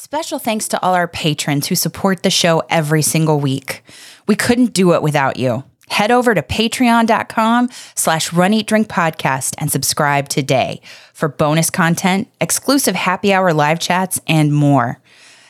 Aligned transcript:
Special 0.00 0.38
thanks 0.38 0.68
to 0.68 0.80
all 0.80 0.94
our 0.94 1.08
patrons 1.08 1.66
who 1.66 1.74
support 1.74 2.22
the 2.22 2.30
show 2.30 2.62
every 2.70 3.02
single 3.02 3.40
week. 3.40 3.82
We 4.28 4.36
couldn't 4.36 4.72
do 4.72 4.94
it 4.94 5.02
without 5.02 5.38
you. 5.38 5.64
Head 5.88 6.12
over 6.12 6.36
to 6.36 6.40
patreon.com 6.40 7.68
slash 7.96 8.32
run 8.32 8.54
eat 8.54 8.68
drink 8.68 8.86
podcast 8.86 9.56
and 9.58 9.72
subscribe 9.72 10.28
today 10.28 10.80
for 11.12 11.28
bonus 11.28 11.68
content, 11.68 12.28
exclusive 12.40 12.94
happy 12.94 13.32
hour 13.32 13.52
live 13.52 13.80
chats, 13.80 14.20
and 14.28 14.54
more. 14.54 15.00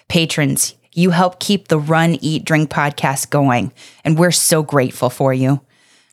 Patrons, 0.09 0.75
you 0.95 1.11
help 1.11 1.41
keep 1.41 1.69
the 1.69 1.79
Run 1.79 2.15
Eat 2.23 2.46
Drink 2.46 2.71
podcast 2.71 3.29
going, 3.29 3.71
and 4.03 4.19
we're 4.19 4.30
so 4.30 4.62
grateful 4.62 5.11
for 5.11 5.35
you. 5.35 5.61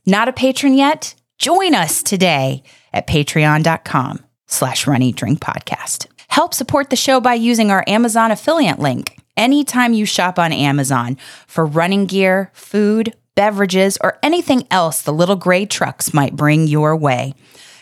Not 0.05 0.27
a 0.27 0.33
patron 0.33 0.73
yet? 0.73 1.15
Join 1.39 1.73
us 1.73 2.03
today 2.03 2.63
at 2.91 3.07
patreon.com 3.07 4.25
slash 4.47 4.85
run 4.85 5.01
eat 5.03 5.15
drink 5.15 5.39
podcast. 5.39 6.07
Help 6.29 6.53
support 6.53 6.89
the 6.89 6.95
show 6.95 7.19
by 7.19 7.33
using 7.33 7.71
our 7.71 7.83
Amazon 7.87 8.31
affiliate 8.31 8.79
link. 8.79 9.17
Anytime 9.37 9.93
you 9.93 10.05
shop 10.05 10.39
on 10.39 10.53
Amazon 10.53 11.17
for 11.47 11.65
running 11.65 12.05
gear, 12.05 12.51
food, 12.53 13.13
beverages, 13.35 13.97
or 14.01 14.17
anything 14.23 14.65
else 14.71 15.01
the 15.01 15.13
little 15.13 15.35
gray 15.35 15.65
trucks 15.65 16.13
might 16.13 16.35
bring 16.35 16.67
your 16.67 16.95
way, 16.95 17.33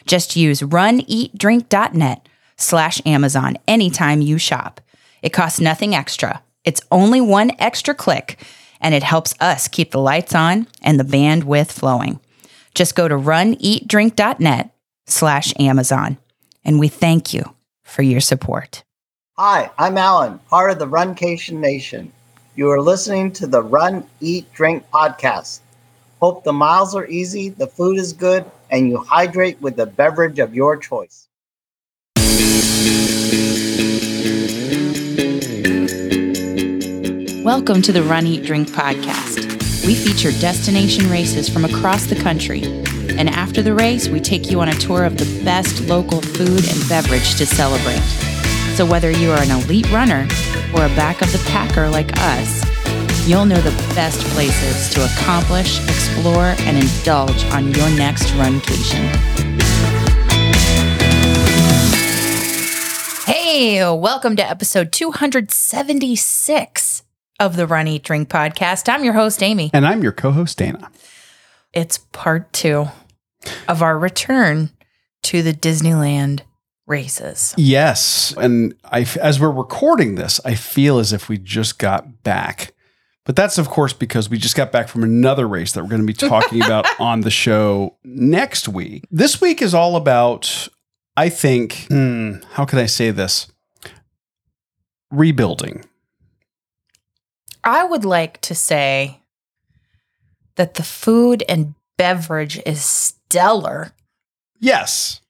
just 0.05 0.35
use 0.35 0.61
runeatdrink.net 0.61 2.27
slash 2.57 3.01
Amazon 3.05 3.57
anytime 3.67 4.21
you 4.21 4.37
shop. 4.37 4.81
It 5.21 5.29
costs 5.29 5.59
nothing 5.59 5.95
extra. 5.95 6.41
It's 6.63 6.81
only 6.91 7.21
one 7.21 7.51
extra 7.59 7.93
click, 7.93 8.43
and 8.81 8.93
it 8.93 9.03
helps 9.03 9.34
us 9.39 9.67
keep 9.67 9.91
the 9.91 9.99
lights 9.99 10.35
on 10.35 10.67
and 10.81 10.99
the 10.99 11.03
bandwidth 11.03 11.71
flowing. 11.71 12.20
Just 12.73 12.95
go 12.95 13.07
to 13.07 13.15
runeatdrink.net 13.15 14.73
slash 15.05 15.53
Amazon, 15.59 16.17
and 16.65 16.79
we 16.79 16.87
thank 16.87 17.34
you 17.34 17.53
for 17.93 18.02
your 18.02 18.20
support. 18.20 18.83
Hi, 19.38 19.70
I'm 19.77 19.99
Alan, 19.99 20.39
part 20.49 20.71
of 20.71 20.79
the 20.79 20.88
Runcation 20.88 21.59
Nation. 21.59 22.11
You 22.55 22.71
are 22.71 22.81
listening 22.81 23.31
to 23.34 23.45
the 23.45 23.61
Run, 23.61 24.04
Eat, 24.20 24.51
Drink 24.51 24.84
podcast. 24.91 25.59
Hope 26.20 26.43
the 26.43 26.53
miles 26.53 26.95
are 26.95 27.05
easy, 27.05 27.49
the 27.49 27.68
food 27.68 27.99
is 27.99 28.12
good, 28.12 28.45
and 28.71 28.90
you 28.90 28.98
hydrate 28.98 29.62
with 29.62 29.76
the 29.76 29.85
beverage 29.85 30.40
of 30.40 30.55
your 30.55 30.76
choice. 30.76 31.27
Welcome 37.43 37.84
to 37.84 37.91
the 37.91 38.03
Run, 38.09 38.25
Eat, 38.25 38.43
Drink 38.43 38.70
podcast. 38.70 39.85
We 39.85 39.93
feature 39.93 40.31
destination 40.40 41.12
races 41.12 41.48
from 41.48 41.63
across 41.63 42.07
the 42.07 42.15
country. 42.15 42.62
And 43.15 43.29
after 43.29 43.61
the 43.61 43.75
race, 43.75 44.09
we 44.09 44.19
take 44.19 44.49
you 44.49 44.59
on 44.59 44.69
a 44.69 44.73
tour 44.73 45.05
of 45.05 45.17
the 45.17 45.43
best 45.45 45.87
local 45.87 46.19
food 46.19 46.67
and 46.67 46.89
beverage 46.89 47.35
to 47.35 47.45
celebrate. 47.45 48.01
So 48.75 48.87
whether 48.87 49.11
you 49.11 49.29
are 49.29 49.39
an 49.39 49.51
elite 49.51 49.91
runner 49.91 50.27
or 50.73 50.85
a 50.85 50.95
back 50.95 51.21
of 51.21 51.31
the 51.31 51.37
packer 51.47 51.87
like 51.87 52.09
us, 52.17 52.65
you'll 53.27 53.45
know 53.45 53.61
the 53.61 53.69
best 53.93 54.19
places 54.34 54.89
to 54.95 55.05
accomplish, 55.05 55.79
explore, 55.84 56.55
and 56.61 56.75
indulge 56.75 57.45
on 57.53 57.71
your 57.71 57.87
next 57.91 58.23
runcation. 58.31 59.07
Hey, 63.25 63.87
welcome 63.91 64.35
to 64.38 64.50
episode 64.50 64.91
276 64.91 67.03
of 67.39 67.57
the 67.57 67.67
Run 67.67 67.88
Eat 67.88 68.03
Drink 68.03 68.28
podcast. 68.28 68.91
I'm 68.91 69.03
your 69.03 69.13
host, 69.13 69.44
Amy. 69.44 69.69
And 69.72 69.85
I'm 69.85 70.01
your 70.01 70.13
co 70.13 70.31
host, 70.31 70.57
Dana. 70.57 70.89
It's 71.73 72.00
part 72.11 72.51
two 72.53 72.88
of 73.68 73.81
our 73.81 73.97
return 73.97 74.72
to 75.24 75.41
the 75.41 75.53
Disneyland 75.53 76.41
races. 76.86 77.53
Yes. 77.58 78.34
And 78.38 78.75
I, 78.84 79.08
as 79.22 79.40
we're 79.40 79.52
recording 79.52 80.16
this, 80.16 80.40
I 80.46 80.56
feel 80.56 81.00
as 81.00 81.13
if 81.13 81.30
we 81.30 81.38
just 81.38 81.80
got 81.80 82.24
back. 82.24 82.74
But 83.25 83.38
that's, 83.38 83.58
of 83.58 83.69
course, 83.69 83.94
because 83.94 84.30
we 84.30 84.38
just 84.38 84.56
got 84.56 84.72
back 84.72 84.90
from 84.90 85.03
another 85.03 85.47
race 85.47 85.72
that 85.72 85.84
we're 85.84 85.90
going 85.90 86.02
to 86.02 86.08
be 86.08 86.14
talking 86.14 86.62
about 86.66 86.86
on 87.00 87.22
the 87.22 87.31
show 87.31 87.96
next 88.03 88.68
week. 88.68 89.06
This 89.09 89.40
week 89.40 89.62
is 89.62 89.74
all 89.74 89.96
about, 89.96 90.68
I 91.16 91.30
think, 91.30 91.86
hmm, 91.90 92.38
how 92.52 92.66
can 92.66 92.80
I 92.80 92.86
say 92.86 93.12
this? 93.12 93.48
Rebuilding. 95.09 95.86
I 97.64 97.86
would 97.86 98.03
like 98.03 98.42
to 98.42 98.56
say 98.56 99.22
that 100.56 100.74
the 100.74 100.84
food 100.84 101.44
and 101.48 101.76
beverage 101.98 102.59
is 102.66 103.14
stellar 103.34 103.92
Yes. 104.60 105.22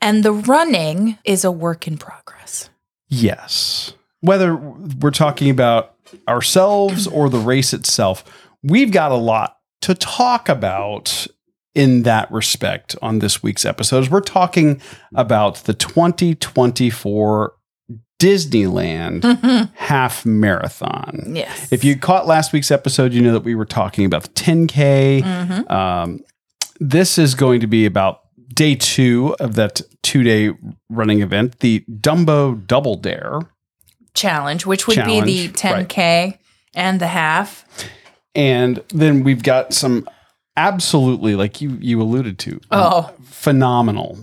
and 0.00 0.24
the 0.24 0.32
running 0.32 1.18
is 1.24 1.44
a 1.44 1.50
work 1.50 1.86
in 1.88 1.98
progress. 1.98 2.70
Yes. 3.08 3.92
Whether 4.20 4.54
we're 4.56 5.10
talking 5.10 5.50
about 5.50 5.94
ourselves 6.28 7.06
or 7.08 7.28
the 7.28 7.38
race 7.38 7.72
itself, 7.74 8.24
we've 8.62 8.92
got 8.92 9.10
a 9.12 9.16
lot 9.16 9.56
to 9.82 9.94
talk 9.94 10.48
about 10.48 11.26
in 11.74 12.02
that 12.04 12.30
respect 12.32 12.94
on 13.02 13.18
this 13.18 13.42
week's 13.42 13.64
episodes. 13.64 14.08
We're 14.10 14.20
talking 14.20 14.80
about 15.14 15.56
the 15.64 15.74
2024 15.74 17.52
Disneyland 18.20 19.70
half 19.74 20.24
marathon. 20.26 21.34
Yes. 21.36 21.72
If 21.72 21.84
you 21.84 21.96
caught 21.96 22.26
last 22.26 22.52
week's 22.52 22.70
episode, 22.70 23.12
you 23.12 23.20
know 23.20 23.32
that 23.32 23.44
we 23.44 23.54
were 23.54 23.64
talking 23.66 24.04
about 24.04 24.22
the 24.22 24.28
10K. 24.30 25.22
Mhm. 25.24 25.70
Um, 25.70 26.20
this 26.78 27.18
is 27.18 27.34
going 27.34 27.60
to 27.60 27.66
be 27.66 27.86
about 27.86 28.20
day 28.54 28.74
two 28.74 29.36
of 29.40 29.54
that 29.56 29.80
two 30.02 30.22
day 30.22 30.52
running 30.88 31.20
event, 31.22 31.60
the 31.60 31.84
Dumbo 31.90 32.66
Double 32.66 32.96
Dare. 32.96 33.40
challenge, 34.14 34.66
which 34.66 34.86
would 34.86 35.04
be 35.04 35.20
the 35.20 35.48
10K 35.50 36.38
and 36.74 37.00
the 37.00 37.06
half. 37.06 37.64
And 38.34 38.82
then 38.88 39.22
we've 39.24 39.42
got 39.42 39.72
some 39.74 40.08
absolutely, 40.56 41.34
like 41.36 41.60
you 41.60 41.76
you 41.80 42.00
alluded 42.02 42.38
to, 42.40 42.52
um, 42.54 42.60
Oh, 42.70 43.14
phenomenal 43.24 44.18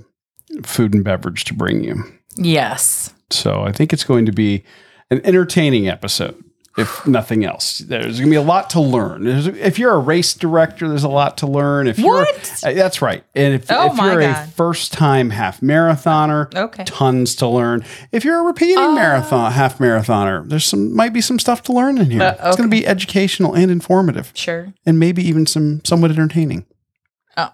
food 0.63 0.93
and 0.93 1.03
beverage 1.03 1.43
to 1.45 1.53
bring 1.53 1.83
you. 1.83 2.03
yes. 2.37 3.13
So 3.31 3.63
I 3.63 3.71
think 3.71 3.91
it's 3.91 4.03
going 4.03 4.25
to 4.27 4.31
be 4.31 4.63
an 5.09 5.19
entertaining 5.25 5.87
episode, 5.87 6.41
if 6.77 7.07
nothing 7.07 7.45
else. 7.45 7.79
There's 7.79 8.19
going 8.19 8.25
to 8.25 8.29
be 8.29 8.35
a 8.35 8.41
lot 8.41 8.69
to 8.71 8.81
learn. 8.81 9.23
There's, 9.23 9.47
if 9.47 9.79
you're 9.79 9.93
a 9.93 9.99
race 9.99 10.33
director, 10.33 10.89
there's 10.89 11.05
a 11.05 11.09
lot 11.09 11.37
to 11.37 11.47
learn. 11.47 11.87
If 11.87 11.97
What? 11.99 12.59
you're, 12.63 12.71
uh, 12.71 12.75
that's 12.75 13.01
right. 13.01 13.23
And 13.33 13.53
if, 13.53 13.71
Oh 13.71 13.91
if 13.93 13.97
you're 13.97 14.19
a 14.21 14.47
first 14.55 14.91
time 14.91 15.29
half 15.29 15.61
marathoner, 15.61 16.53
Okay. 16.53 16.83
tons 16.83 17.35
to 17.37 17.47
learn. 17.47 17.85
If 18.11 18.25
you're 18.25 18.39
a 18.39 18.43
repeating 18.43 18.77
Oh. 18.77 18.93
marathon 18.93 19.53
half 19.53 19.77
marathoner, 19.77 20.47
there's 20.49 20.65
some 20.65 20.93
might 20.93 21.13
be 21.13 21.21
some 21.21 21.39
stuff 21.39 21.63
to 21.63 21.71
learn 21.73 21.97
in 21.97 22.11
here. 22.11 22.21
Uh, 22.21 22.31
It's 22.47 22.57
going 22.57 22.69
to 22.69 22.75
be 22.75 22.85
educational 22.85 23.53
and 23.53 23.71
informative, 23.71 24.31
Sure. 24.33 24.73
and 24.85 24.99
maybe 24.99 25.23
even 25.25 25.45
some 25.45 25.79
somewhat 25.85 26.11
entertaining. 26.11 26.65
Oh. 27.37 27.51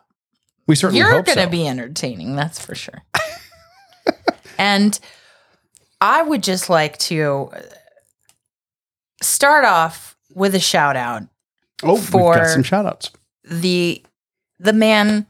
we 0.68 0.76
certainly 0.76 1.00
You're 1.00 1.12
going 1.12 1.26
to 1.26 1.34
so. 1.34 1.48
be 1.50 1.68
entertaining, 1.68 2.36
that's 2.36 2.60
for 2.64 2.74
sure. 2.74 3.04
and 4.58 5.00
I 6.00 6.24
would 6.24 6.42
just 6.44 6.70
like 6.70 6.98
to 7.00 7.52
start 9.22 9.66
off 9.66 10.16
with 10.34 10.56
a 10.56 10.60
shout 10.60 10.96
out 10.96 11.24
oh, 11.84 11.96
we've 11.96 12.04
for- 12.04 12.36
got 12.36 12.48
some 12.50 12.64
shout 12.64 12.86
outs. 12.86 13.12
the 13.44 14.04
the 14.60 14.74
man 14.74 15.26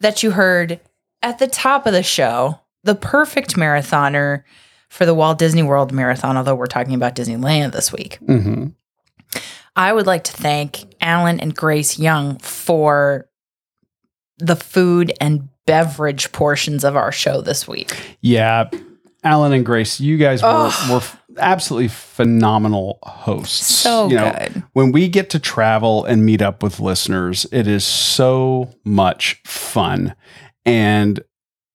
that 0.00 0.22
you 0.22 0.32
heard 0.32 0.80
at 1.22 1.38
the 1.38 1.46
top 1.46 1.86
of 1.86 1.92
the 1.92 2.02
show, 2.02 2.58
the 2.82 2.94
perfect 2.94 3.54
marathoner 3.56 4.42
for 4.90 5.06
the 5.06 5.14
Walt 5.14 5.38
Disney 5.38 5.62
World 5.62 5.92
Marathon, 5.92 6.36
although 6.36 6.54
we're 6.54 6.66
talking 6.66 6.94
about 6.94 7.14
Disneyland 7.16 7.72
this 7.72 7.92
week. 7.92 8.16
hmm 8.26 8.66
I 9.76 9.92
would 9.92 10.06
like 10.06 10.22
to 10.24 10.32
thank 10.32 10.94
Alan 11.00 11.40
and 11.40 11.52
Grace 11.54 11.98
Young 11.98 12.38
for 12.38 13.28
the 14.38 14.54
food 14.54 15.12
and 15.20 15.48
beverage 15.66 16.30
portions 16.30 16.84
of 16.84 16.94
our 16.96 17.10
show 17.10 17.40
this 17.40 17.66
week. 17.66 18.16
Yeah, 18.20 18.68
Alan 19.24 19.52
and 19.52 19.64
Grace, 19.66 19.98
you 19.98 20.16
guys 20.16 20.42
were, 20.42 20.48
Ugh. 20.48 20.90
were 20.90 20.96
f- 20.98 21.20
absolutely 21.38 21.88
phenomenal 21.88 22.98
hosts. 23.02 23.66
So 23.66 24.08
You 24.08 24.16
know, 24.16 24.32
good. 24.38 24.62
when 24.72 24.92
we 24.92 25.08
get 25.08 25.30
to 25.30 25.38
travel 25.38 26.04
and 26.04 26.24
meet 26.24 26.40
up 26.42 26.62
with 26.62 26.80
listeners, 26.80 27.46
it 27.52 27.66
is 27.66 27.84
so 27.84 28.70
much 28.84 29.40
fun. 29.46 30.14
And 30.64 31.20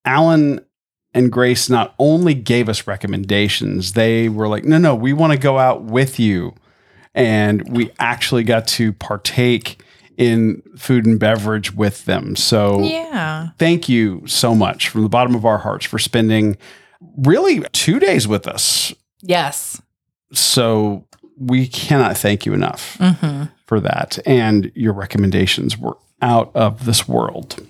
Alan 0.06 0.62
and 1.14 1.32
Grace 1.32 1.70
not 1.70 1.96
only 2.00 2.34
gave 2.34 2.70
us 2.70 2.88
recommendations, 2.88 3.94
they 3.94 4.30
were 4.30 4.48
like, 4.48 4.64
no, 4.64 4.78
no, 4.78 4.96
we 4.96 5.14
want 5.14 5.34
to 5.34 5.40
go 5.40 5.58
out 5.60 5.84
with 5.84 6.20
you. 6.20 6.54
And 7.16 7.68
we 7.76 7.92
actually 8.00 8.44
got 8.44 8.68
to 8.70 8.94
partake 8.94 9.82
in 10.18 10.62
food 10.78 11.06
and 11.06 11.20
beverage 11.20 11.74
with 11.74 12.06
them. 12.06 12.36
So 12.36 12.82
Yeah. 12.82 13.50
thank 13.58 13.88
you 13.90 14.24
so 14.28 14.54
much 14.54 14.90
from 14.90 15.02
the 15.04 15.10
bottom 15.10 15.34
of 15.34 15.46
our 15.46 15.60
hearts 15.60 15.86
for 15.86 15.98
spending 15.98 16.58
really 17.18 17.64
two 17.72 18.00
days 18.00 18.28
with 18.28 18.46
us. 18.48 18.94
Yes. 19.22 19.82
So 20.34 21.06
we 21.38 21.68
cannot 21.68 22.18
thank 22.18 22.46
you 22.46 22.54
enough 22.54 22.98
hmm 23.00 23.44
for 23.66 23.80
that. 23.80 24.18
And 24.26 24.72
your 24.74 24.94
recommendations 24.94 25.78
were 25.78 25.96
out 26.24 26.52
of 26.56 26.86
this 26.86 27.08
world. 27.08 27.66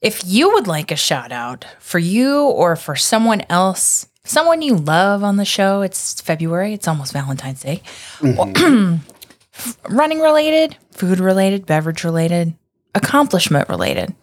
If 0.00 0.22
you 0.24 0.52
would 0.52 0.68
like 0.68 0.92
a 0.92 0.96
shout 0.96 1.32
out 1.32 1.64
for 1.80 1.98
you 1.98 2.42
or 2.42 2.76
for 2.76 2.94
someone 2.94 3.42
else 3.50 4.06
someone 4.28 4.62
you 4.62 4.76
love 4.76 5.22
on 5.24 5.36
the 5.36 5.44
show. 5.44 5.82
It's 5.82 6.20
February, 6.20 6.74
it's 6.74 6.88
almost 6.88 7.12
Valentine's 7.12 7.62
Day. 7.62 7.82
Running 9.88 10.20
related, 10.20 10.76
food 10.92 11.18
related, 11.18 11.66
beverage 11.66 12.04
related, 12.04 12.54
accomplishment 12.94 13.68
related. 13.68 14.14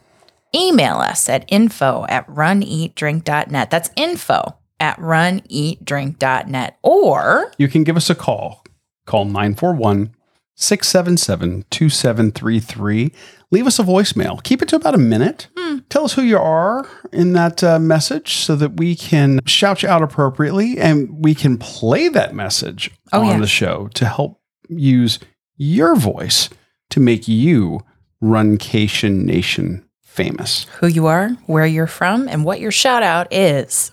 Email 0.53 0.95
us 0.95 1.27
at 1.27 1.43
info 1.49 2.05
at 2.07 2.27
runeatdrink.net. 2.27 3.69
That's 3.69 3.89
info 3.97 4.55
at 4.79 4.97
runeatdrink.net. 4.99 6.77
Or 6.83 7.51
You 7.57 7.67
can 7.67 7.83
give 7.83 7.97
us 7.97 8.09
a 8.09 8.15
call. 8.15 8.63
Call 9.05 9.25
941 9.25 10.15
677 10.55 11.65
2733. 11.69 13.11
Leave 13.51 13.67
us 13.67 13.77
a 13.79 13.83
voicemail. 13.83 14.41
Keep 14.43 14.61
it 14.63 14.69
to 14.69 14.75
about 14.75 14.95
a 14.95 14.99
minute. 14.99 15.47
Tell 15.89 16.05
us 16.05 16.13
who 16.13 16.21
you 16.23 16.37
are 16.39 16.87
in 17.11 17.33
that 17.33 17.63
uh, 17.63 17.77
message 17.79 18.35
so 18.37 18.55
that 18.55 18.77
we 18.77 18.95
can 18.95 19.39
shout 19.45 19.83
you 19.83 19.89
out 19.89 20.01
appropriately 20.01 20.77
and 20.79 21.23
we 21.23 21.35
can 21.35 21.57
play 21.57 22.07
that 22.07 22.33
message 22.33 22.89
Oh, 23.13 23.21
on 23.21 23.27
yeah. 23.27 23.39
the 23.39 23.47
show 23.47 23.89
to 23.95 24.05
help 24.05 24.41
use 24.69 25.19
your 25.57 25.95
voice 25.95 26.49
to 26.89 26.99
make 26.99 27.27
you 27.27 27.81
Runcation 28.23 29.23
Nation 29.25 29.85
famous. 30.01 30.63
who 30.79 30.87
you 30.87 31.05
are, 31.07 31.29
where 31.45 31.65
you're 31.65 31.85
from, 31.87 32.27
and 32.27 32.43
what 32.45 32.59
your 32.59 32.71
shout 32.71 33.03
out 33.03 33.31
is. 33.31 33.91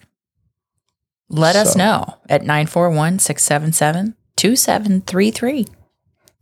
Let 1.33 1.57
us 1.57 1.75
know 1.75 2.19
at 2.29 2.43
941 2.43 3.19
677 3.19 4.15
2733. 4.37 5.67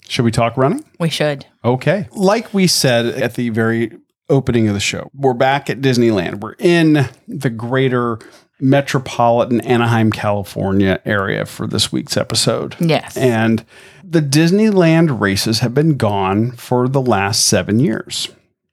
Should 0.08 0.24
we 0.24 0.32
talk 0.32 0.56
running? 0.56 0.84
We 0.98 1.08
should. 1.08 1.46
Okay. 1.64 2.08
Like 2.12 2.52
we 2.52 2.66
said 2.66 3.06
at 3.06 3.34
the 3.34 3.50
very 3.50 3.92
opening 4.28 4.66
of 4.66 4.74
the 4.74 4.80
show, 4.80 5.08
we're 5.14 5.32
back 5.34 5.70
at 5.70 5.80
Disneyland. 5.80 6.40
We're 6.40 6.56
in 6.58 7.08
the 7.28 7.50
greater 7.50 8.18
metropolitan 8.58 9.60
Anaheim, 9.60 10.10
California 10.10 11.00
area 11.04 11.46
for 11.46 11.68
this 11.68 11.92
week's 11.92 12.16
episode. 12.16 12.74
Yes. 12.80 13.16
And 13.16 13.64
the 14.02 14.20
Disneyland 14.20 15.20
races 15.20 15.60
have 15.60 15.72
been 15.72 15.96
gone 15.96 16.50
for 16.52 16.88
the 16.88 17.00
last 17.00 17.46
seven 17.46 17.78
years. 17.78 18.28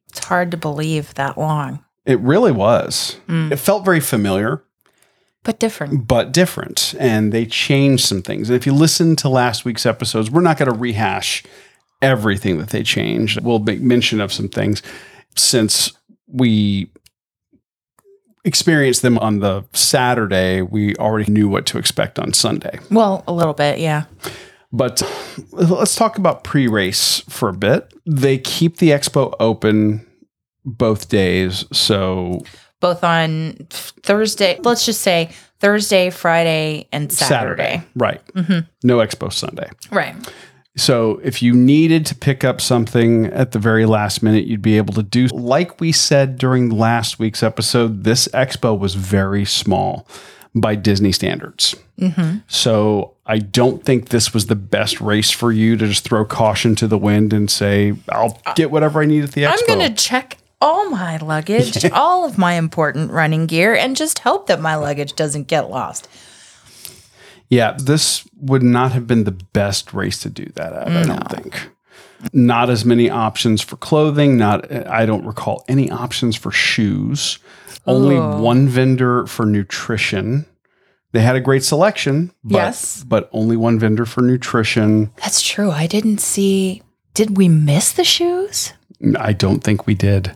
it's 0.10 0.26
hard 0.26 0.50
to 0.52 0.58
believe 0.58 1.14
that 1.14 1.38
long, 1.38 1.84
It 2.06 2.20
really 2.22 2.52
was. 2.52 3.18
Mm. 3.28 3.52
It 3.52 3.58
felt 3.58 3.86
very 3.86 4.00
familiar, 4.00 4.64
but 5.48 5.60
different. 5.60 6.08
but 6.08 6.34
different. 6.34 6.94
And 7.00 7.32
they 7.32 7.46
changed 7.46 8.04
some 8.04 8.22
things. 8.22 8.50
And 8.50 8.58
if 8.58 8.66
you 8.66 8.74
listen 8.74 9.16
to 9.16 9.30
last 9.30 9.64
week's 9.64 9.86
episodes, 9.86 10.30
we're 10.30 10.42
not 10.42 10.58
going 10.58 10.70
to 10.70 10.78
rehash 10.78 11.42
everything 12.02 12.58
that 12.58 12.72
they 12.72 12.84
changed. 12.84 13.42
We'll 13.42 13.60
make 13.60 13.80
mention 13.80 14.20
of 14.20 14.34
some 14.34 14.50
things 14.50 14.84
since 15.38 15.94
we 16.28 16.92
experienced 18.44 19.04
them 19.04 19.18
on 19.20 19.40
the 19.40 19.64
Saturday, 19.72 20.62
we 20.62 20.96
already 20.96 21.32
knew 21.32 21.48
what 21.48 21.66
to 21.68 21.78
expect 21.78 22.20
on 22.20 22.34
Sunday. 22.34 22.78
Well, 22.92 23.24
a 23.26 23.34
little 23.34 23.54
bit, 23.54 23.80
yeah. 23.80 24.04
But 24.74 25.02
let's 25.52 25.96
talk 25.96 26.18
about 26.18 26.44
pre 26.44 26.68
race 26.68 27.22
for 27.30 27.48
a 27.48 27.54
bit. 27.54 27.94
They 28.06 28.38
keep 28.38 28.78
the 28.78 28.90
expo 28.90 29.34
open 29.40 30.06
both 30.66 31.08
days. 31.08 31.64
So 31.72 32.42
Both 32.80 33.04
on 33.04 33.54
Thursday, 33.70 34.60
let's 34.62 34.86
just 34.86 35.02
say 35.02 35.32
Thursday, 35.60 36.10
Friday, 36.10 36.88
and 36.92 37.12
Saturday. 37.12 37.84
Right. 37.96 38.22
Mm-hmm. 38.34 38.60
No 38.84 38.98
expo 38.98 39.34
Sunday. 39.34 39.70
Right. 39.92 40.16
So 40.76 41.20
if 41.24 41.42
you 41.42 41.54
needed 41.56 42.06
to 42.06 42.16
pick 42.16 42.44
up 42.44 42.62
something 42.62 43.26
at 43.28 43.52
the 43.52 43.58
very 43.60 43.88
last 43.88 44.22
minute, 44.22 44.46
you'd 44.46 44.62
be 44.62 44.78
able 44.78 44.94
to 44.94 45.02
do. 45.04 45.26
Like 45.28 45.82
we 45.82 45.92
said 45.92 46.38
during 46.38 46.70
last 46.70 47.18
week's 47.18 47.42
episode, 47.42 48.04
this 48.04 48.28
expo 48.28 48.78
was 48.78 48.94
very 48.94 49.44
small 49.44 50.08
by 50.54 50.76
Disney 50.76 51.12
standards. 51.12 51.76
hmm 51.98 52.38
So 52.48 53.16
I 53.26 53.40
don't 53.40 53.84
think 53.84 54.10
this 54.10 54.36
was 54.36 54.46
the 54.46 54.56
best 54.56 55.02
race 55.02 55.32
for 55.32 55.52
you 55.52 55.78
to 55.78 55.88
just 55.88 56.04
throw 56.04 56.24
caution 56.26 56.76
to 56.76 56.88
the 56.88 56.98
wind 56.98 57.34
and 57.34 57.50
say, 57.50 57.96
I'll 58.10 58.40
get 58.56 58.70
whatever 58.70 59.02
I 59.02 59.06
need 59.06 59.24
at 59.24 59.32
the 59.32 59.44
expo. 59.44 59.54
I'm 59.60 59.68
going 59.68 59.90
to 59.90 59.96
check 59.96 60.37
all 60.62 60.90
my 60.90 61.18
luggage, 61.18 61.84
all 61.92 62.26
of 62.26 62.38
my 62.38 62.54
important 62.54 63.12
running 63.12 63.46
gear, 63.46 63.76
and 63.76 63.96
just 63.96 64.20
hope 64.20 64.48
that 64.48 64.60
my 64.62 64.76
luggage 64.76 65.14
doesn't 65.16 65.48
get 65.48 65.70
lost. 65.70 66.08
Yeah, 67.50 67.78
this 67.80 68.28
would 68.42 68.64
not 68.64 68.92
have 68.92 69.08
been 69.08 69.24
the 69.24 69.32
best 69.32 69.94
race 69.94 70.20
to 70.20 70.30
do 70.30 70.46
that 70.56 70.74
at, 70.74 70.88
I 70.90 71.04
don't 71.04 71.30
think. 71.30 71.70
Not 72.34 72.70
as 72.70 72.84
many 72.84 73.10
options 73.10 73.62
for 73.62 73.78
clothing, 73.78 74.38
not 74.38 74.70
I 74.72 75.06
don't 75.06 75.26
recall 75.26 75.64
any 75.68 75.90
options 75.90 76.36
for 76.36 76.52
shoes. 76.52 77.40
Only 77.86 78.18
one 78.20 78.68
vendor 78.68 79.26
for 79.28 79.46
nutrition. 79.46 80.46
They 81.14 81.22
had 81.22 81.38
a 81.38 81.40
great 81.40 81.64
selection, 81.64 82.32
but 82.44 82.58
Yes. 82.58 83.04
but 83.08 83.30
only 83.32 83.56
one 83.56 83.80
vendor 83.80 84.06
for 84.06 84.22
nutrition. 84.22 85.12
That's 85.18 85.42
true. 85.42 85.72
I 85.72 85.88
didn't 85.88 86.18
see. 86.20 86.82
Did 87.14 87.38
we 87.38 87.48
miss 87.48 87.94
the 87.94 88.04
shoes? 88.04 88.74
I 89.18 89.32
don't 89.32 89.64
think 89.64 89.88
we 89.88 89.96
did. 89.96 90.36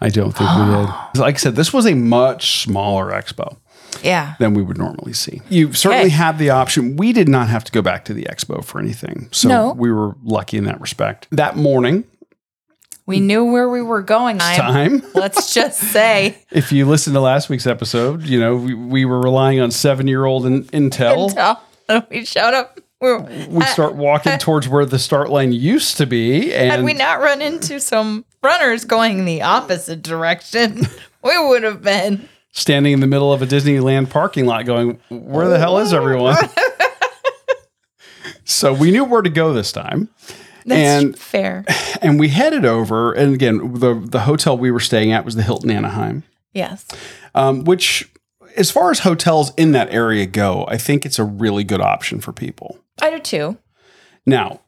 I 0.00 0.08
don't 0.10 0.32
think 0.32 0.48
we 0.50 0.64
did. 0.64 0.88
Like 1.20 1.34
I 1.34 1.38
said, 1.38 1.56
this 1.56 1.72
was 1.72 1.86
a 1.86 1.94
much 1.94 2.62
smaller 2.62 3.10
expo. 3.10 3.56
Yeah. 4.02 4.34
than 4.38 4.54
we 4.54 4.62
would 4.62 4.78
normally 4.78 5.12
see. 5.12 5.40
You 5.48 5.72
certainly 5.72 6.06
Okay. 6.06 6.14
have 6.14 6.38
the 6.38 6.50
option. 6.50 6.96
We 6.96 7.12
did 7.12 7.28
not 7.28 7.48
have 7.48 7.64
to 7.64 7.72
go 7.72 7.82
back 7.82 8.04
to 8.04 8.14
the 8.14 8.24
expo 8.30 8.62
for 8.62 8.78
anything. 8.78 9.28
So 9.32 9.48
No. 9.48 9.72
we 9.72 9.90
were 9.90 10.14
lucky 10.22 10.56
in 10.56 10.64
that 10.64 10.80
respect. 10.80 11.26
That 11.32 11.56
morning, 11.56 12.04
We 13.06 13.18
knew 13.18 13.44
where 13.50 13.68
we 13.68 13.80
were 13.82 14.02
going. 14.02 14.40
I'm- 14.40 14.60
time, 14.60 15.02
Let's 15.14 15.52
just 15.54 15.80
say 15.80 16.36
if 16.52 16.70
you 16.70 16.86
listen 16.86 17.12
to 17.14 17.20
last 17.20 17.48
week's 17.48 17.66
episode, 17.66 18.22
you 18.24 18.38
know, 18.38 18.54
we, 18.56 18.74
we 18.74 19.04
were 19.06 19.20
relying 19.20 19.58
on 19.58 19.70
seven 19.72 20.06
year 20.06 20.26
old 20.26 20.44
in, 20.46 20.64
Intel. 20.64 21.30
until 21.88 22.06
we 22.10 22.24
showed 22.24 22.54
up. 22.54 22.78
We're, 23.00 23.20
We 23.48 23.64
start 23.64 23.94
walking 23.94 24.38
towards 24.38 24.68
where 24.68 24.84
the 24.84 24.98
start 24.98 25.30
line 25.30 25.52
used 25.52 25.96
to 25.96 26.06
be. 26.06 26.52
And 26.52 26.70
had 26.70 26.78
And 26.80 26.84
we 26.84 26.92
not 26.92 27.20
run 27.20 27.40
into 27.40 27.80
some 27.80 28.24
runners 28.42 28.84
going 28.84 29.24
the 29.24 29.42
opposite 29.42 30.02
direction, 30.02 30.86
we 31.22 31.38
would 31.48 31.62
have 31.62 31.82
been. 31.82 32.28
standing 32.52 32.92
in 32.92 33.00
the 33.00 33.06
middle 33.06 33.32
of 33.32 33.42
a 33.42 33.46
Disneyland 33.46 34.10
parking 34.10 34.46
lot 34.46 34.66
going, 34.66 34.98
where 35.08 35.48
the 35.48 35.58
hell 35.58 35.78
is 35.78 35.92
everyone? 35.92 36.36
so 38.44 38.72
we 38.72 38.90
knew 38.90 39.04
where 39.04 39.22
to 39.22 39.30
go 39.30 39.52
this 39.52 39.72
time. 39.72 40.08
That's 40.64 41.04
And- 41.04 41.18
fair. 41.18 41.64
And 42.00 42.20
we 42.20 42.28
headed 42.28 42.64
over. 42.64 43.12
And 43.12 43.34
again, 43.34 43.74
the, 43.74 43.92
the 43.94 44.20
hotel 44.20 44.56
we 44.56 44.70
were 44.70 44.78
staying 44.78 45.10
at 45.10 45.24
was 45.24 45.34
the 45.34 45.42
Hilton 45.42 45.68
Anaheim. 45.68 46.22
Yes. 46.52 46.86
um, 47.34 47.64
which, 47.64 48.08
as 48.56 48.70
far 48.70 48.92
as 48.92 49.00
hotels 49.00 49.52
in 49.56 49.72
that 49.72 49.92
area 49.92 50.26
go, 50.26 50.64
I 50.68 50.76
think 50.76 51.04
it's 51.04 51.18
a 51.18 51.24
really 51.24 51.64
good 51.64 51.80
option 51.80 52.20
for 52.20 52.32
people. 52.32 52.78
I 53.02 53.10
do 53.10 53.18
too. 53.18 53.58
Now, 54.26 54.60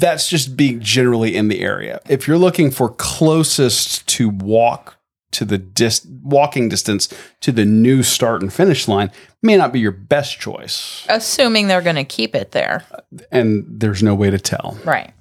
that's 0.00 0.28
just 0.28 0.56
being 0.56 0.80
generally 0.80 1.36
in 1.36 1.48
the 1.48 1.60
area. 1.60 2.00
If 2.08 2.26
you're 2.26 2.38
looking 2.38 2.70
for 2.70 2.88
closest 2.88 4.06
to 4.08 4.28
walk 4.28 4.96
to 5.32 5.44
the 5.44 5.58
dis- 5.58 6.04
walking 6.22 6.68
distance 6.68 7.08
to 7.40 7.52
the 7.52 7.64
new 7.64 8.02
start 8.02 8.42
and 8.42 8.52
finish 8.52 8.88
line, 8.88 9.12
may 9.42 9.56
not 9.56 9.72
be 9.72 9.78
your 9.80 9.92
best 9.92 10.40
choice, 10.40 11.06
Assuming 11.08 11.68
they're 11.68 11.82
going 11.82 11.96
to 11.96 12.04
keep 12.04 12.34
it 12.34 12.50
there. 12.50 12.84
and 13.30 13.64
there's 13.68 14.02
no 14.02 14.14
way 14.14 14.30
to 14.30 14.38
tell. 14.38 14.76
Right. 14.84 15.12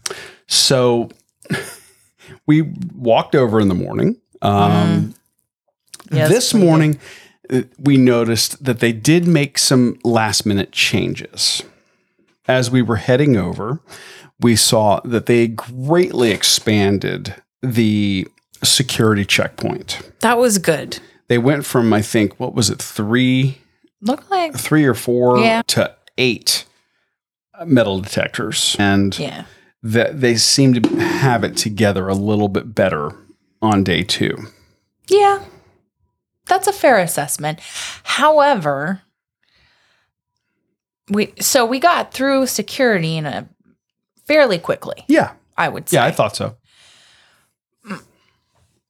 So 0.48 1.09
we 2.48 2.62
walked 2.95 3.36
over 3.36 3.59
in 3.59 3.67
the 3.67 3.75
morning. 3.75 4.17
Um, 4.41 5.13
Yes, 6.12 6.29
this 6.29 6.53
we 6.55 6.59
did. 6.62 6.65
morning, 6.65 7.00
uh, 7.51 7.62
we 7.77 7.98
noticed 7.98 8.63
that 8.63 8.79
they 8.79 8.91
did 8.91 9.27
make 9.27 9.59
some 9.59 10.00
last 10.03 10.43
minute 10.43 10.71
changes. 10.71 11.62
As 12.48 12.71
we 12.71 12.81
were 12.81 12.95
heading 12.95 13.38
over, 13.38 13.79
we 14.39 14.55
saw 14.55 15.00
that 15.03 15.25
they 15.25 15.48
greatly 15.48 16.31
expanded 16.31 17.36
the 17.62 18.27
security 18.63 19.25
checkpoint. 19.25 20.01
That 20.22 20.38
was 20.38 20.58
good. 20.58 21.00
They 21.27 21.38
went 21.38 21.65
from, 21.65 21.91
I 21.93 22.01
think, 22.01 22.39
what 22.39 22.53
was 22.55 22.69
it, 22.69 22.81
three, 22.81 23.60
Look 24.01 24.29
like. 24.29 24.55
three 24.58 24.86
or 24.86 24.93
four 24.93 25.39
Yeah. 25.39 25.62
to 25.67 25.96
eight 26.17 26.65
metal 27.65 28.00
detectors. 28.00 28.75
And 28.79 29.17
Yeah. 29.19 29.43
that 29.84 30.22
they 30.22 30.36
seem 30.36 30.74
to 30.81 30.89
have 31.00 31.43
it 31.43 31.55
together 31.58 32.08
a 32.08 32.13
little 32.15 32.48
bit 32.50 32.74
better 32.74 33.12
on 33.62 33.84
day 33.84 34.03
two. 34.03 34.38
Yeah. 35.08 35.43
That's 36.48 36.67
a 36.67 36.74
fair 36.74 36.98
assessment. 36.98 37.60
However, 38.03 39.01
we 41.10 41.34
so 41.39 41.65
we 41.65 41.79
got 41.79 42.13
through 42.13 42.48
security 42.48 43.17
in 43.17 43.25
a 43.25 43.48
fairly 44.29 44.59
quickly, 44.59 45.03
Yeah. 45.07 45.31
I 45.57 45.67
would 45.67 45.89
say. 45.89 45.98
Yeah, 45.98 46.05
I 46.05 46.12
thought 46.12 46.36
so. 46.38 46.55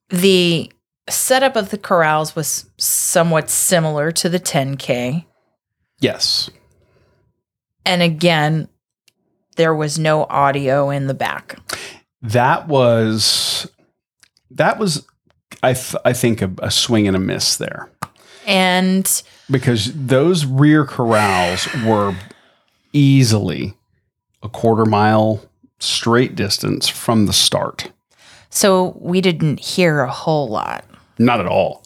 the 0.10 0.72
setup 1.10 1.56
of 1.56 1.70
the 1.70 1.78
corrals 1.78 2.36
was 2.36 2.70
somewhat 2.78 3.50
similar 3.50 4.12
to 4.12 4.30
the 4.30 4.40
10K. 4.40 5.26
Yes. 6.00 6.50
And 7.86 8.02
again, 8.02 8.68
there 9.56 9.74
was 9.74 9.98
no 9.98 10.24
audio 10.26 10.90
in 10.90 11.08
the 11.08 11.14
back. 11.14 11.58
That 12.22 12.68
was 12.68 13.70
that 14.52 14.78
was 14.78 15.06
I 15.64 15.74
th- 15.74 15.96
I 16.06 16.14
think 16.14 16.42
a, 16.42 16.52
a 16.60 16.70
swing 16.72 17.08
and 17.08 17.16
a 17.16 17.20
miss 17.20 17.58
there. 17.58 17.90
And 18.46 19.10
because 19.50 19.92
those 19.94 20.46
rear 20.46 20.86
corrals 20.86 21.68
were 21.86 22.16
easily 22.94 23.74
a 24.44 24.50
quarter 24.50 24.86
mile 24.86 25.42
straight 25.80 26.36
distance 26.36 26.88
from 26.88 27.26
the 27.26 27.34
start. 27.34 27.92
So 28.50 28.98
we 29.00 29.22
didn't 29.22 29.60
hear 29.60 30.02
a 30.02 30.12
whole 30.12 30.50
lot. 30.50 30.86
Not 31.18 31.40
at 31.40 31.48
all. 31.48 31.84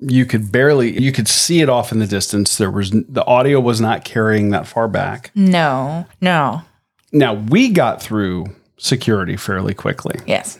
You 0.00 0.26
could 0.26 0.50
barely 0.50 1.00
you 1.00 1.12
could 1.12 1.28
see 1.28 1.60
it 1.60 1.68
off 1.68 1.92
in 1.92 2.00
the 2.00 2.06
distance. 2.06 2.56
There 2.58 2.70
was 2.70 2.90
the 2.90 3.24
audio 3.24 3.60
was 3.60 3.80
not 3.80 4.04
carrying 4.04 4.50
that 4.50 4.66
far 4.66 4.88
back. 4.88 5.30
No, 5.34 6.06
no. 6.20 6.62
Now, 7.12 7.34
we 7.34 7.68
got 7.68 8.02
through 8.02 8.46
security 8.78 9.36
fairly 9.36 9.74
quickly. 9.74 10.18
Yes. 10.26 10.58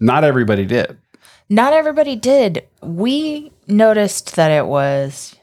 Not 0.00 0.24
everybody 0.24 0.66
did. 0.66 0.98
Not 1.48 1.72
everybody 1.72 2.16
did. 2.16 2.66
We 2.82 3.52
noticed 3.66 4.36
that 4.36 4.50
it 4.50 4.66
was 4.66 5.36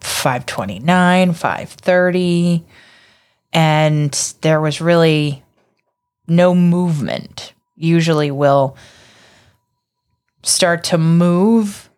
529, 0.00 1.32
530, 1.32 2.64
and 3.52 4.12
there 4.40 4.60
was 4.60 4.80
really 4.80 5.42
no 6.26 6.54
movement. 6.54 7.52
Usually 7.76 8.30
we'll 8.30 8.76
start 10.42 10.84
to 10.84 10.98
move 10.98 11.90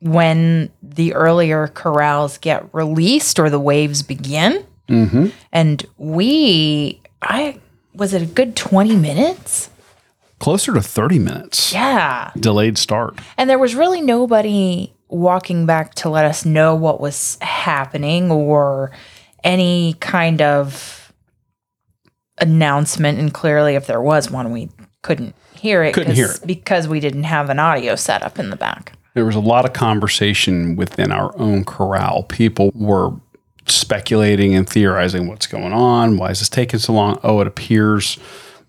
when 0.00 0.70
the 0.82 1.14
earlier 1.14 1.68
corrals 1.68 2.38
get 2.38 2.68
released 2.72 3.38
or 3.38 3.48
the 3.48 3.60
waves 3.60 4.02
begin. 4.02 4.64
Mm-hmm. 4.88 5.28
And 5.52 5.86
we, 5.96 7.00
I 7.22 7.60
was 7.94 8.14
it 8.14 8.22
a 8.22 8.26
good 8.26 8.56
20 8.56 8.96
minutes? 8.96 9.70
Closer 10.38 10.74
to 10.74 10.82
30 10.82 11.18
minutes. 11.18 11.72
Yeah. 11.72 12.32
Delayed 12.36 12.78
start. 12.78 13.18
And 13.36 13.48
there 13.48 13.58
was 13.58 13.74
really 13.74 14.00
nobody 14.00 14.92
walking 15.08 15.66
back 15.66 15.94
to 15.94 16.08
let 16.08 16.24
us 16.24 16.44
know 16.44 16.74
what 16.74 17.00
was 17.00 17.38
happening 17.40 18.30
or 18.30 18.90
any 19.44 19.94
kind 20.00 20.40
of 20.42 21.12
announcement. 22.38 23.18
And 23.18 23.32
clearly, 23.32 23.74
if 23.74 23.86
there 23.86 24.00
was 24.00 24.30
one, 24.30 24.50
we 24.52 24.70
couldn't 25.02 25.34
hear 25.54 25.82
it, 25.82 25.94
Couldn't 25.94 26.14
hear 26.14 26.30
it. 26.30 26.40
because 26.46 26.88
we 26.88 27.00
didn't 27.00 27.24
have 27.24 27.50
an 27.50 27.58
audio 27.58 27.94
set 27.96 28.22
up 28.22 28.38
in 28.38 28.50
the 28.50 28.56
back. 28.56 28.92
There 29.14 29.24
was 29.24 29.36
a 29.36 29.40
lot 29.40 29.64
of 29.64 29.72
conversation 29.72 30.74
within 30.76 31.12
our 31.12 31.36
own 31.38 31.64
corral. 31.64 32.22
People 32.24 32.72
were 32.74 33.10
speculating 33.66 34.54
and 34.54 34.68
theorizing 34.68 35.28
what's 35.28 35.46
going 35.46 35.72
on. 35.72 36.16
Why 36.16 36.30
is 36.30 36.38
this 36.40 36.48
taking 36.48 36.80
so 36.80 36.94
long? 36.94 37.18
Oh, 37.22 37.40
it 37.40 37.46
appears 37.46 38.18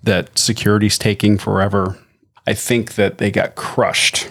that 0.03 0.37
security's 0.37 0.97
taking 0.97 1.37
forever. 1.37 1.97
I 2.45 2.53
think 2.53 2.95
that 2.95 3.17
they 3.19 3.31
got 3.31 3.55
crushed 3.55 4.29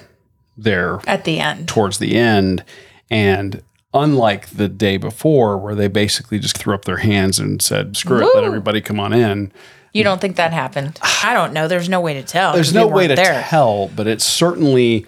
there 0.57 1.01
At 1.07 1.25
the 1.25 1.41
end. 1.41 1.67
towards 1.67 1.99
the 1.99 2.15
end. 2.17 2.63
And 3.11 3.63
unlike 3.95 4.49
the 4.51 4.69
day 4.69 4.97
before, 4.97 5.57
where 5.59 5.75
they 5.75 5.89
basically 5.89 6.39
just 6.39 6.57
threw 6.57 6.75
up 6.75 6.85
their 6.85 6.99
hands 6.99 7.39
and 7.39 7.61
said, 7.61 7.97
screw 7.97 8.21
it, 8.27 8.35
let 8.35 8.45
everybody 8.45 8.81
come 8.81 8.99
on 9.01 9.13
in. 9.13 9.53
You 9.93 10.05
don't 10.05 10.21
think 10.21 10.37
that 10.37 10.53
happened? 10.53 10.99
I 11.23 11.35
don't 11.35 11.53
know. 11.53 11.69
There's 11.69 11.89
no 11.89 12.01
way 12.01 12.15
to 12.15 12.23
tell. 12.23 12.55
there's 12.55 12.73
no 12.73 12.87
way 12.87 13.07
to 13.07 13.15
there. 13.15 13.43
tell, 13.43 13.89
but 13.89 14.07
it's 14.07 14.25
certainly 14.25 15.07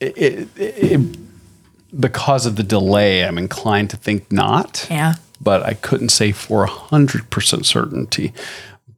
it, 0.00 0.18
it, 0.18 0.48
it, 0.56 1.18
because 1.98 2.46
of 2.46 2.56
the 2.56 2.62
delay. 2.64 3.24
I'm 3.24 3.38
inclined 3.38 3.90
to 3.90 3.96
think 3.96 4.30
not, 4.32 4.86
Yeah. 4.90 5.14
but 5.40 5.62
I 5.62 5.74
couldn't 5.74 6.08
say 6.10 6.32
for 6.32 6.66
hundred 6.66 7.30
percent 7.30 7.66
certainty. 7.66 8.32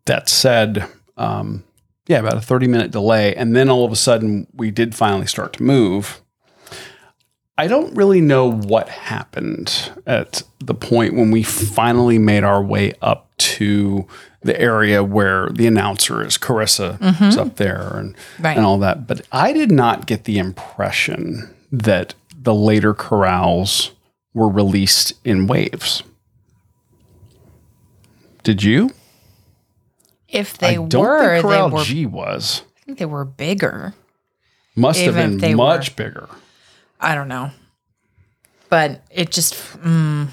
That 0.06 0.28
said, 0.28 0.88
um, 1.18 1.64
yeah, 2.06 2.20
about 2.20 2.36
a 2.36 2.40
30 2.40 2.68
minute 2.68 2.90
delay, 2.92 3.34
and 3.34 3.54
then 3.54 3.68
all 3.68 3.84
of 3.84 3.92
a 3.92 3.96
sudden 3.96 4.46
we 4.54 4.70
did 4.70 4.94
finally 4.94 5.26
start 5.26 5.52
to 5.54 5.62
move. 5.62 6.20
I 7.58 7.68
don't 7.68 7.94
really 7.94 8.20
know 8.20 8.50
what 8.52 8.88
happened 8.88 9.90
at 10.06 10.42
the 10.60 10.74
point 10.74 11.14
when 11.14 11.30
we 11.30 11.42
finally 11.42 12.18
made 12.18 12.44
our 12.44 12.62
way 12.62 12.92
up 13.00 13.30
to 13.38 14.06
the 14.42 14.58
area 14.60 15.02
where 15.02 15.48
the 15.48 15.66
announcer 15.66 16.22
is. 16.24 16.36
Carissa 16.36 16.94
is 17.02 17.16
mm-hmm. 17.16 17.38
up 17.40 17.56
there 17.56 17.96
and, 17.96 18.14
Right. 18.38 18.56
and 18.56 18.66
all 18.66 18.78
that. 18.80 19.06
But 19.06 19.22
I 19.32 19.52
did 19.54 19.72
not 19.72 20.06
get 20.06 20.24
the 20.24 20.38
impression 20.38 21.54
that 21.72 22.14
the 22.38 22.54
later 22.54 22.92
corrals 22.92 23.92
were 24.34 24.48
released 24.50 25.14
in 25.24 25.46
waves. 25.46 26.02
Did 28.42 28.62
you? 28.62 28.90
If 30.28 30.58
they 30.58 30.76
I 30.76 30.78
were, 30.78 30.88
think 30.88 30.92
they 30.92 31.40
Corral 31.40 31.70
were. 31.70 31.84
G 31.84 32.06
was. 32.06 32.62
I 32.76 32.82
think 32.84 32.98
they 32.98 33.06
were 33.06 33.24
bigger. 33.24 33.94
Must 34.76 35.00
have 35.00 35.16
Even 35.16 35.34
if 35.36 35.40
they 35.40 35.48
been 35.48 35.58
were. 35.58 35.64
much 35.64 35.96
bigger. 35.96 36.28
I 37.00 37.14
don't 37.14 37.28
know. 37.28 37.50
But 38.68 39.02
it 39.10 39.30
just, 39.30 39.54
mm, 39.78 40.28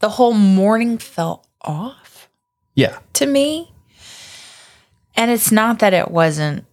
the 0.00 0.08
whole 0.08 0.32
morning 0.32 0.98
felt 0.98 1.46
off 1.62 2.28
Yeah. 2.74 2.98
to 3.14 3.26
me. 3.26 3.72
And 5.16 5.30
it's 5.30 5.50
not 5.50 5.78
that 5.80 5.92
it 5.94 6.10
wasn't, 6.10 6.64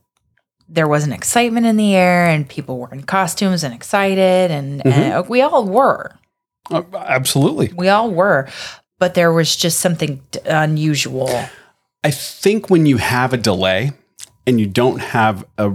there 0.69 0.87
wasn't 0.87 1.13
excitement 1.13 1.65
in 1.65 1.77
the 1.77 1.95
air 1.95 2.25
and 2.27 2.47
people 2.47 2.77
were 2.79 2.91
in 2.91 3.03
costumes 3.03 3.63
and 3.63 3.73
excited. 3.73 4.51
And, 4.51 4.85
and 4.85 5.27
we 5.27 5.41
all 5.41 5.65
were. 5.65 6.17
Uh, 6.71 6.83
absolutely. 6.95 7.71
We 7.75 7.89
all 7.89 8.09
were. 8.11 8.47
But 8.99 9.15
there 9.15 9.33
was 9.33 9.55
just 9.55 9.79
something 9.79 10.21
d- 10.31 10.39
unusual. 10.45 11.29
I 12.03 12.11
think 12.11 12.69
when 12.69 12.85
you 12.85 12.97
have 12.97 13.33
a 13.33 13.37
delay 13.37 13.91
and 14.47 14.59
you 14.59 14.65
don't 14.65 14.99
have 14.99 15.45
a 15.57 15.69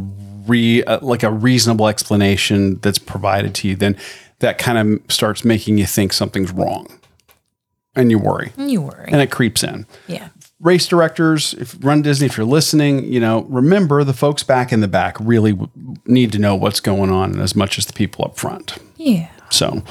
re 0.49 0.83
uh, 0.85 0.99
like 1.03 1.23
a 1.23 1.31
reasonable 1.31 1.87
explanation 1.89 2.79
that's 2.81 2.99
provided 2.99 3.55
to 3.57 3.69
you, 3.69 3.77
then 3.77 3.97
that 4.41 4.59
kind 4.59 4.79
of 4.79 5.13
starts 5.13 5.45
making 5.45 5.79
you 5.79 5.87
think 5.87 6.13
something's 6.13 6.51
wrong, 6.53 6.87
and 7.95 8.11
you 8.11 8.19
worry, 8.19 8.53
You 8.57 8.83
worry. 8.83 9.09
and 9.13 9.21
it 9.21 9.31
creeps 9.31 9.63
in. 9.63 9.87
Yeah. 10.07 10.29
Race 10.61 10.87
directors, 10.89 11.55
if 11.55 11.77
Run 11.85 12.03
Disney, 12.03 12.27
if 12.27 12.37
you're 12.37 12.47
listening, 12.47 13.05
you 13.05 13.21
know, 13.21 13.43
remember 13.49 14.03
the 14.03 14.13
folks 14.13 14.43
back 14.43 14.73
in 14.73 14.81
the 14.81 14.89
back 14.89 15.17
really 15.21 15.53
w- 15.53 15.71
need 16.07 16.33
to 16.33 16.39
know 16.41 16.57
what's 16.57 16.81
going 16.81 17.11
on 17.11 17.39
as 17.41 17.55
much 17.55 17.79
as 17.79 17.87
the 17.87 17.93
people 17.93 18.25
up 18.25 18.37
front. 18.37 18.77
Yeah. 18.97 19.29
So, 19.51 19.83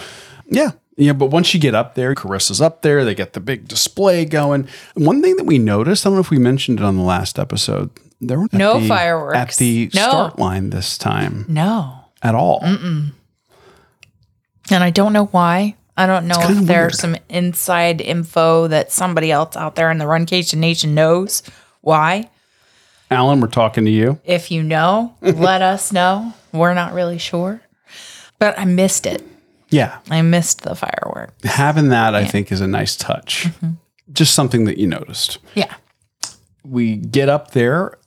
yeah. 0.48 0.72
Yeah, 0.98 1.14
but 1.14 1.28
once 1.28 1.54
you 1.54 1.60
get 1.60 1.74
up 1.76 1.96
there, 1.96 2.14
Carissa's 2.16 2.60
up 2.60 2.82
there, 2.82 3.06
they 3.06 3.14
get 3.16 3.32
the 3.34 3.40
big 3.40 3.68
display 3.68 4.26
going. 4.26 4.68
One 4.96 5.22
thing 5.22 5.36
that 5.38 5.46
we 5.46 5.58
noticed, 5.60 6.06
I 6.06 6.10
don't 6.10 6.16
know 6.16 6.22
if 6.22 6.32
we 6.32 6.40
mentioned 6.40 6.80
it 6.80 6.84
on 6.84 6.98
the 6.98 7.04
last 7.04 7.38
episode, 7.40 7.90
there 8.22 8.40
were 8.40 8.48
No 8.52 8.80
the- 8.80 8.88
fireworks. 8.88 9.38
at 9.38 9.56
the 9.58 9.90
No. 9.94 10.02
start 10.10 10.40
line 10.40 10.70
this 10.72 10.98
time 10.98 11.46
No. 11.48 11.94
at 12.22 12.36
all. 12.36 12.60
And 12.64 13.14
I 14.84 14.90
don't 14.90 15.14
know 15.14 15.26
why. 15.26 15.76
I 15.96 16.06
don't 16.06 16.28
know 16.28 16.36
if 16.40 16.48
there's 16.66 16.68
weird. 16.68 16.96
some 16.96 17.16
inside 17.30 18.02
info 18.02 18.68
that 18.68 18.92
somebody 18.92 19.32
else 19.32 19.56
out 19.56 19.76
there 19.76 19.90
in 19.90 19.98
the 19.98 20.06
Run 20.08 20.26
Runcation 20.26 20.58
Nation 20.60 20.94
knows 20.94 21.42
why. 21.82 22.30
Alan, 23.10 23.40
we're 23.40 23.48
talking 23.48 23.86
to 23.86 23.92
you. 23.92 24.20
If 24.26 24.52
you 24.52 24.62
know, 24.62 25.16
let 25.22 25.62
us 25.62 25.92
know. 25.92 26.34
We're 26.52 26.74
not 26.74 26.94
really 26.94 27.18
sure. 27.18 27.62
But 28.40 28.60
I 28.60 28.66
missed 28.66 29.06
it. 29.08 29.24
Yeah, 29.70 29.98
I 30.10 30.22
missed 30.22 30.62
the 30.62 30.76
firework. 30.76 31.34
having 31.44 31.90
that 31.90 32.16
I 32.16 32.26
think 32.26 32.52
is 32.52 32.62
a 32.62 32.68
nice 32.68 32.96
touch. 32.96 33.46
Mm-hmm. 33.46 33.72
Just 34.14 34.34
something 34.34 34.66
that 34.66 34.78
you 34.78 34.88
noticed. 34.88 35.40
Yeah. 35.56 35.74
we 36.64 36.98
get 36.98 37.30
up 37.30 37.52
there 37.52 37.98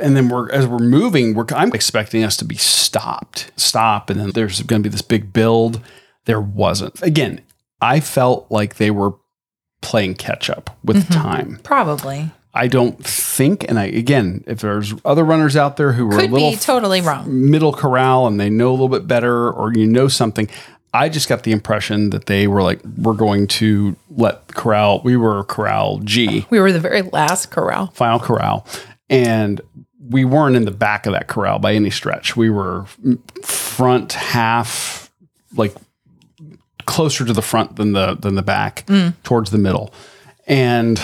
and 0.00 0.16
then 0.16 0.28
we're 0.28 0.50
as 0.50 0.66
we're 0.66 0.78
moving 0.78 1.34
we're 1.34 1.44
i'm 1.54 1.72
expecting 1.72 2.22
us 2.24 2.36
to 2.36 2.44
be 2.44 2.56
stopped 2.56 3.50
stop 3.56 4.10
and 4.10 4.18
then 4.20 4.30
there's 4.30 4.62
going 4.62 4.82
to 4.82 4.88
be 4.88 4.92
this 4.92 5.02
big 5.02 5.32
build 5.32 5.80
there 6.26 6.40
wasn't 6.40 7.00
again 7.02 7.40
i 7.80 8.00
felt 8.00 8.50
like 8.50 8.76
they 8.76 8.90
were 8.90 9.12
playing 9.80 10.14
catch 10.14 10.50
up 10.50 10.76
with 10.84 10.96
Mm-hmm. 10.98 11.12
time 11.12 11.60
Probably. 11.62 12.30
i 12.54 12.66
don't 12.66 13.04
think 13.04 13.64
and 13.68 13.78
i 13.78 13.84
again 13.84 14.42
if 14.46 14.60
there's 14.60 14.94
other 15.04 15.24
runners 15.24 15.56
out 15.56 15.76
there 15.76 15.92
who 15.92 16.06
were 16.06 16.18
a 16.18 16.22
little 16.26 16.50
be 16.50 16.56
totally 16.56 17.00
wrong. 17.00 17.24
middle 17.50 17.72
corral 17.72 18.26
and 18.26 18.40
they 18.40 18.50
know 18.50 18.70
a 18.70 18.72
little 18.72 18.88
bit 18.88 19.06
better 19.06 19.50
or 19.50 19.72
you 19.72 19.86
know 19.86 20.08
something 20.08 20.48
i 20.94 21.08
just 21.08 21.28
got 21.28 21.42
the 21.44 21.52
impression 21.52 22.10
that 22.10 22.26
they 22.26 22.46
were 22.48 22.62
like 22.62 22.80
we're 22.96 23.12
going 23.14 23.46
to 23.46 23.94
let 24.10 24.48
corral 24.54 25.00
we 25.04 25.16
were 25.16 25.44
corral 25.44 25.98
g 26.00 26.46
We 26.50 26.58
were 26.60 26.72
the 26.72 26.80
very 26.80 27.02
last 27.02 27.50
corral. 27.50 27.88
final 27.88 28.18
corral 28.18 28.66
and 29.10 29.60
we 30.08 30.24
weren't 30.24 30.56
in 30.56 30.64
the 30.64 30.70
back 30.70 31.06
of 31.06 31.12
that 31.12 31.26
corral 31.28 31.58
by 31.58 31.74
any 31.74 31.90
stretch. 31.90 32.36
We 32.36 32.50
were 32.50 32.86
front 33.42 34.12
half 34.12 35.10
like 35.54 35.74
closer 36.86 37.24
to 37.24 37.32
the 37.32 37.42
front 37.42 37.76
than 37.76 37.92
the 37.92 38.14
than 38.14 38.34
the 38.34 38.42
back 38.42 38.86
towards 39.22 39.50
the 39.50 39.58
middle. 39.58 39.92
And 40.46 41.00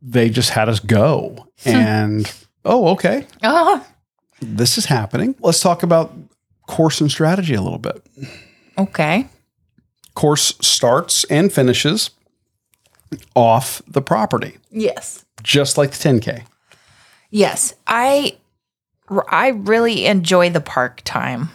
they 0.00 0.30
just 0.30 0.50
had 0.50 0.68
us 0.68 0.80
go. 0.80 1.48
Hmm. 1.64 1.68
And 1.68 2.32
oh 2.64 2.88
okay. 2.88 3.26
Oh, 3.42 3.86
this 4.40 4.78
is 4.78 4.86
happening. 4.86 5.34
Let's 5.40 5.60
talk 5.60 5.82
about 5.82 6.12
course 6.66 7.00
and 7.00 7.10
strategy 7.10 7.54
a 7.54 7.62
little 7.62 7.78
bit. 7.78 8.06
Okay. 8.78 9.26
course 10.14 10.54
starts 10.60 11.24
and 11.24 11.52
finishes 11.52 12.10
off 13.34 13.82
the 13.88 14.00
property. 14.00 14.56
Yes. 14.70 15.24
just 15.42 15.76
like 15.76 15.90
the 15.90 15.96
10k 16.08 16.44
Yes. 17.30 17.74
I 17.86 18.36
I 19.28 19.48
really 19.48 20.06
enjoy 20.06 20.50
the 20.50 20.60
park 20.60 21.02
time 21.04 21.50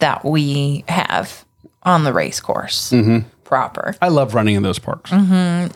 that 0.00 0.24
we 0.24 0.84
have 0.88 1.44
on 1.82 2.04
the 2.04 2.12
race 2.12 2.40
course 2.40 2.92
proper. 3.44 3.94
I 4.02 4.08
love 4.08 4.34
running 4.34 4.54
in 4.56 4.62
those 4.62 4.78
parks. 4.78 5.10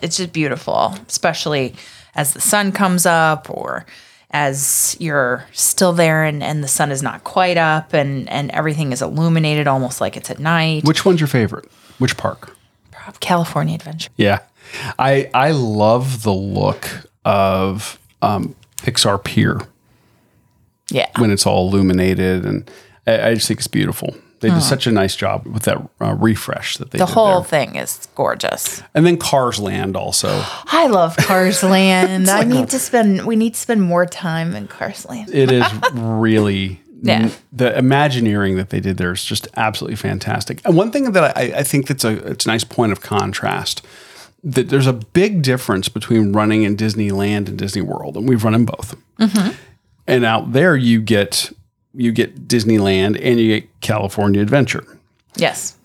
It's 0.02 0.16
just 0.16 0.32
beautiful, 0.32 0.94
especially 1.08 1.74
as 2.14 2.34
the 2.34 2.40
sun 2.40 2.72
comes 2.72 3.06
up 3.06 3.48
or 3.50 3.86
as 4.30 4.96
you're 5.00 5.44
still 5.52 5.92
there 5.92 6.24
and, 6.24 6.42
and 6.42 6.62
the 6.62 6.68
sun 6.68 6.90
is 6.90 7.02
not 7.02 7.24
quite 7.24 7.56
up 7.56 7.94
and, 7.94 8.28
and 8.28 8.50
everything 8.50 8.92
is 8.92 9.00
illuminated 9.00 9.66
almost 9.66 10.00
like 10.00 10.16
it's 10.16 10.30
at 10.30 10.38
night. 10.38 10.84
Which 10.84 11.04
one's 11.04 11.20
your 11.20 11.28
favorite? 11.28 11.70
Which 11.98 12.16
park? 12.16 12.54
California 13.20 13.74
Adventure. 13.74 14.10
Yeah, 14.16 14.40
I 14.98 15.30
I 15.32 15.52
love 15.52 16.22
the 16.24 16.32
look 16.32 16.88
of 17.24 17.98
um, 18.20 18.54
Pixar 18.82 19.22
Pier 19.22 19.60
Yeah. 20.90 21.08
when 21.18 21.30
it's 21.30 21.46
all 21.46 21.68
illuminated, 21.68 22.44
and 22.44 22.70
I, 23.06 23.28
I 23.30 23.34
just 23.34 23.48
think 23.48 23.60
it's 23.60 23.66
beautiful. 23.68 24.14
They 24.40 24.50
did 24.50 24.62
such 24.62 24.86
a 24.86 24.92
nice 24.92 25.16
job 25.16 25.44
with 25.48 25.64
that 25.64 25.78
uh, 26.00 26.14
refresh 26.14 26.76
that 26.76 26.92
they 26.92 26.98
The 26.98 27.06
whole 27.06 27.40
there. 27.40 27.66
thing 27.66 27.74
is 27.74 28.06
gorgeous. 28.14 28.84
and 28.94 29.04
then 29.04 29.16
Cars 29.16 29.58
Land 29.58 29.96
also. 29.96 30.28
I 30.66 30.86
love 30.86 31.16
Cars 31.16 31.62
Land. 31.64 32.30
I 32.30 32.44
need 32.44 32.68
to 32.70 32.78
spend 32.78 33.26
we 33.26 33.34
need 33.34 33.54
to 33.54 33.60
spend 33.60 33.82
more 33.82 34.06
time 34.06 34.54
in 34.54 34.68
Cars 34.68 35.04
Land. 35.06 35.34
It 35.34 35.50
is 35.50 35.64
really 35.92 36.80
Yeah. 37.02 37.30
the 37.52 37.76
Imagineering 37.76 38.56
that 38.56 38.70
they 38.70 38.78
did 38.80 38.96
there 38.96 39.10
is 39.12 39.24
just 39.24 39.48
absolutely 39.56 39.96
fantastic. 39.96 40.60
And 40.64 40.76
one 40.76 40.92
thing 40.92 41.10
that 41.12 41.36
I, 41.36 41.42
I 41.58 41.62
think 41.64 41.88
that's 41.88 42.04
a 42.04 42.10
it's 42.30 42.44
a 42.44 42.48
nice 42.48 42.62
point 42.64 42.92
of 42.92 43.00
contrast 43.00 43.84
that 44.44 44.68
there's 44.68 44.86
a 44.86 44.92
big 44.92 45.42
difference 45.42 45.88
between 45.88 46.32
running 46.32 46.62
in 46.62 46.76
Disneyland 46.76 47.48
and 47.48 47.58
Disney 47.58 47.82
World, 47.82 48.16
and 48.16 48.28
we've 48.28 48.44
run 48.44 48.54
in 48.54 48.64
both. 48.64 48.96
And 50.06 50.24
out 50.24 50.52
there, 50.52 50.76
you 50.76 51.00
get 51.00 51.52
you 51.94 52.12
get 52.12 52.46
Disneyland 52.48 53.18
and 53.22 53.40
you 53.40 53.60
get 53.60 53.80
California 53.80 54.40
Adventure. 54.40 54.84
Yes. 55.36 55.76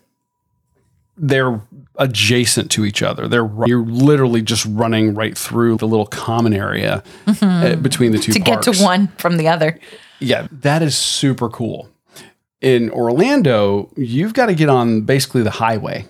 They're 1.18 1.62
adjacent 1.98 2.72
to 2.72 2.86
each 2.86 3.04
other. 3.04 3.28
They're 3.28 3.50
you're 3.66 3.86
literally 3.86 4.42
just 4.42 4.66
running 4.66 5.14
right 5.14 5.38
through 5.38 5.78
the 5.78 5.88
little 5.88 6.06
common 6.08 6.54
area 6.54 7.04
uh, 7.42 7.76
between 7.78 8.12
the 8.12 8.20
two 8.20 8.34
To 8.34 8.40
get 8.40 8.62
to 8.64 8.74
one 8.84 9.10
from 9.18 9.38
the 9.38 9.48
other. 9.48 9.80
Yeah, 10.20 10.48
that 10.52 10.82
is 10.82 10.96
super 10.98 11.50
cool. 11.50 11.90
In 12.62 12.90
Orlando, 12.92 13.92
you've 13.98 14.34
got 14.34 14.46
to 14.46 14.56
get 14.56 14.70
on 14.70 15.02
basically 15.02 15.44
the 15.44 15.52
highway, 15.52 16.06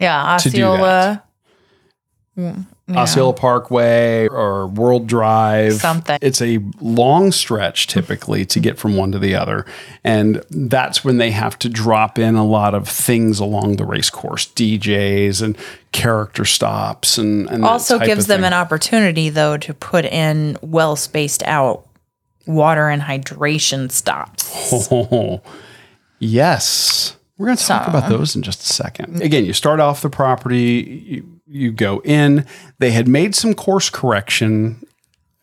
Yeah. 0.00 0.38
To 0.40 1.27
do 2.38 2.96
Osceola. 2.96 3.34
Parkway 3.34 4.28
or 4.28 4.66
World 4.68 5.06
Drive. 5.06 5.74
Something. 5.74 6.18
It's 6.22 6.40
a 6.40 6.60
long 6.80 7.32
stretch 7.32 7.86
typically 7.86 8.46
to 8.46 8.60
get 8.60 8.78
from 8.78 8.96
one 8.96 9.12
to 9.12 9.18
the 9.18 9.34
other. 9.34 9.66
And 10.04 10.42
that's 10.50 11.04
when 11.04 11.18
they 11.18 11.30
have 11.30 11.58
to 11.60 11.68
drop 11.68 12.18
in 12.18 12.36
a 12.36 12.46
lot 12.46 12.74
of 12.74 12.88
things 12.88 13.40
along 13.40 13.76
the 13.76 13.84
race 13.84 14.08
course, 14.08 14.46
DJs 14.46 15.42
and 15.42 15.58
character 15.92 16.44
stops 16.44 17.18
and, 17.18 17.48
and 17.50 17.64
Also 17.64 17.98
gives 17.98 18.26
them 18.26 18.44
an 18.44 18.54
opportunity 18.54 19.28
though 19.28 19.56
to 19.58 19.74
put 19.74 20.04
in 20.04 20.56
well 20.62 20.96
spaced 20.96 21.42
out 21.42 21.86
water 22.46 22.88
and 22.88 23.02
hydration 23.02 23.90
stops. 23.90 24.72
Oh, 24.90 25.42
yes. 26.18 27.17
We're 27.38 27.46
going 27.46 27.56
to 27.56 27.64
talk 27.64 27.86
about 27.86 28.08
those 28.08 28.34
in 28.34 28.42
just 28.42 28.62
a 28.62 28.66
second. 28.66 29.22
Again, 29.22 29.44
you 29.44 29.52
start 29.52 29.78
off 29.78 30.02
the 30.02 30.10
property, 30.10 31.04
you, 31.06 31.40
you 31.46 31.72
go 31.72 32.00
in. 32.04 32.44
They 32.80 32.90
had 32.90 33.06
made 33.06 33.36
some 33.36 33.54
course 33.54 33.90
correction 33.90 34.84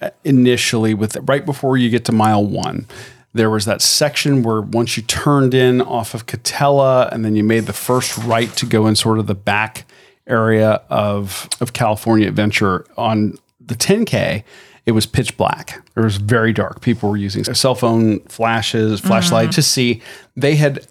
uh, 0.01 0.09
initially 0.25 0.93
with 0.93 1.15
right 1.23 1.45
before 1.45 1.77
you 1.77 1.89
get 1.89 2.03
to 2.05 2.11
mile 2.11 2.45
one. 2.45 2.85
There 3.33 3.49
was 3.49 3.63
that 3.65 3.81
section 3.81 4.43
where 4.43 4.61
once 4.61 4.97
you 4.97 5.03
turned 5.03 5.53
in 5.53 5.81
off 5.81 6.13
of 6.13 6.25
Katella 6.25 7.09
and 7.13 7.23
then 7.23 7.35
you 7.37 7.43
made 7.43 7.65
the 7.65 7.73
first 7.73 8.17
right 8.19 8.53
to 8.57 8.65
go 8.65 8.87
in 8.87 8.95
sort 8.95 9.17
of 9.17 9.27
the 9.27 9.35
back 9.35 9.85
area 10.27 10.81
of, 10.89 11.47
of 11.61 11.71
California 11.71 12.27
Adventure 12.27 12.85
on 12.97 13.37
the 13.59 13.75
10K, 13.75 14.43
it 14.85 14.91
was 14.91 15.05
pitch 15.05 15.35
black. 15.37 15.81
It 15.95 15.99
was 15.99 16.17
very 16.17 16.53
dark. 16.53 16.81
People 16.81 17.09
were 17.09 17.17
using 17.17 17.43
cell 17.43 17.75
phone 17.75 18.19
flashes, 18.21 18.99
flashlight 18.99 19.51
to 19.53 19.61
see. 19.61 20.01
They 20.35 20.55
had 20.55 20.85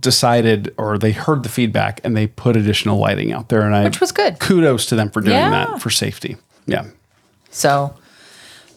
decided 0.00 0.74
or 0.78 0.98
they 0.98 1.12
heard 1.12 1.42
the 1.42 1.48
feedback 1.48 2.00
and 2.04 2.16
they 2.16 2.26
put 2.26 2.56
additional 2.56 2.98
lighting 2.98 3.32
out 3.32 3.48
there. 3.48 3.60
And 3.62 3.74
I 3.74 3.84
Which 3.84 4.00
was 4.00 4.12
good. 4.12 4.38
kudos 4.40 4.86
to 4.86 4.96
them 4.96 5.10
for 5.10 5.20
doing 5.20 5.36
Yeah. 5.36 5.50
that 5.50 5.80
for 5.80 5.90
safety. 5.90 6.36
Yeah. 6.66 6.86
So 7.50 7.94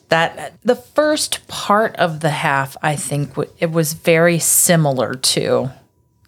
that 0.10 0.54
the 0.63 0.76
first 0.76 1.48
part 1.48 1.95
of 1.98 2.19
the 2.19 2.30
half, 2.30 2.78
I 2.82 2.95
think 2.95 3.30
w- 3.30 3.50
it 3.60 3.72
was 3.72 3.93
very 3.93 4.39
similar 4.39 5.13
to 5.15 5.69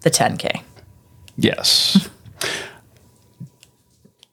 the 0.02 0.10
10K. 0.10 0.62
Yes. 1.36 2.08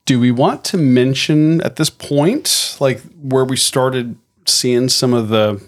Do 0.05 0.19
we 0.19 0.31
want 0.31 0.63
to 0.65 0.77
mention 0.77 1.61
at 1.61 1.75
this 1.75 1.89
point, 1.91 2.75
like 2.79 3.01
where 3.21 3.45
we 3.45 3.55
started 3.55 4.17
seeing 4.47 4.89
some 4.89 5.13
of 5.13 5.29
the 5.29 5.61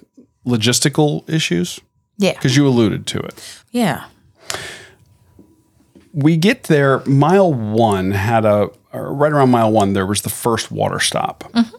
logistical 0.45 1.27
issues? 1.29 1.79
Yeah. 2.17 2.33
Because 2.33 2.55
you 2.55 2.67
alluded 2.67 3.05
to 3.07 3.19
it. 3.19 3.35
Yeah. 3.71 4.05
We 6.13 6.37
get 6.37 6.63
there. 6.63 6.99
Mile 7.05 7.53
one 7.53 8.11
had 8.11 8.45
a 8.45 8.69
right 8.93 9.31
around 9.31 9.49
mile 9.51 9.71
one. 9.71 9.93
There 9.93 10.05
was 10.05 10.21
the 10.21 10.29
first 10.29 10.71
water 10.71 10.99
stop. 10.99 11.43
Mm-hmm. 11.53 11.75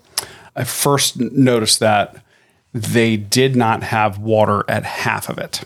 I 0.56 0.64
first 0.64 1.18
noticed 1.18 1.80
that 1.80 2.16
they 2.72 3.16
did 3.16 3.56
not 3.56 3.82
have 3.82 4.18
water 4.18 4.64
at 4.68 4.84
half 4.84 5.28
of 5.28 5.38
it. 5.38 5.62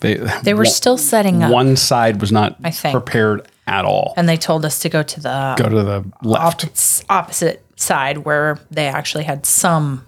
They 0.00 0.14
They 0.42 0.54
were 0.54 0.64
one- 0.64 0.66
still 0.66 0.98
setting 0.98 1.42
up. 1.42 1.50
One 1.50 1.74
side 1.76 2.20
was 2.20 2.30
not 2.30 2.56
I 2.62 2.70
think. 2.70 2.92
prepared 2.92 3.48
at 3.66 3.84
all. 3.84 4.14
and 4.16 4.28
they 4.28 4.36
told 4.36 4.64
us 4.64 4.78
to 4.80 4.88
go 4.88 5.02
to 5.02 5.20
the 5.20 5.54
Go 5.58 5.68
to 5.68 5.82
the 5.82 6.04
left. 6.22 6.64
opposite, 6.64 7.04
opposite 7.10 7.64
side 7.74 8.18
where 8.18 8.60
they 8.70 8.86
actually 8.86 9.24
had 9.24 9.44
some 9.44 10.06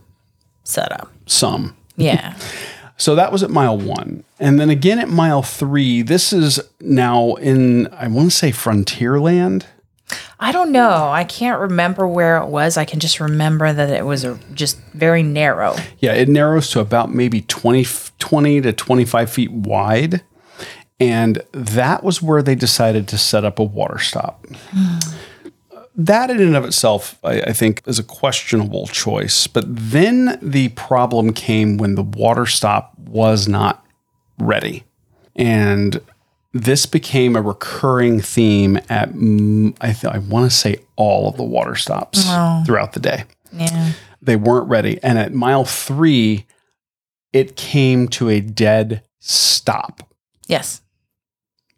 setup. 0.62 1.10
Some. 1.26 1.74
Yeah. 1.96 2.36
So 2.98 3.14
that 3.14 3.32
was 3.32 3.42
at 3.42 3.50
mile 3.50 3.78
one. 3.78 4.24
And 4.38 4.58
then 4.60 4.70
again 4.70 4.98
at 4.98 5.08
mile 5.08 5.42
three, 5.42 6.02
this 6.02 6.32
is 6.32 6.60
now 6.80 7.34
in, 7.34 7.86
I 7.88 8.08
want 8.08 8.30
to 8.30 8.36
say 8.36 8.50
Frontierland. 8.50 9.64
I 10.40 10.52
don't 10.52 10.72
know. 10.72 11.08
I 11.08 11.24
can't 11.24 11.60
remember 11.60 12.06
where 12.06 12.38
it 12.38 12.46
was. 12.46 12.76
I 12.76 12.84
can 12.84 13.00
just 13.00 13.20
remember 13.20 13.72
that 13.72 13.90
it 13.90 14.04
was 14.04 14.24
a, 14.24 14.38
just 14.52 14.78
very 14.94 15.22
narrow. 15.22 15.76
Yeah, 15.98 16.14
it 16.14 16.28
narrows 16.28 16.70
to 16.70 16.80
about 16.80 17.12
maybe 17.12 17.42
20, 17.42 17.86
20 18.18 18.60
to 18.62 18.72
25 18.72 19.30
feet 19.30 19.52
wide. 19.52 20.22
And 21.00 21.42
that 21.52 22.02
was 22.02 22.20
where 22.20 22.42
they 22.42 22.54
decided 22.54 23.06
to 23.08 23.18
set 23.18 23.44
up 23.44 23.58
a 23.58 23.64
water 23.64 23.98
stop. 23.98 24.44
Hmm. 24.70 24.98
That 25.98 26.30
in 26.30 26.40
and 26.40 26.56
of 26.56 26.64
itself, 26.64 27.18
I, 27.24 27.40
I 27.42 27.52
think, 27.52 27.82
is 27.86 27.98
a 27.98 28.04
questionable 28.04 28.86
choice. 28.86 29.46
But 29.46 29.64
then 29.68 30.38
the 30.40 30.68
problem 30.70 31.32
came 31.32 31.76
when 31.76 31.94
the 31.96 32.02
water 32.04 32.46
stop 32.46 32.96
was 32.98 33.48
not 33.48 33.84
ready. 34.38 34.84
And 35.34 36.00
this 36.52 36.86
became 36.86 37.34
a 37.36 37.42
recurring 37.42 38.20
theme 38.20 38.76
at, 38.88 39.08
I, 39.10 39.92
th- 39.92 40.04
I 40.12 40.18
want 40.18 40.50
to 40.50 40.56
say, 40.56 40.76
all 40.96 41.28
of 41.28 41.36
the 41.36 41.42
water 41.44 41.74
stops 41.74 42.24
throughout 42.64 42.92
the 42.94 43.00
day 43.00 43.24
Yeah. 43.52 43.92
they 44.22 44.36
weren't 44.36 44.68
ready. 44.68 44.98
And 45.02 45.18
at 45.18 45.32
mile 45.32 45.64
three, 45.64 46.46
it 47.32 47.56
came 47.56 48.08
to 48.08 48.28
a 48.30 48.40
dead 48.40 49.02
stop 49.20 50.02
Yes. 50.46 50.80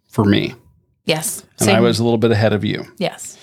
for 0.09 0.25
me. 0.25 0.55
Yes. 1.05 1.43
And 1.59 1.67
Same. 1.67 1.77
I 1.77 1.81
was 1.81 1.99
a 1.99 2.05
little 2.05 2.19
bit 2.19 2.31
ahead 2.31 2.53
of 2.53 2.65
you. 2.65 2.85
Yes. 2.99 3.37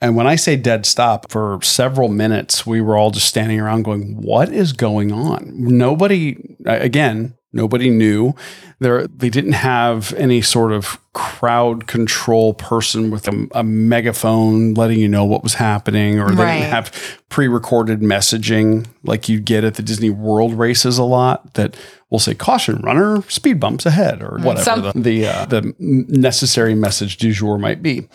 And 0.00 0.14
when 0.14 0.26
I 0.28 0.36
say 0.36 0.56
dead 0.56 0.86
stop, 0.86 1.30
for 1.30 1.58
several 1.62 2.08
minutes, 2.08 2.64
we 2.66 2.80
were 2.80 2.96
all 2.96 3.10
just 3.10 3.26
standing 3.26 3.58
around 3.60 3.82
going, 3.82 4.20
What 4.20 4.48
is 4.52 4.72
going 4.72 5.10
on? 5.12 5.52
Nobody, 5.56 6.56
again, 6.64 7.34
nobody 7.52 7.90
knew. 7.90 8.34
There, 8.80 9.08
they 9.08 9.28
didn't 9.28 9.52
have 9.54 10.12
any 10.14 10.40
sort 10.40 10.70
of 10.70 11.00
crowd 11.14 11.88
control 11.88 12.54
person 12.54 13.10
with 13.10 13.26
a, 13.26 13.48
a 13.52 13.64
megaphone 13.64 14.74
letting 14.74 15.00
you 15.00 15.08
know 15.08 15.24
what 15.24 15.42
was 15.42 15.54
happening, 15.54 16.20
or 16.20 16.30
they 16.30 16.44
Right. 16.44 16.58
didn't 16.60 16.70
have 16.70 17.18
pre 17.28 17.48
recorded 17.48 17.98
messaging 18.00 18.86
like 19.02 19.28
you 19.28 19.40
get 19.40 19.64
at 19.64 19.74
the 19.74 19.82
Disney 19.82 20.10
World 20.10 20.54
races 20.54 20.96
a 20.96 21.02
lot 21.02 21.54
that 21.54 21.76
will 22.08 22.20
say, 22.20 22.36
Caution, 22.36 22.76
runner, 22.82 23.20
speed 23.28 23.58
bumps 23.58 23.84
ahead, 23.84 24.22
or 24.22 24.38
whatever 24.38 24.62
Some- 24.62 24.82
the, 24.82 24.92
the, 24.94 25.26
uh, 25.26 25.44
the 25.46 25.74
necessary 25.80 26.76
message 26.76 27.16
du 27.16 27.32
jour 27.32 27.58
might 27.58 27.82
be. 27.82 28.06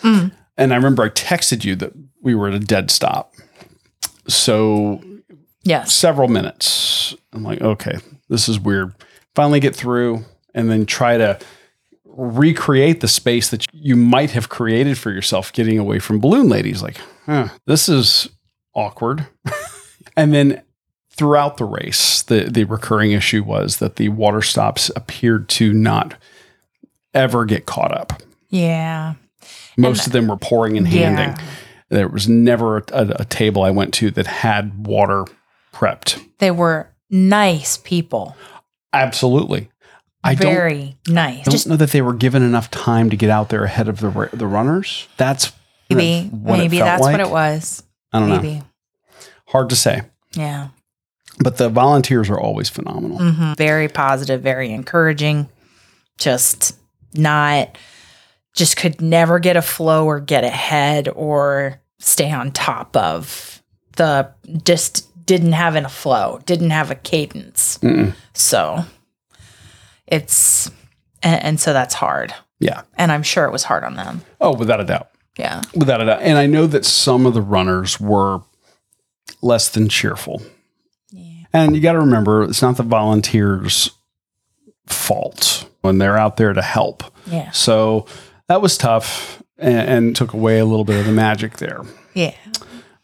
And 0.56 0.72
I 0.72 0.76
remember 0.76 1.02
I 1.02 1.08
texted 1.08 1.64
you 1.64 1.74
that 1.76 1.92
we 2.22 2.34
were 2.34 2.48
at 2.48 2.54
a 2.54 2.60
dead 2.60 2.90
stop. 2.90 3.34
So 4.28 5.02
Yes. 5.64 5.92
several 5.92 6.28
minutes. 6.28 7.14
I'm 7.32 7.42
like, 7.42 7.60
okay, 7.60 7.98
this 8.28 8.48
is 8.48 8.60
weird. 8.60 8.94
Finally 9.34 9.60
get 9.60 9.74
through 9.74 10.24
and 10.54 10.70
then 10.70 10.86
try 10.86 11.16
to 11.18 11.38
recreate 12.04 13.00
the 13.00 13.08
space 13.08 13.48
that 13.50 13.66
you 13.72 13.96
might 13.96 14.30
have 14.30 14.48
created 14.48 14.96
for 14.98 15.10
yourself 15.10 15.52
getting 15.52 15.78
away 15.78 15.98
from 15.98 16.20
balloon 16.20 16.48
ladies. 16.48 16.82
Like, 16.82 16.98
huh, 17.26 17.48
this 17.66 17.88
is 17.88 18.28
awkward. 18.74 19.26
and 20.16 20.32
then 20.32 20.62
throughout 21.10 21.56
the 21.56 21.64
race, 21.64 22.22
the, 22.22 22.44
the 22.44 22.64
recurring 22.64 23.12
issue 23.12 23.42
was 23.42 23.78
that 23.78 23.96
the 23.96 24.10
water 24.10 24.42
stops 24.42 24.90
appeared 24.94 25.48
to 25.48 25.72
not 25.72 26.14
ever 27.14 27.44
get 27.44 27.66
caught 27.66 27.92
up. 27.92 28.22
Yeah. 28.50 29.14
Most 29.76 30.06
of 30.06 30.12
them 30.12 30.28
were 30.28 30.36
pouring 30.36 30.76
and 30.76 30.86
handing. 30.86 31.30
Yeah. 31.30 31.44
There 31.90 32.08
was 32.08 32.28
never 32.28 32.78
a, 32.78 32.84
a, 32.92 33.24
table 33.24 33.62
I 33.62 33.70
went 33.70 33.94
to 33.94 34.10
that 34.12 34.26
had 34.26 34.86
water 34.86 35.24
prepped. 35.72 36.24
They 36.38 36.50
were 36.50 36.88
nice 37.10 37.76
people. 37.76 38.36
Absolutely. 38.92 39.68
I 40.22 40.34
don't, 40.34 40.54
Very 40.54 40.96
nice. 41.06 41.44
don't 41.44 41.52
Just 41.52 41.66
know 41.66 41.76
that 41.76 41.90
they 41.90 42.00
were 42.00 42.14
given 42.14 42.42
enough 42.42 42.70
time 42.70 43.10
to 43.10 43.16
get 43.16 43.28
out 43.28 43.50
there 43.50 43.64
ahead 43.64 43.88
of 43.88 44.00
the 44.00 44.30
the 44.32 44.46
runners. 44.46 45.06
That's 45.18 45.52
maybe, 45.90 46.28
what 46.28 46.58
maybe 46.58 46.78
that's 46.78 47.02
what 47.02 47.20
it 47.20 47.28
was. 47.28 47.82
I 48.12 48.20
don't 48.20 48.28
know. 48.30 48.62
Hard 49.48 49.68
to 49.68 49.76
say. 49.76 50.02
Yeah. 50.32 50.68
But 51.38 51.58
the 51.58 51.68
volunteers 51.68 52.30
are 52.30 52.38
always 52.38 52.68
phenomenal. 52.68 53.18
hmm 53.18 53.52
Very 53.54 53.88
positive, 53.88 54.40
very 54.40 54.70
encouraging. 54.70 55.48
Just 56.18 56.76
not, 57.14 57.76
just 58.54 58.76
could 58.76 59.00
never 59.00 59.38
get 59.38 59.56
a 59.56 59.62
flow 59.62 60.06
or 60.06 60.20
get 60.20 60.44
ahead 60.44 61.08
or 61.08 61.80
stay 61.98 62.30
on 62.30 62.52
top 62.52 62.96
of 62.96 63.62
the, 63.96 64.30
just 64.64 65.10
didn't 65.26 65.52
have 65.52 65.74
a 65.76 65.88
flow, 65.88 66.40
didn't 66.46 66.70
have 66.70 66.90
a 66.90 66.94
cadence. 66.94 67.78
Mm-mm. 67.78 68.14
So 68.32 68.84
it's, 70.06 70.70
and, 71.22 71.42
and 71.42 71.60
so 71.60 71.72
that's 71.72 71.94
hard. 71.94 72.32
Yeah. 72.60 72.82
And 72.96 73.10
I'm 73.10 73.22
sure 73.22 73.44
it 73.44 73.52
was 73.52 73.64
hard 73.64 73.84
on 73.84 73.96
them. 73.96 74.22
Oh, 74.40 74.54
without 74.54 74.80
a 74.80 74.84
doubt. 74.84 75.10
Yeah. 75.36 75.62
Without 75.74 76.00
a 76.00 76.04
doubt. 76.04 76.22
And 76.22 76.38
I 76.38 76.46
know 76.46 76.66
that 76.66 76.84
some 76.84 77.26
of 77.26 77.34
the 77.34 77.42
runners 77.42 77.98
were 77.98 78.42
less 79.42 79.68
than 79.68 79.88
cheerful. 79.88 80.42
Yeah. 81.10 81.46
And 81.52 81.74
you 81.74 81.82
got 81.82 81.92
to 81.92 82.00
remember, 82.00 82.44
it's 82.44 82.62
not 82.62 82.76
the 82.76 82.84
volunteers' 82.84 83.90
fault 84.86 85.68
when 85.80 85.98
they're 85.98 86.18
out 86.18 86.36
there 86.36 86.52
to 86.52 86.62
help. 86.62 87.02
Yeah. 87.26 87.50
So 87.50 88.06
that 88.48 88.60
was 88.62 88.76
tough 88.76 89.42
and, 89.58 89.88
and 89.88 90.16
took 90.16 90.32
away 90.32 90.58
a 90.58 90.64
little 90.64 90.84
bit 90.84 90.98
of 91.00 91.06
the 91.06 91.12
magic 91.12 91.56
there. 91.58 91.82
Yeah. 92.14 92.34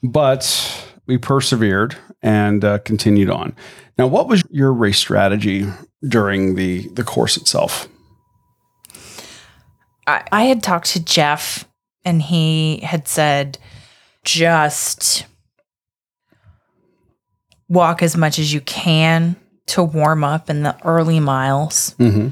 But 0.03 0.87
we 1.07 1.19
persevered 1.19 1.97
and 2.23 2.65
uh, 2.65 2.79
continued 2.81 3.31
on. 3.31 3.55
Now, 3.99 4.07
what 4.07 4.29
was 4.29 4.43
your 4.51 4.73
race 4.73 4.99
strategy 4.99 5.67
during 6.07 6.55
the, 6.55 6.89
the 6.89 7.05
course 7.05 7.37
itself? 7.37 7.89
I, 10.07 10.23
I 10.33 10.43
had 10.45 10.63
talked 10.63 10.87
to 10.93 11.05
Jeff 11.05 11.67
and 12.05 12.23
he 12.23 12.79
had 12.79 13.07
said 13.09 13.59
just 14.25 15.27
walk 17.69 18.03
as 18.03 18.17
much 18.17 18.39
as 18.39 18.53
you 18.53 18.61
can 18.63 19.37
to 19.67 19.83
warm 19.83 20.25
up 20.25 20.51
in 20.51 20.63
the 20.63 20.77
early 20.85 21.21
miles 21.21 21.95
Mm-hmm. 21.99 22.29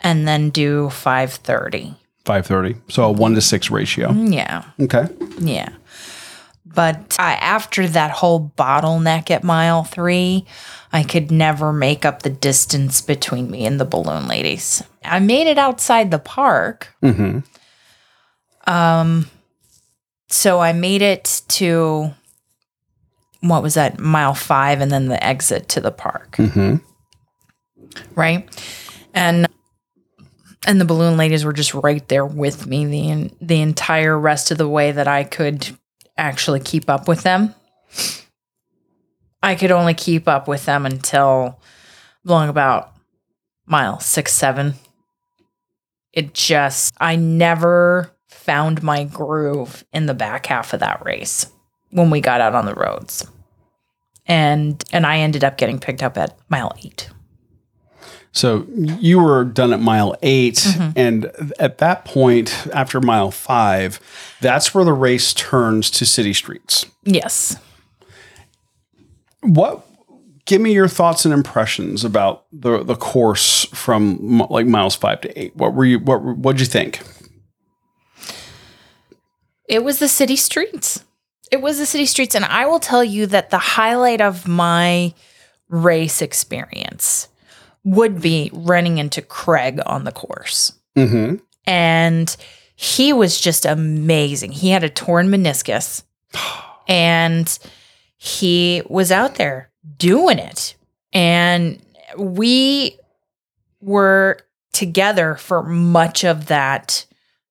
and 0.00 0.28
then 0.28 0.50
do 0.50 0.90
530. 0.90 1.96
530. 2.24 2.80
So 2.88 3.04
a 3.04 3.10
one 3.10 3.34
to 3.34 3.40
six 3.40 3.70
ratio. 3.70 4.12
Yeah. 4.12 4.64
Okay. 4.80 5.06
Yeah. 5.38 5.68
But 6.64 7.16
I, 7.18 7.34
after 7.34 7.86
that 7.88 8.10
whole 8.12 8.52
bottleneck 8.56 9.30
at 9.30 9.44
mile 9.44 9.84
three, 9.84 10.46
I 10.92 11.02
could 11.02 11.30
never 11.30 11.72
make 11.72 12.04
up 12.06 12.22
the 12.22 12.30
distance 12.30 13.00
between 13.02 13.50
me 13.50 13.66
and 13.66 13.78
the 13.78 13.84
balloon 13.84 14.26
ladies. 14.26 14.82
I 15.04 15.18
made 15.18 15.46
it 15.48 15.58
outside 15.58 16.10
the 16.10 16.18
park, 16.18 16.94
Mm-hmm. 17.02 17.40
Um, 18.72 19.26
so 20.28 20.60
I 20.60 20.72
made 20.72 21.02
it 21.02 21.42
to 21.48 22.10
what 23.40 23.62
was 23.62 23.74
that 23.74 23.98
mile 23.98 24.34
five, 24.34 24.80
and 24.80 24.90
then 24.90 25.08
the 25.08 25.22
exit 25.22 25.68
to 25.70 25.80
the 25.80 25.90
park, 25.90 26.36
Mm-hmm. 26.36 26.76
right? 28.14 28.48
And 29.12 29.46
and 30.66 30.80
the 30.80 30.84
balloon 30.84 31.16
ladies 31.16 31.44
were 31.44 31.52
just 31.52 31.74
right 31.74 32.06
there 32.08 32.26
with 32.26 32.66
me 32.66 32.86
the 32.86 33.30
the 33.40 33.60
entire 33.60 34.18
rest 34.18 34.50
of 34.50 34.58
the 34.58 34.68
way 34.68 34.92
that 34.92 35.08
I 35.08 35.24
could 35.24 35.76
actually 36.16 36.60
keep 36.60 36.88
up 36.88 37.08
with 37.08 37.22
them. 37.22 37.54
I 39.42 39.56
could 39.56 39.72
only 39.72 39.94
keep 39.94 40.28
up 40.28 40.46
with 40.46 40.66
them 40.66 40.86
until 40.86 41.60
long 42.24 42.48
about 42.48 42.94
mile 43.66 43.98
six, 43.98 44.32
seven. 44.32 44.74
It 46.12 46.34
just, 46.34 46.94
I 47.00 47.16
never 47.16 48.14
found 48.28 48.82
my 48.82 49.04
groove 49.04 49.84
in 49.92 50.06
the 50.06 50.14
back 50.14 50.46
half 50.46 50.72
of 50.72 50.80
that 50.80 51.04
race 51.04 51.50
when 51.90 52.10
we 52.10 52.20
got 52.20 52.40
out 52.40 52.54
on 52.54 52.66
the 52.66 52.74
roads. 52.74 53.26
And 54.26 54.82
and 54.92 55.04
I 55.04 55.18
ended 55.18 55.42
up 55.42 55.56
getting 55.56 55.80
picked 55.80 56.02
up 56.02 56.16
at 56.16 56.38
mile 56.48 56.72
eight. 56.84 57.10
So 58.32 58.66
you 58.76 59.20
were 59.20 59.44
done 59.44 59.74
at 59.74 59.80
mile 59.80 60.16
8 60.22 60.54
mm-hmm. 60.54 60.90
and 60.96 61.52
at 61.58 61.78
that 61.78 62.06
point, 62.06 62.66
after 62.72 62.98
mile 63.00 63.30
five, 63.30 64.00
that's 64.40 64.74
where 64.74 64.84
the 64.84 64.94
race 64.94 65.34
turns 65.34 65.90
to 65.92 66.06
city 66.06 66.32
streets. 66.32 66.86
Yes. 67.04 67.58
What? 69.42 69.86
Give 70.46 70.60
me 70.60 70.72
your 70.72 70.88
thoughts 70.88 71.24
and 71.24 71.32
impressions 71.32 72.04
about 72.04 72.46
the 72.52 72.82
the 72.82 72.96
course 72.96 73.64
from 73.66 74.38
like 74.50 74.66
miles 74.66 74.96
five 74.96 75.20
to 75.20 75.40
eight. 75.40 75.54
What 75.54 75.74
were 75.74 75.84
you? 75.84 76.00
What 76.00 76.22
what'd 76.22 76.60
you 76.60 76.66
think? 76.66 77.00
It 79.68 79.84
was 79.84 80.00
the 80.00 80.08
city 80.08 80.36
streets. 80.36 81.04
It 81.52 81.60
was 81.60 81.78
the 81.78 81.86
city 81.86 82.06
streets. 82.06 82.34
And 82.34 82.44
I 82.44 82.66
will 82.66 82.80
tell 82.80 83.04
you 83.04 83.26
that 83.26 83.50
the 83.50 83.58
highlight 83.58 84.20
of 84.20 84.48
my 84.48 85.14
race 85.68 86.20
experience 86.20 87.28
would 87.84 88.20
be 88.20 88.50
running 88.52 88.98
into 88.98 89.22
Craig 89.22 89.80
on 89.86 90.04
the 90.04 90.12
course. 90.12 90.72
Mm-hmm. 90.96 91.36
And 91.66 92.36
he 92.76 93.12
was 93.12 93.40
just 93.40 93.64
amazing. 93.64 94.52
He 94.52 94.70
had 94.70 94.84
a 94.84 94.88
torn 94.88 95.28
meniscus 95.28 96.02
and 96.88 97.58
he 98.16 98.82
was 98.88 99.10
out 99.10 99.36
there 99.36 99.70
doing 99.96 100.38
it. 100.38 100.76
And 101.12 101.82
we 102.16 102.98
were 103.80 104.38
together 104.72 105.34
for 105.36 105.62
much 105.62 106.24
of 106.24 106.46
that 106.46 107.04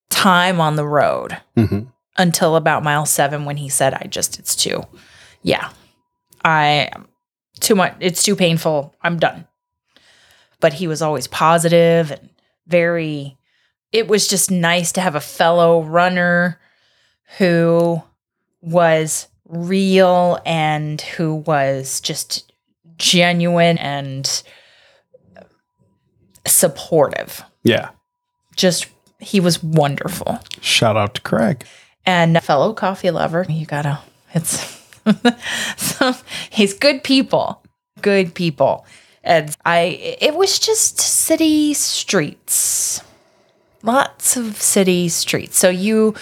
time 0.09 0.59
on 0.59 0.75
the 0.75 0.87
road 0.87 1.37
Mm-hmm. 1.57 1.81
until 2.17 2.55
about 2.55 2.83
mile 2.83 3.05
seven 3.05 3.45
when 3.45 3.57
he 3.57 3.69
said, 3.69 3.93
I 3.93 4.07
just, 4.09 4.39
it's 4.39 4.55
too, 4.55 4.83
yeah, 5.43 5.69
I, 6.43 6.89
too 7.59 7.75
much, 7.75 7.95
it's 7.99 8.23
too 8.23 8.35
painful. 8.35 8.95
I'm 9.01 9.19
done. 9.19 9.45
But 10.61 10.73
he 10.73 10.87
was 10.87 11.01
always 11.01 11.27
positive 11.27 12.11
and 12.11 12.29
very, 12.67 13.37
it 13.91 14.07
was 14.07 14.27
just 14.29 14.49
nice 14.49 14.93
to 14.93 15.01
have 15.01 15.15
a 15.15 15.19
fellow 15.19 15.83
runner 15.83 16.59
who 17.37 18.01
was 18.61 19.27
real 19.49 20.39
and 20.45 21.01
who 21.01 21.35
was 21.35 21.99
just 21.99 22.53
genuine 22.97 23.77
and 23.79 24.43
supportive. 26.47 27.43
Yeah. 27.63 27.89
Just, 28.55 28.87
he 29.19 29.39
was 29.39 29.61
wonderful 29.63 30.39
Shout 30.61 30.97
out 30.97 31.15
to 31.15 31.21
Craig. 31.21 31.65
and 32.05 32.35
a 32.37 32.41
fellow 32.41 32.73
coffee 32.73 33.11
lover. 33.11 33.45
You 33.47 33.65
gotta, 33.65 33.99
it's, 34.33 34.79
so 35.77 36.13
he's 36.49 36.73
good 36.73 37.03
people, 37.03 37.63
good 38.01 38.33
people. 38.35 38.85
And 39.23 39.55
I, 39.65 40.17
it 40.19 40.35
was 40.35 40.57
just 40.59 40.99
city 40.99 41.73
streets, 41.73 43.01
lots 43.83 44.35
of 44.35 44.59
city 44.59 45.09
streets. 45.09 45.57
So 45.59 45.69
you 45.69 46.15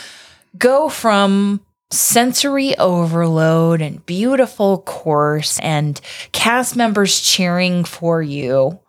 go 0.58 0.90
from 0.90 1.62
sensory 1.92 2.78
overload 2.78 3.82
and 3.82 4.06
beautiful 4.06 4.80
course 4.80 5.60
and 5.60 6.00
cast 6.34 6.76
members 6.76 7.20
cheering 7.22 7.84
for 7.84 8.22
you 8.22 8.80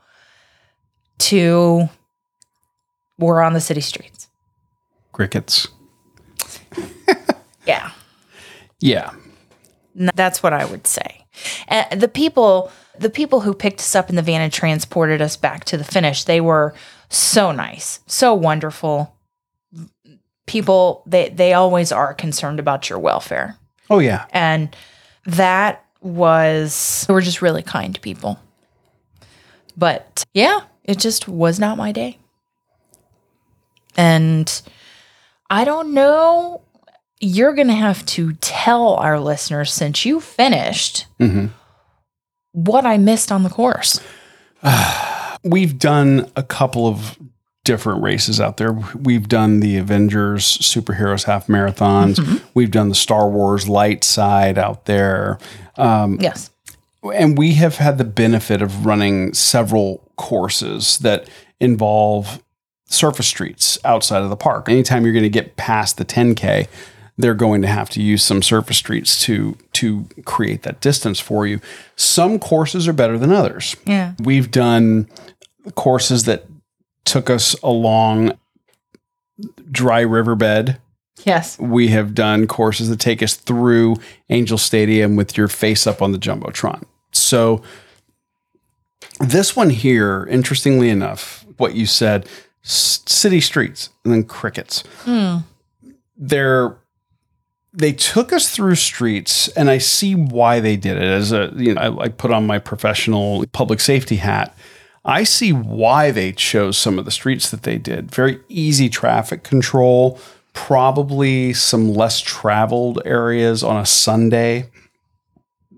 to 1.18 1.88
we're 3.18 3.42
on 3.42 3.52
the 3.52 3.60
city 3.60 3.80
streets. 3.80 4.28
Crickets. 5.12 5.68
Yeah. 7.66 7.90
Yeah. 8.80 9.10
That's 9.94 10.42
what 10.42 10.52
I 10.52 10.64
would 10.64 10.86
say. 10.86 11.24
And 11.68 12.00
the 12.00 12.08
people, 12.08 12.72
the 13.00 13.10
people 13.10 13.40
who 13.40 13.54
picked 13.54 13.80
us 13.80 13.94
up 13.94 14.10
in 14.10 14.16
the 14.16 14.22
van 14.22 14.40
and 14.40 14.52
transported 14.52 15.20
us 15.22 15.36
back 15.36 15.64
to 15.64 15.76
the 15.76 15.84
finish, 15.84 16.24
they 16.24 16.40
were 16.40 16.74
so 17.08 17.50
nice, 17.50 18.00
so 18.06 18.34
wonderful. 18.34 19.16
People, 20.46 21.02
they 21.06 21.28
they 21.28 21.52
always 21.54 21.92
are 21.92 22.12
concerned 22.12 22.58
about 22.58 22.90
your 22.90 22.98
welfare, 22.98 23.56
Oh 23.88 24.00
yeah. 24.00 24.24
and 24.32 24.74
that 25.26 25.84
was 26.00 27.04
they 27.06 27.14
were 27.14 27.20
just 27.20 27.40
really 27.42 27.62
kind 27.62 28.00
people. 28.02 28.38
But 29.76 30.24
yeah, 30.34 30.60
it 30.84 30.98
just 30.98 31.28
was 31.28 31.60
not 31.60 31.78
my 31.78 31.92
day, 31.92 32.18
and 33.96 34.62
I 35.48 35.64
don't 35.64 35.94
know 35.94 36.62
you're 37.22 37.52
going 37.54 37.68
to 37.68 37.74
have 37.74 38.04
to 38.06 38.32
tell 38.40 38.94
our 38.94 39.20
listeners 39.20 39.72
since 39.74 40.06
you 40.06 40.20
finished 40.20 41.04
Mm-hmm. 41.20 41.48
What 42.52 42.84
I 42.84 42.98
missed 42.98 43.30
on 43.30 43.42
the 43.42 43.50
course. 43.50 44.00
We've 45.44 45.78
done 45.78 46.30
a 46.36 46.42
couple 46.42 46.86
of 46.86 47.18
different 47.64 48.02
races 48.02 48.40
out 48.40 48.56
there. 48.56 48.72
We've 48.72 49.28
done 49.28 49.60
the 49.60 49.76
Avengers 49.76 50.58
Superheroes 50.58 51.24
half 51.24 51.46
marathons. 51.46 52.16
Mm-hmm. 52.16 52.46
We've 52.54 52.70
done 52.70 52.88
the 52.88 52.94
Star 52.94 53.28
Wars 53.28 53.68
light 53.68 54.04
side 54.04 54.58
out 54.58 54.86
there. 54.86 55.38
Um, 55.76 56.18
yes. 56.20 56.50
And 57.02 57.38
we 57.38 57.54
have 57.54 57.76
had 57.76 57.98
the 57.98 58.04
benefit 58.04 58.60
of 58.60 58.84
running 58.84 59.32
several 59.34 60.02
courses 60.16 60.98
that 60.98 61.28
involve 61.60 62.42
surface 62.86 63.28
streets 63.28 63.78
outside 63.84 64.22
of 64.22 64.30
the 64.30 64.36
park. 64.36 64.68
Anytime 64.68 65.04
you're 65.04 65.12
going 65.12 65.22
to 65.22 65.30
get 65.30 65.56
past 65.56 65.96
the 65.96 66.04
10K, 66.04 66.66
they're 67.20 67.34
going 67.34 67.62
to 67.62 67.68
have 67.68 67.90
to 67.90 68.02
use 68.02 68.22
some 68.22 68.42
surface 68.42 68.76
streets 68.76 69.20
to 69.24 69.56
to 69.74 70.06
create 70.24 70.62
that 70.62 70.80
distance 70.80 71.20
for 71.20 71.46
you. 71.46 71.60
Some 71.96 72.38
courses 72.38 72.88
are 72.88 72.92
better 72.92 73.18
than 73.18 73.32
others. 73.32 73.76
Yeah. 73.86 74.14
We've 74.18 74.50
done 74.50 75.08
courses 75.74 76.24
that 76.24 76.46
took 77.04 77.30
us 77.30 77.54
along 77.62 78.38
dry 79.70 80.00
riverbed. 80.00 80.78
Yes. 81.24 81.58
We 81.58 81.88
have 81.88 82.14
done 82.14 82.46
courses 82.46 82.88
that 82.88 83.00
take 83.00 83.22
us 83.22 83.34
through 83.34 83.96
Angel 84.30 84.58
Stadium 84.58 85.16
with 85.16 85.36
your 85.36 85.48
face 85.48 85.86
up 85.86 86.00
on 86.00 86.12
the 86.12 86.18
Jumbotron. 86.18 86.84
So 87.12 87.62
this 89.18 89.54
one 89.54 89.70
here, 89.70 90.26
interestingly 90.30 90.88
enough, 90.88 91.44
what 91.58 91.74
you 91.74 91.84
said, 91.86 92.26
city 92.62 93.40
streets 93.40 93.90
and 94.04 94.12
then 94.12 94.24
crickets. 94.24 94.82
Hmm. 95.04 95.38
They're 96.16 96.76
they 97.72 97.92
took 97.92 98.32
us 98.32 98.50
through 98.50 98.74
streets, 98.74 99.48
and 99.48 99.70
I 99.70 99.78
see 99.78 100.14
why 100.14 100.60
they 100.60 100.76
did 100.76 100.96
it. 100.96 101.02
As 101.02 101.32
a 101.32 101.52
you 101.56 101.74
know, 101.74 101.80
I, 101.80 102.04
I 102.04 102.08
put 102.08 102.32
on 102.32 102.46
my 102.46 102.58
professional 102.58 103.44
public 103.52 103.80
safety 103.80 104.16
hat. 104.16 104.56
I 105.04 105.24
see 105.24 105.52
why 105.52 106.10
they 106.10 106.32
chose 106.32 106.76
some 106.76 106.98
of 106.98 107.04
the 107.04 107.10
streets 107.10 107.50
that 107.50 107.62
they 107.62 107.78
did. 107.78 108.10
Very 108.10 108.40
easy 108.48 108.88
traffic 108.88 109.42
control, 109.42 110.18
probably 110.52 111.54
some 111.54 111.94
less 111.94 112.20
traveled 112.20 113.00
areas 113.04 113.62
on 113.62 113.78
a 113.78 113.86
Sunday 113.86 114.68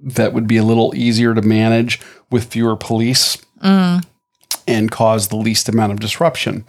that 0.03 0.33
would 0.33 0.49
be 0.49 0.57
a 0.57 0.65
little 0.65 0.93
easier 0.97 1.35
to 1.35 1.43
manage 1.43 2.01
with 2.31 2.47
fewer 2.47 2.75
police 2.75 3.37
mm. 3.63 4.05
and 4.67 4.91
cause 4.91 5.29
the 5.29 5.37
least 5.37 5.69
amount 5.69 5.93
of 5.93 6.01
disruption. 6.01 6.65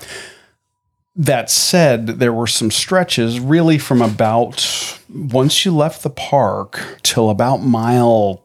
That 1.15 1.49
said, 1.49 2.07
there 2.07 2.33
were 2.33 2.47
some 2.47 2.71
stretches 2.71 3.39
really 3.39 3.77
from 3.77 4.01
about 4.01 4.99
once 5.13 5.63
you 5.63 5.75
left 5.75 6.01
the 6.01 6.09
park 6.09 6.99
till 7.03 7.29
about 7.29 7.57
mile 7.57 8.43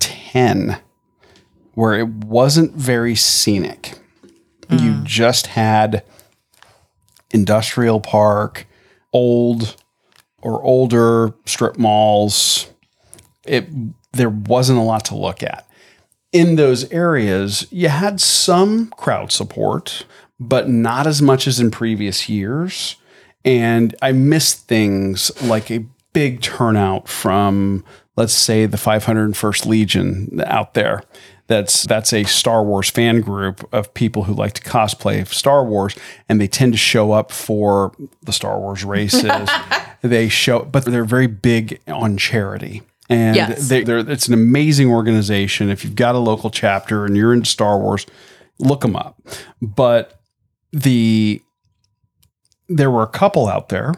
10 0.00 0.80
where 1.74 1.98
it 1.98 2.08
wasn't 2.08 2.74
very 2.74 3.14
scenic. 3.14 3.98
You 4.68 4.92
mm. 4.92 5.04
just 5.04 5.48
had 5.48 6.04
industrial 7.30 8.00
park, 8.00 8.66
old 9.12 9.76
or 10.40 10.62
older 10.62 11.34
strip 11.46 11.78
malls. 11.78 12.70
It 13.46 13.68
there 14.12 14.30
wasn't 14.30 14.78
a 14.78 14.82
lot 14.82 15.04
to 15.06 15.16
look 15.16 15.42
at. 15.42 15.66
In 16.32 16.56
those 16.56 16.90
areas, 16.90 17.66
you 17.70 17.88
had 17.88 18.20
some 18.20 18.88
crowd 18.96 19.32
support, 19.32 20.06
but 20.48 20.68
not 20.68 21.06
as 21.06 21.20
much 21.22 21.46
as 21.46 21.60
in 21.60 21.70
previous 21.70 22.28
years. 22.28 22.96
And 23.44 23.94
I 24.02 24.12
missed 24.12 24.68
things 24.68 25.30
like 25.42 25.70
a 25.70 25.84
big 26.12 26.40
turnout 26.42 27.08
from, 27.08 27.84
let's 28.16 28.32
say, 28.34 28.66
the 28.66 28.76
501st 28.76 29.66
Legion 29.66 30.40
out 30.46 30.74
there. 30.74 31.02
That's 31.48 31.82
that's 31.82 32.12
a 32.12 32.22
Star 32.24 32.62
Wars 32.62 32.88
fan 32.88 33.20
group 33.20 33.68
of 33.74 33.92
people 33.94 34.24
who 34.24 34.32
like 34.32 34.52
to 34.54 34.62
cosplay 34.62 35.26
Star 35.26 35.64
Wars, 35.64 35.94
and 36.28 36.40
they 36.40 36.46
tend 36.46 36.72
to 36.72 36.78
show 36.78 37.12
up 37.12 37.30
for 37.32 37.92
the 38.22 38.32
Star 38.32 38.58
Wars 38.58 38.84
races. 38.84 39.30
they 40.02 40.28
show, 40.28 40.60
but 40.64 40.84
they're 40.84 41.04
very 41.04 41.26
big 41.26 41.80
on 41.88 42.16
charity. 42.16 42.82
And 43.10 43.36
Yes. 43.36 43.68
they, 43.68 43.82
they're, 43.82 43.98
it's 43.98 44.28
an 44.28 44.34
amazing 44.34 44.88
organization. 44.88 45.68
If 45.68 45.84
you've 45.84 45.96
got 45.96 46.14
a 46.14 46.18
local 46.18 46.48
chapter 46.48 47.04
and 47.04 47.16
you're 47.16 47.34
into 47.34 47.50
Star 47.50 47.78
Wars, 47.78 48.06
look 48.58 48.80
them 48.80 48.96
up. 48.96 49.20
But 49.60 50.21
the 50.72 51.40
there 52.68 52.90
were 52.90 53.02
a 53.02 53.08
couple 53.08 53.48
out 53.48 53.68
there. 53.68 53.94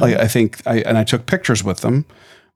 Like 0.00 0.16
I 0.16 0.26
think 0.26 0.66
I 0.66 0.78
and 0.80 0.98
I 0.98 1.04
took 1.04 1.26
pictures 1.26 1.62
with 1.62 1.80
them, 1.80 2.04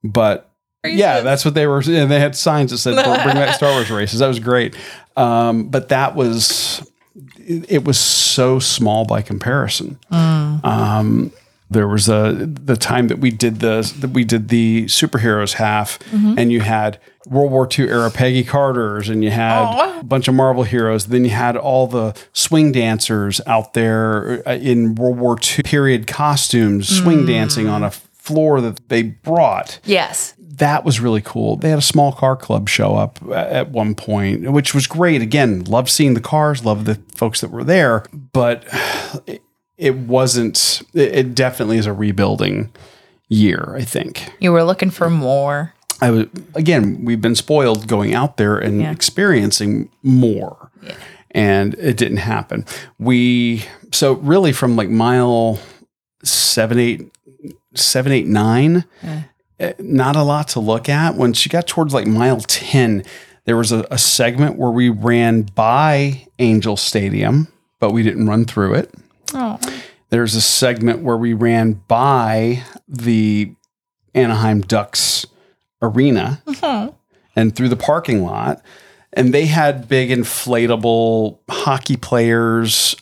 but 0.02 0.50
yeah, 0.84 1.20
that's 1.20 1.44
what 1.44 1.54
they 1.54 1.66
were. 1.66 1.78
And 1.78 2.10
they 2.10 2.18
had 2.20 2.34
signs 2.36 2.70
that 2.72 2.78
said 2.78 2.96
"Bring 3.22 3.36
back 3.36 3.54
Star 3.56 3.70
Wars 3.72 3.90
races." 3.90 4.18
That 4.18 4.26
was 4.28 4.40
great. 4.40 4.76
Um, 5.16 5.68
but 5.68 5.88
that 5.90 6.16
was 6.16 6.84
it, 7.38 7.70
it 7.70 7.84
was 7.84 7.98
so 7.98 8.58
small 8.58 9.04
by 9.04 9.22
comparison. 9.22 9.98
Um, 10.64 11.32
there 11.74 11.86
was 11.86 12.08
a 12.08 12.32
the 12.48 12.76
time 12.76 13.08
that 13.08 13.18
we 13.18 13.30
did 13.30 13.60
the 13.60 13.92
that 14.00 14.10
we 14.10 14.24
did 14.24 14.48
the 14.48 14.86
superheroes 14.86 15.54
half, 15.54 15.98
mm-hmm. 16.10 16.38
and 16.38 16.50
you 16.50 16.60
had 16.60 16.98
World 17.26 17.52
War 17.52 17.68
II 17.70 17.88
era 17.88 18.10
Peggy 18.10 18.44
Carter's, 18.44 19.10
and 19.10 19.22
you 19.22 19.30
had 19.30 19.98
a 20.00 20.04
bunch 20.04 20.28
of 20.28 20.34
Marvel 20.34 20.62
heroes. 20.62 21.06
Then 21.06 21.24
you 21.24 21.30
had 21.30 21.56
all 21.56 21.86
the 21.86 22.16
swing 22.32 22.72
dancers 22.72 23.40
out 23.46 23.74
there 23.74 24.42
uh, 24.48 24.54
in 24.54 24.94
World 24.94 25.18
War 25.18 25.36
II 25.36 25.62
period 25.64 26.06
costumes, 26.06 26.88
swing 26.88 27.24
mm. 27.24 27.26
dancing 27.26 27.68
on 27.68 27.82
a 27.82 27.90
floor 27.90 28.62
that 28.62 28.88
they 28.88 29.02
brought 29.02 29.80
Yes. 29.84 30.34
that 30.38 30.84
was 30.84 31.00
really 31.00 31.20
cool. 31.20 31.56
They 31.56 31.68
had 31.68 31.78
a 31.78 31.82
small 31.82 32.12
car 32.12 32.36
club 32.36 32.68
show 32.68 32.94
up 32.94 33.18
uh, 33.26 33.34
at 33.34 33.70
one 33.70 33.94
point, 33.94 34.50
which 34.50 34.72
was 34.72 34.86
great. 34.86 35.20
Again, 35.20 35.64
loved 35.64 35.90
seeing 35.90 36.14
the 36.14 36.20
cars, 36.20 36.64
loved 36.64 36.86
the 36.86 36.94
folks 37.14 37.40
that 37.40 37.50
were 37.50 37.64
there, 37.64 38.04
but 38.32 38.64
it, 39.78 39.96
wasn't, 39.96 40.82
it, 40.94 41.14
it 41.14 41.34
definitely 41.34 41.78
is 41.78 41.86
a 41.86 41.92
rebuilding 41.92 42.70
year, 43.28 43.74
I 43.76 43.82
think. 43.82 44.30
You 44.40 44.52
were 44.52 44.64
looking 44.64 44.90
for 44.90 45.10
more. 45.10 45.74
I 46.00 46.10
was, 46.10 46.26
again, 46.54 47.04
we've 47.04 47.20
been 47.20 47.34
spoiled 47.36 47.86
going 47.88 48.14
out 48.14 48.36
there 48.36 48.58
and 48.58 48.80
Yeah. 48.80 48.90
experiencing 48.90 49.88
more. 50.02 50.70
And 51.30 51.74
it 51.74 51.96
didn't 51.96 52.18
happen. 52.18 52.64
We, 52.98 53.64
so 53.92 54.14
really 54.14 54.52
from 54.52 54.76
like 54.76 54.88
mile 54.88 55.58
seven, 56.22 56.78
eight, 56.78 57.10
seven, 57.74 58.12
eight, 58.12 58.26
nine, 58.26 58.84
eh, 59.58 59.72
not 59.78 60.14
a 60.16 60.22
lot 60.22 60.48
to 60.48 60.60
look 60.60 60.88
at. 60.88 61.16
When 61.16 61.32
she 61.32 61.48
got 61.48 61.66
towards 61.66 61.92
like 61.94 62.06
mile 62.06 62.40
10, 62.40 63.04
there 63.46 63.56
was 63.56 63.72
a, 63.72 63.84
a 63.90 63.98
segment 63.98 64.56
where 64.58 64.70
we 64.70 64.88
ran 64.90 65.42
by 65.42 66.26
Angel 66.38 66.76
Stadium, 66.76 67.48
but 67.80 67.90
we 67.92 68.02
didn't 68.02 68.26
run 68.28 68.44
through 68.44 68.74
it. 68.74 68.94
Oh. 69.34 69.58
There's 70.10 70.34
a 70.34 70.40
segment 70.40 71.00
where 71.00 71.16
we 71.16 71.32
ran 71.32 71.82
by 71.88 72.62
the 72.86 73.52
Anaheim 74.14 74.60
Ducks 74.60 75.26
arena 75.82 76.42
and 77.34 77.54
through 77.54 77.68
the 77.68 77.76
parking 77.76 78.22
lot. 78.22 78.62
And 79.12 79.32
they 79.32 79.46
had 79.46 79.88
big 79.88 80.10
inflatable 80.10 81.38
hockey 81.48 81.96
players 81.96 82.96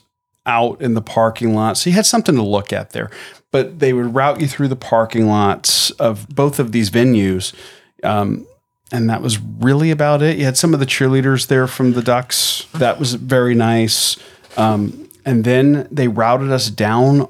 out 0.45 0.81
in 0.83 0.95
the 0.95 1.03
parking 1.03 1.55
lot. 1.55 1.77
So 1.77 1.91
you 1.91 1.97
had 1.97 2.07
something 2.07 2.35
to 2.35 2.43
look 2.43 2.73
at 2.73 2.91
there. 2.91 3.11
But 3.51 3.79
they 3.79 3.93
would 3.93 4.15
route 4.15 4.41
you 4.41 4.49
through 4.49 4.69
the 4.69 4.77
parking 4.77 5.27
lots 5.27 5.91
of 5.93 6.29
both 6.29 6.59
of 6.59 6.73
these 6.73 6.91
venues. 6.91 7.55
Um, 8.03 8.47
and 8.91 9.09
that 9.09 9.23
was 9.23 9.39
really 9.39 9.91
about 9.91 10.23
it. 10.23 10.39
You 10.39 10.45
had 10.45 10.57
some 10.57 10.75
of 10.75 10.81
the 10.81 10.87
cheerleaders 10.87 11.47
there 11.47 11.67
from 11.67 11.93
the 11.93 12.03
Ducks. 12.03 12.67
That 12.75 12.99
was 12.99 13.15
very 13.15 13.55
nice. 13.55 14.17
Um, 14.57 15.09
and 15.25 15.45
then 15.45 15.89
they 15.91 16.09
routed 16.09 16.51
us 16.51 16.71
down 16.71 17.29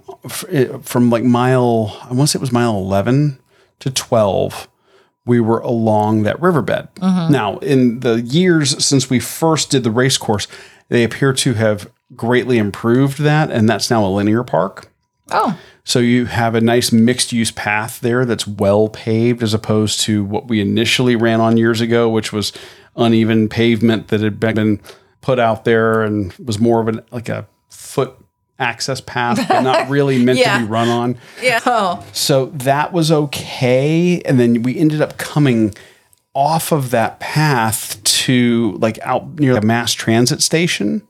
eh, 0.49 0.79
from 0.83 1.11
like 1.11 1.25
mile, 1.25 1.97
I 2.03 2.09
want 2.15 2.21
to 2.21 2.27
say 2.29 2.39
it 2.39 2.41
was 2.41 2.53
mile 2.53 2.77
11 2.77 3.39
to 3.81 3.91
12. 3.91 4.69
We 5.25 5.41
were 5.41 5.61
along 5.61 6.25
that 6.25 6.41
riverbed. 6.41 6.89
Now, 7.31 7.59
in 7.59 8.01
the 8.01 8.21
years 8.23 8.85
since 8.85 9.09
we 9.09 9.21
first 9.21 9.71
did 9.71 9.85
the 9.85 9.91
race 9.91 10.19
course, 10.19 10.49
they 10.89 11.05
appear 11.05 11.33
to 11.33 11.55
have 11.55 11.91
greatly 12.17 12.59
improved 12.59 13.19
that. 13.21 13.51
And 13.51 13.69
that's 13.69 13.89
now 13.89 14.05
a 14.05 14.09
linear 14.09 14.43
park. 14.43 14.91
Oh. 15.31 15.59
So 15.85 15.99
you 15.99 16.27
have 16.27 16.55
a 16.55 16.61
nice 16.61 16.93
mixed 16.93 17.33
use 17.33 17.51
path 17.51 18.01
there 18.01 18.25
that's 18.25 18.47
well 18.47 18.89
paved 18.89 19.43
as 19.43 19.55
opposed 19.55 20.01
to 20.03 20.25
what 20.25 20.49
we 20.49 20.61
initially 20.61 21.17
ran 21.17 21.41
on 21.41 21.57
years 21.57 21.81
ago, 21.81 22.09
which 22.09 22.33
was 22.33 22.53
uneven 22.97 23.49
pavement 23.49 24.09
that 24.09 24.21
had 24.21 24.39
been 24.39 24.81
put 25.21 25.39
out 25.39 25.65
there 25.65 26.03
and 26.03 26.33
was 26.35 26.59
more 26.59 26.81
of 26.81 26.89
an 26.89 27.01
like 27.11 27.29
a 27.29 27.47
foot 27.73 28.15
access 28.59 29.01
path, 29.01 29.45
but 29.49 29.63
not 29.63 29.89
really 29.89 30.23
meant 30.25 30.39
Yeah. 30.39 30.59
to 30.59 30.65
be 30.65 30.71
run 30.71 30.89
on. 30.89 31.19
Yeah. 31.43 31.61
Oh. 31.67 32.07
So 32.13 32.47
that 32.47 32.93
was 32.93 33.11
okay. 33.11 34.21
And 34.23 34.39
then 34.39 34.63
we 34.63 34.79
ended 34.79 35.01
up 35.01 35.19
coming 35.19 35.75
off 36.35 36.73
of 36.73 36.91
that 36.91 37.19
path 37.21 38.03
to 38.05 38.77
like 38.81 38.99
out 39.03 39.39
near 39.39 39.55
the 39.55 39.61
mass 39.61 39.93
transit 39.93 40.43
station, 40.43 41.03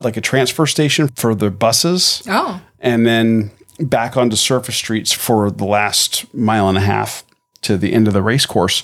like 0.00 0.16
a 0.16 0.20
transfer 0.20 0.66
station 0.66 1.08
for 1.14 1.34
the 1.34 1.50
buses 1.50 2.22
Oh. 2.26 2.60
and 2.80 3.06
then 3.06 3.50
back 3.78 4.16
onto 4.16 4.36
surface 4.36 4.76
streets 4.76 5.12
for 5.12 5.50
the 5.50 5.64
last 5.64 6.32
mile 6.34 6.68
and 6.68 6.78
a 6.78 6.80
half 6.82 7.22
to 7.62 7.76
the 7.76 7.92
end 7.92 8.06
of 8.08 8.14
the 8.14 8.22
race 8.22 8.46
course. 8.46 8.82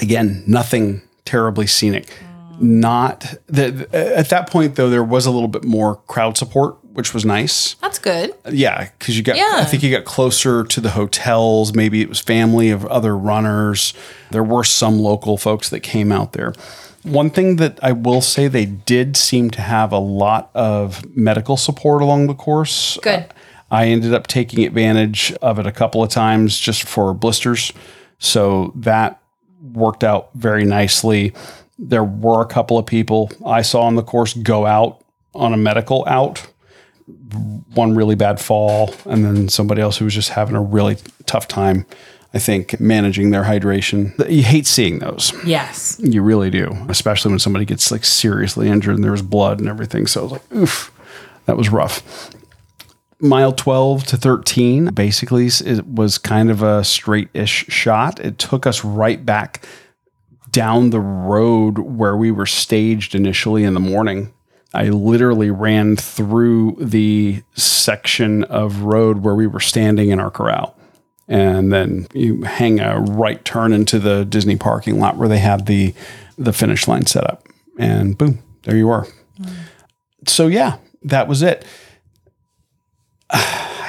Again, 0.00 0.42
nothing 0.46 1.02
terribly 1.24 1.66
scenic. 1.66 2.12
Not 2.62 3.34
that 3.48 3.92
at 3.94 4.28
that 4.30 4.48
point 4.48 4.76
though, 4.76 4.88
there 4.88 5.04
was 5.04 5.26
a 5.26 5.30
little 5.30 5.48
bit 5.48 5.64
more 5.64 5.96
crowd 6.06 6.38
support 6.38 6.76
which 6.92 7.14
was 7.14 7.24
nice. 7.24 7.74
That's 7.74 7.98
good. 7.98 8.34
Yeah, 8.50 8.90
because 8.98 9.16
you 9.16 9.22
got, 9.22 9.36
Yeah. 9.36 9.50
I 9.54 9.64
think 9.64 9.82
you 9.82 9.90
got 9.90 10.04
closer 10.04 10.64
to 10.64 10.80
the 10.80 10.90
hotels. 10.90 11.74
Maybe 11.74 12.02
it 12.02 12.08
was 12.08 12.20
family 12.20 12.70
of 12.70 12.84
other 12.86 13.16
runners. 13.16 13.94
There 14.30 14.44
were 14.44 14.64
some 14.64 14.98
local 14.98 15.36
folks 15.36 15.70
that 15.70 15.80
came 15.80 16.12
out 16.12 16.32
there. 16.32 16.52
One 17.02 17.30
thing 17.30 17.56
that 17.56 17.78
I 17.82 17.92
will 17.92 18.20
say, 18.20 18.46
they 18.46 18.66
did 18.66 19.16
seem 19.16 19.50
to 19.52 19.60
have 19.62 19.90
a 19.90 19.98
lot 19.98 20.50
of 20.54 21.04
medical 21.16 21.56
support 21.56 22.02
along 22.02 22.26
the 22.26 22.34
course. 22.34 22.98
Good. 23.02 23.20
Uh, 23.20 23.26
I 23.70 23.86
ended 23.86 24.12
up 24.12 24.26
taking 24.26 24.64
advantage 24.64 25.32
of 25.40 25.58
it 25.58 25.66
a 25.66 25.72
couple 25.72 26.02
of 26.02 26.10
times 26.10 26.58
just 26.58 26.84
for 26.84 27.14
blisters. 27.14 27.72
So 28.18 28.72
that 28.76 29.20
worked 29.72 30.04
out 30.04 30.28
very 30.34 30.64
nicely. 30.64 31.32
There 31.78 32.04
were 32.04 32.42
a 32.42 32.46
couple 32.46 32.78
of 32.78 32.86
people 32.86 33.30
I 33.44 33.62
saw 33.62 33.82
on 33.82 33.96
the 33.96 34.02
course 34.02 34.34
go 34.34 34.66
out 34.66 35.02
on 35.34 35.52
a 35.52 35.56
medical 35.56 36.04
out 36.06 36.46
one 37.74 37.94
really 37.94 38.14
bad 38.14 38.40
fall 38.40 38.94
and 39.06 39.24
then 39.24 39.48
somebody 39.48 39.80
else 39.80 39.96
who 39.96 40.04
was 40.04 40.14
just 40.14 40.30
having 40.30 40.54
a 40.54 40.62
really 40.62 40.96
tough 41.26 41.48
time 41.48 41.86
i 42.34 42.38
think 42.38 42.78
managing 42.80 43.30
their 43.30 43.44
hydration. 43.44 44.12
You 44.30 44.42
hate 44.42 44.66
seeing 44.66 44.98
those. 44.98 45.32
Yes. 45.44 45.98
you 46.02 46.22
really 46.22 46.50
do 46.50 46.70
especially 46.88 47.30
when 47.30 47.38
somebody 47.38 47.64
gets 47.64 47.90
like 47.90 48.04
seriously 48.04 48.68
injured 48.68 48.96
and 48.96 49.04
there's 49.04 49.22
blood 49.22 49.60
and 49.60 49.68
everything. 49.68 50.06
So 50.06 50.20
i 50.20 50.22
was 50.22 50.32
like 50.32 50.54
oof 50.54 50.92
that 51.46 51.56
was 51.56 51.70
rough. 51.70 52.30
Mile 53.20 53.52
12 53.52 54.04
to 54.04 54.16
13 54.16 54.86
basically 54.94 55.46
it 55.46 55.86
was 55.86 56.18
kind 56.18 56.50
of 56.50 56.62
a 56.62 56.84
straight-ish 56.84 57.66
shot. 57.68 58.20
It 58.20 58.38
took 58.38 58.66
us 58.66 58.84
right 58.84 59.24
back 59.24 59.66
down 60.52 60.90
the 60.90 61.00
road 61.00 61.78
where 61.78 62.16
we 62.16 62.30
were 62.30 62.46
staged 62.46 63.14
initially 63.14 63.64
in 63.64 63.74
the 63.74 63.80
morning. 63.80 64.32
I 64.74 64.84
literally 64.88 65.50
ran 65.50 65.96
through 65.96 66.76
the 66.78 67.42
section 67.54 68.44
of 68.44 68.82
road 68.82 69.18
where 69.18 69.34
we 69.34 69.46
were 69.46 69.60
standing 69.60 70.10
in 70.10 70.20
our 70.20 70.30
corral. 70.30 70.76
And 71.28 71.72
then 71.72 72.06
you 72.12 72.42
hang 72.42 72.80
a 72.80 73.00
right 73.00 73.42
turn 73.44 73.72
into 73.72 73.98
the 73.98 74.24
Disney 74.24 74.56
parking 74.56 74.98
lot 75.00 75.16
where 75.16 75.28
they 75.28 75.38
had 75.38 75.66
the 75.66 75.94
the 76.38 76.52
finish 76.52 76.88
line 76.88 77.06
set 77.06 77.24
up. 77.24 77.46
And 77.78 78.16
boom, 78.16 78.42
there 78.62 78.76
you 78.76 78.90
are. 78.90 79.06
So 80.26 80.46
yeah, 80.46 80.78
that 81.02 81.28
was 81.28 81.42
it. 81.42 81.64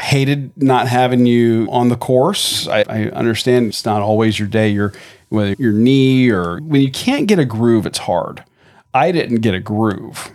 hated 0.03 0.51
not 0.61 0.87
having 0.87 1.25
you 1.25 1.67
on 1.71 1.87
the 1.89 1.95
course. 1.95 2.67
I, 2.67 2.83
I 2.87 3.03
understand 3.09 3.67
it's 3.67 3.85
not 3.85 4.01
always 4.01 4.37
your 4.37 4.47
day. 4.47 4.69
Your 4.69 4.93
whether 5.33 5.55
your 5.57 5.73
knee 5.73 6.29
or 6.29 6.59
when 6.59 6.81
you 6.81 6.91
can't 6.91 7.27
get 7.27 7.39
a 7.39 7.45
groove, 7.45 7.87
it's 7.87 7.97
hard. 7.97 8.43
I 8.93 9.11
didn't 9.11 9.41
get 9.41 9.55
a 9.55 9.59
groove, 9.59 10.31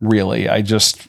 really. 0.00 0.48
I 0.48 0.62
just 0.62 1.08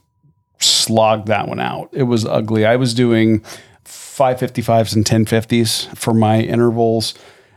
slogged 0.60 1.28
that 1.28 1.48
one 1.48 1.62
out. 1.62 1.90
It 1.94 2.04
was 2.04 2.26
ugly. 2.26 2.66
I 2.66 2.76
was 2.76 2.94
doing 2.94 3.40
555s 3.86 4.94
and 4.94 5.06
1050s 5.06 5.96
for 5.98 6.14
my 6.14 6.42
intervals, 6.42 7.14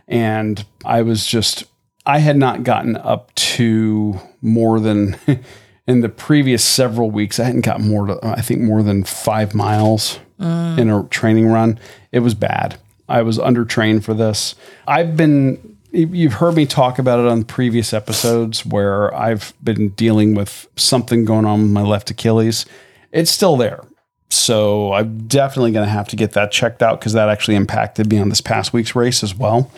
and 0.07 0.65
I 0.85 1.03
was 1.03 1.27
just 1.27 1.65
I 2.07 2.19
had 2.19 2.37
not 2.37 2.63
gotten 2.63 2.97
up 2.97 3.35
to 3.35 4.21
more 4.41 4.79
than 4.79 5.17
in 5.89 6.01
the 6.01 6.09
previous 6.09 6.63
several 6.63 7.11
weeks. 7.11 7.41
I 7.41 7.45
hadn't 7.45 7.63
gotten 7.63 7.89
more 7.89 8.07
to 8.07 8.21
I 8.23 8.41
think 8.41 8.61
more 8.61 8.85
than 8.85 9.03
five 9.03 9.53
miles 9.53 10.21
mm. 10.39 10.79
in 10.79 10.91
a 10.91 11.03
training 11.09 11.49
run. 11.49 11.81
It 12.13 12.21
was 12.21 12.35
bad. 12.35 12.79
I 13.13 13.23
was 13.23 13.39
undertrained 13.39 14.03
for 14.05 14.15
this. 14.15 14.55
I've 14.89 15.17
been 15.17 15.77
you've 15.93 16.33
heard 16.35 16.57
me 16.57 16.65
talk 16.65 16.99
about 16.99 17.21
it 17.21 17.27
on 17.27 17.45
previous 17.45 17.93
episodes 17.93 18.65
where 18.65 19.15
I've 19.15 19.53
been 19.63 19.91
dealing 19.91 20.35
with 20.35 20.67
something 20.77 21.27
going 21.27 21.45
on 21.45 21.61
with 21.63 21.71
my 21.71 21.83
left 21.83 22.11
Achilles. 22.11 22.65
It's 23.13 23.31
still 23.31 23.59
there. 23.59 23.85
So 24.31 24.95
I'm 24.95 25.29
definitely 25.29 25.73
going 25.73 25.85
to 25.85 25.93
have 25.93 26.09
to 26.09 26.17
get 26.17 26.33
that 26.33 26.51
checked 26.51 26.83
out 26.83 26.99
because 26.99 27.13
that 27.13 27.29
actually 27.29 27.57
impacted 27.57 28.11
me 28.11 28.19
on 28.19 28.31
this 28.31 28.41
past 28.41 28.73
week's 28.73 28.97
race 28.97 29.23
as 29.23 29.35
well. 29.35 29.71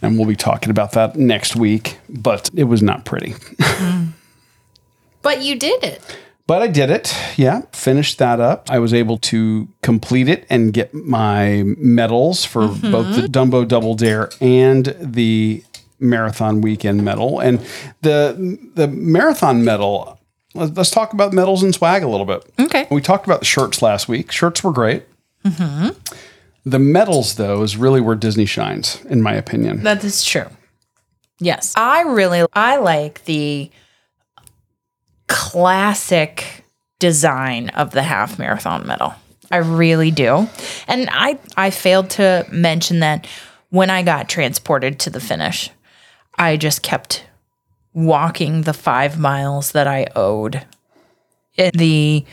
And 0.00 0.16
we'll 0.16 0.26
be 0.26 0.34
talking 0.34 0.70
about 0.70 0.92
that 0.92 1.16
next 1.16 1.56
week, 1.56 1.98
but 2.08 2.48
it 2.54 2.64
was 2.64 2.80
not 2.80 3.04
pretty. 3.04 3.32
Mm. 3.32 4.12
But 5.20 5.42
you 5.42 5.56
did 5.56 5.84
it. 5.84 6.00
But 6.50 6.62
I 6.62 6.66
did 6.66 6.90
it. 6.90 7.14
Yeah, 7.36 7.62
finished 7.70 8.18
that 8.18 8.40
up. 8.40 8.72
I 8.72 8.80
was 8.80 8.92
able 8.92 9.18
to 9.18 9.68
complete 9.84 10.28
it 10.28 10.46
and 10.50 10.72
get 10.72 10.92
my 10.92 11.62
medals 11.78 12.44
for 12.44 12.62
mm-hmm. 12.62 12.90
both 12.90 13.14
the 13.14 13.28
Dumbo 13.28 13.68
Double 13.68 13.94
Dare 13.94 14.30
and 14.40 14.96
the 14.98 15.62
marathon 16.00 16.60
weekend 16.60 17.04
medal. 17.04 17.38
And 17.38 17.60
the 18.02 18.58
the 18.74 18.88
marathon 18.88 19.64
medal. 19.64 20.18
Let's, 20.52 20.90
talk 20.90 21.12
about 21.12 21.32
medals 21.32 21.62
and 21.62 21.72
swag 21.72 22.02
a 22.02 22.08
little 22.08 22.26
bit. 22.26 22.44
Okay. 22.58 22.88
We 22.90 23.00
talked 23.00 23.26
about 23.26 23.38
the 23.38 23.46
shirts 23.46 23.80
last 23.80 24.08
week. 24.08 24.32
Shirts 24.32 24.64
were 24.64 24.72
great. 24.72 25.04
Mm-hmm. 25.44 25.90
The 26.64 26.78
medals, 26.80 27.36
though, 27.36 27.62
is 27.62 27.76
really 27.76 28.00
where 28.00 28.16
Disney 28.16 28.46
shines, 28.46 29.00
in 29.04 29.22
my 29.22 29.34
opinion. 29.34 29.84
That 29.84 30.02
is 30.02 30.24
true. 30.24 30.48
Yes. 31.38 31.72
I 31.76 32.02
really 32.02 32.44
I 32.54 32.78
like 32.78 33.24
the 33.26 33.70
classic 35.30 36.64
design 36.98 37.70
of 37.70 37.92
the 37.92 38.02
half 38.02 38.38
marathon 38.38 38.86
medal. 38.86 39.14
I 39.50 39.56
really 39.58 40.10
do. 40.10 40.48
And 40.86 41.08
I 41.10 41.38
I 41.56 41.70
failed 41.70 42.10
to 42.10 42.46
mention 42.52 43.00
that 43.00 43.26
when 43.70 43.88
I 43.90 44.02
got 44.02 44.28
transported 44.28 44.98
to 45.00 45.10
the 45.10 45.20
finish, 45.20 45.70
I 46.38 46.56
just 46.56 46.82
kept 46.82 47.24
walking 47.94 48.62
the 48.62 48.72
5 48.72 49.18
miles 49.18 49.72
that 49.72 49.86
I 49.86 50.06
owed 50.14 50.64
in 51.56 51.70
the 51.74 52.24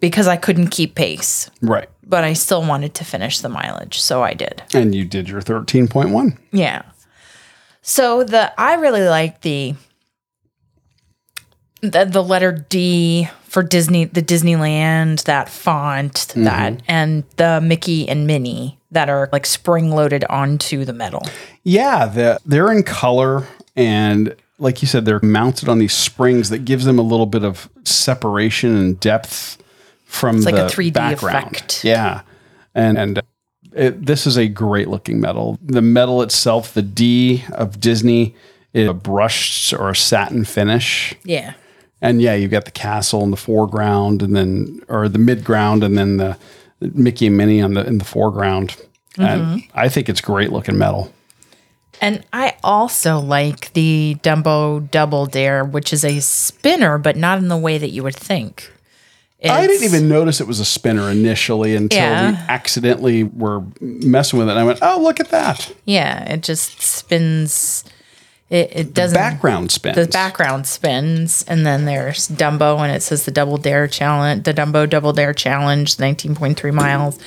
because 0.00 0.26
I 0.26 0.36
couldn't 0.36 0.68
keep 0.68 0.94
pace, 0.94 1.50
Right. 1.62 1.88
but 2.04 2.24
I 2.24 2.32
still 2.34 2.62
wanted 2.66 2.94
to 2.94 3.04
finish 3.04 3.38
the 3.40 3.48
mileage, 3.48 4.00
so 4.00 4.22
I 4.22 4.34
did. 4.34 4.62
And 4.74 4.94
you 4.94 5.04
did 5.04 5.28
your 5.28 5.40
13.1. 5.40 6.36
Yeah. 6.52 6.82
So 7.82 8.24
the 8.24 8.52
I 8.60 8.74
really 8.74 9.06
like 9.08 9.40
the 9.42 9.74
the, 11.90 12.04
the 12.04 12.22
letter 12.22 12.52
D 12.52 13.28
for 13.44 13.62
Disney, 13.62 14.06
the 14.06 14.22
Disneyland, 14.22 15.24
that 15.24 15.48
font, 15.48 16.32
that 16.36 16.72
mm-hmm. 16.72 16.84
and 16.88 17.24
the 17.36 17.60
Mickey 17.60 18.08
and 18.08 18.26
Minnie 18.26 18.78
that 18.90 19.08
are 19.08 19.28
like 19.32 19.46
spring 19.46 19.90
loaded 19.90 20.24
onto 20.24 20.84
the 20.84 20.92
metal. 20.92 21.22
Yeah, 21.62 22.06
the, 22.06 22.40
they're 22.44 22.72
in 22.72 22.82
color 22.82 23.46
and 23.76 24.34
like 24.58 24.82
you 24.82 24.88
said, 24.88 25.04
they're 25.04 25.20
mounted 25.22 25.68
on 25.68 25.78
these 25.78 25.92
springs 25.92 26.48
that 26.50 26.64
gives 26.64 26.84
them 26.84 26.98
a 26.98 27.02
little 27.02 27.26
bit 27.26 27.44
of 27.44 27.68
separation 27.84 28.74
and 28.76 29.00
depth 29.00 29.58
from 30.04 30.40
like 30.42 30.54
the 30.54 30.66
a 30.66 30.68
3D 30.68 30.92
background. 30.92 31.56
effect. 31.56 31.84
Yeah, 31.84 32.22
and 32.74 32.96
and 32.96 33.18
uh, 33.18 33.22
it, 33.74 34.06
this 34.06 34.26
is 34.26 34.36
a 34.36 34.48
great 34.48 34.88
looking 34.88 35.20
metal. 35.20 35.58
The 35.60 35.82
metal 35.82 36.22
itself, 36.22 36.72
the 36.72 36.82
D 36.82 37.44
of 37.52 37.80
Disney, 37.80 38.34
is 38.72 38.88
a 38.88 38.94
brushed 38.94 39.72
or 39.72 39.90
a 39.90 39.96
satin 39.96 40.44
finish. 40.44 41.14
Yeah. 41.24 41.54
And 42.04 42.20
yeah, 42.20 42.34
you've 42.34 42.50
got 42.50 42.66
the 42.66 42.70
castle 42.70 43.22
in 43.22 43.30
the 43.30 43.36
foreground, 43.36 44.22
and 44.22 44.36
then 44.36 44.82
or 44.88 45.08
the 45.08 45.18
midground, 45.18 45.82
and 45.84 45.96
then 45.96 46.18
the 46.18 46.36
Mickey 46.80 47.26
and 47.28 47.36
Minnie 47.36 47.62
on 47.62 47.74
the 47.74 47.86
in 47.86 47.98
the 47.98 48.04
foreground. 48.04 48.76
And 49.18 49.40
Mm-hmm. 49.40 49.78
I 49.78 49.88
think 49.88 50.08
it's 50.08 50.20
great 50.20 50.52
looking 50.52 50.76
metal. 50.76 51.12
And 52.00 52.24
I 52.32 52.56
also 52.64 53.18
like 53.20 53.72
the 53.72 54.16
Dumbo 54.22 54.90
Double 54.90 55.26
Dare, 55.26 55.64
which 55.64 55.92
is 55.92 56.04
a 56.04 56.20
spinner, 56.20 56.98
but 56.98 57.16
not 57.16 57.38
in 57.38 57.48
the 57.48 57.56
way 57.56 57.78
that 57.78 57.90
you 57.90 58.02
would 58.02 58.16
think. 58.16 58.70
I 59.42 59.66
didn't 59.66 59.84
even 59.84 60.08
notice 60.08 60.40
it 60.40 60.46
was 60.46 60.58
a 60.58 60.64
spinner 60.64 61.10
initially 61.10 61.76
until 61.76 62.00
we 62.00 62.36
accidentally 62.48 63.24
were 63.24 63.62
messing 63.80 64.38
with 64.38 64.48
it. 64.48 64.52
And 64.52 64.58
I 64.58 64.64
went, 64.64 64.78
"Oh, 64.82 65.00
look 65.02 65.20
at 65.20 65.30
that 65.30 65.70
Yeah, 65.84 66.24
it 66.32 66.42
just 66.42 66.80
spins. 66.80 67.84
It, 68.50 68.70
it 68.72 68.94
doesn't. 68.94 69.16
background 69.16 69.70
spins." 69.72 69.96
the 69.96 70.06
background 70.06 70.66
spins, 70.66 71.44
and 71.48 71.66
then 71.66 71.86
there's 71.86 72.28
Dumbo, 72.28 72.78
and 72.80 72.92
it 72.92 73.02
says 73.02 73.24
the 73.24 73.30
Double 73.30 73.56
Dare 73.56 73.88
Challenge, 73.88 74.44
the 74.44 74.54
Dumbo 74.54 74.88
Double 74.88 75.12
Dare 75.12 75.32
Challenge, 75.34 75.96
19.3 75.96 76.74
miles. 76.74 77.18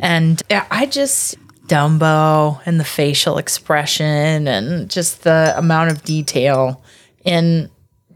And 0.00 0.42
I 0.50 0.86
just, 0.86 1.36
Dumbo 1.66 2.60
and 2.66 2.78
the 2.78 2.84
facial 2.84 3.38
expression 3.38 4.46
and 4.46 4.90
just 4.90 5.22
the 5.22 5.54
amount 5.56 5.92
of 5.92 6.02
detail 6.02 6.82
in 7.24 7.70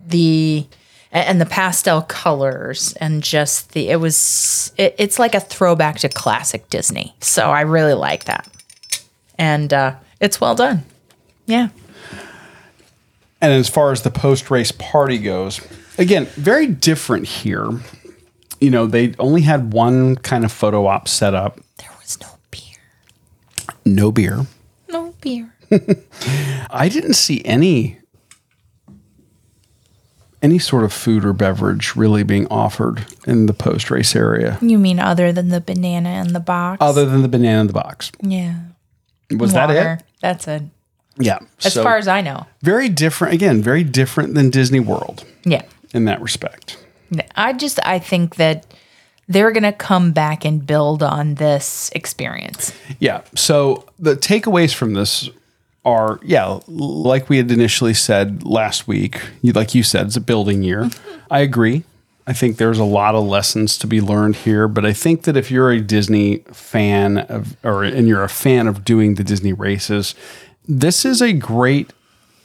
the, 0.07 0.67
and 1.13 1.41
the 1.41 1.47
pastel 1.47 2.03
colors 2.03 2.93
and 3.01 3.23
just 3.23 3.73
the, 3.73 3.89
it 3.89 3.97
was, 3.97 4.73
it, 4.77 4.95
it's 4.99 5.19
like 5.19 5.35
a 5.35 5.41
throwback 5.41 5.99
to 6.01 6.09
classic 6.09 6.69
Disney. 6.69 7.15
So 7.21 7.51
I 7.51 7.63
really 7.63 7.95
like 7.95 8.25
that. 8.25 8.49
And 9.39 9.73
uh, 9.73 9.95
it's 10.21 10.41
well 10.41 10.55
done. 10.55 10.85
Yeah. 11.47 11.69
And 13.41 13.53
as 13.53 13.69
far 13.69 13.91
as 13.93 14.03
the 14.03 14.11
post 14.11 14.51
race 14.51 14.73
party 14.73 15.19
goes, 15.19 15.61
again, 15.99 16.27
very 16.37 16.67
different 16.67 17.27
here. 17.27 17.69
You 18.61 18.71
know, 18.71 18.87
they 18.87 19.15
only 19.19 19.41
had 19.43 19.73
one 19.73 20.17
kind 20.17 20.45
of 20.45 20.53
photo 20.53 20.87
op 20.87 21.09
set 21.09 21.35
up, 21.35 21.59
There 21.79 21.89
was 21.99 22.19
no 22.21 22.29
beer. 22.51 22.77
no 23.87 24.13
beer. 24.13 24.47
No 24.91 25.15
beer. 25.23 25.55
I 26.71 26.89
didn't 26.91 27.15
see 27.15 27.43
any 27.45 27.99
any 30.43 30.59
sort 30.59 30.85
of 30.85 30.93
food 30.93 31.25
or 31.25 31.33
beverage 31.35 31.95
really 31.97 32.23
being 32.23 32.47
offered 32.49 33.05
in 33.27 33.45
the 33.47 33.53
post 33.53 33.91
race 33.91 34.17
area 34.17 34.59
You 34.63 34.79
mean 34.79 34.99
other 34.99 35.33
than 35.33 35.49
the 35.49 35.61
banana 35.61 36.23
in 36.27 36.33
the 36.33 36.41
box? 36.41 36.79
other 36.81 37.05
than 37.05 37.21
the 37.23 37.29
banana 37.29 37.61
in 37.61 37.67
the 37.67 37.73
box. 37.75 38.11
yeah. 38.21 38.55
Was 39.31 39.53
that 39.53 39.69
Water. 39.69 39.99
it? 40.01 40.05
That's 40.21 40.49
it. 40.49 40.63
Yeah. 41.21 41.39
As 41.65 41.75
So, 41.75 41.83
far 41.83 41.99
as 41.99 42.09
I 42.09 42.21
know. 42.21 42.47
very 42.63 42.89
different, 42.89 43.35
again, 43.35 43.63
very 43.63 43.85
different 43.85 44.35
than 44.35 44.51
Disney 44.51 44.81
World 44.81 45.25
Yeah. 45.45 45.63
in 45.95 46.05
that 46.07 46.21
respect. 46.21 46.77
I 47.37 47.53
just 47.53 47.79
I 47.85 47.99
think 47.99 48.37
that 48.37 48.67
they're 49.29 49.53
going 49.53 49.63
to 49.65 49.73
come 49.73 50.13
back 50.13 50.45
and 50.45 50.67
build 50.67 51.03
on 51.03 51.35
this 51.37 51.91
experience. 51.95 52.73
Yeah. 52.99 53.21
So 53.37 53.85
the 53.99 54.17
takeaways 54.17 54.75
from 54.75 54.95
this 54.95 55.29
are, 55.85 56.19
yeah, 56.25 56.59
like 56.69 57.29
we 57.29 57.37
had 57.37 57.51
initially 57.51 57.95
said 57.95 58.43
last 58.45 58.87
week, 58.89 59.21
like 59.43 59.75
you 59.75 59.83
said, 59.83 60.07
it's 60.07 60.17
a 60.17 60.21
building 60.21 60.63
year. 60.63 60.85
Mm-hmm. 60.85 61.19
I 61.31 61.41
agree. 61.41 61.85
I 62.27 62.33
think 62.33 62.59
there's 62.59 62.79
a 62.79 62.85
lot 62.85 63.15
of 63.15 63.25
lessons 63.25 63.79
to 63.79 63.87
be 63.87 64.01
learned 64.01 64.37
here, 64.37 64.69
but 64.69 64.85
I 64.85 64.93
think 64.93 65.23
that 65.23 65.37
if 65.37 65.51
you're 65.51 65.71
a 65.71 65.81
Disney 65.81 66.39
fan 66.53 67.19
of, 67.19 67.57
or 67.65 67.83
and 67.83 68.07
you're 68.07 68.23
a 68.23 68.29
fan 68.29 68.69
of 68.69 68.85
doing 68.85 69.15
the 69.15 69.25
Disney 69.25 69.53
races, 69.53 70.15
this 70.71 71.05
is 71.05 71.21
a 71.21 71.33
great 71.33 71.93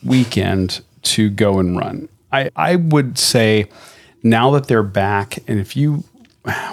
weekend 0.04 0.82
to 1.04 1.30
go 1.30 1.60
and 1.60 1.78
run. 1.78 2.10
I, 2.32 2.50
I 2.56 2.76
would 2.76 3.18
say 3.18 3.70
now 4.24 4.52
that 4.52 4.68
they're 4.68 4.84
back, 4.84 5.38
and 5.48 5.60
if 5.60 5.76
you 5.78 6.04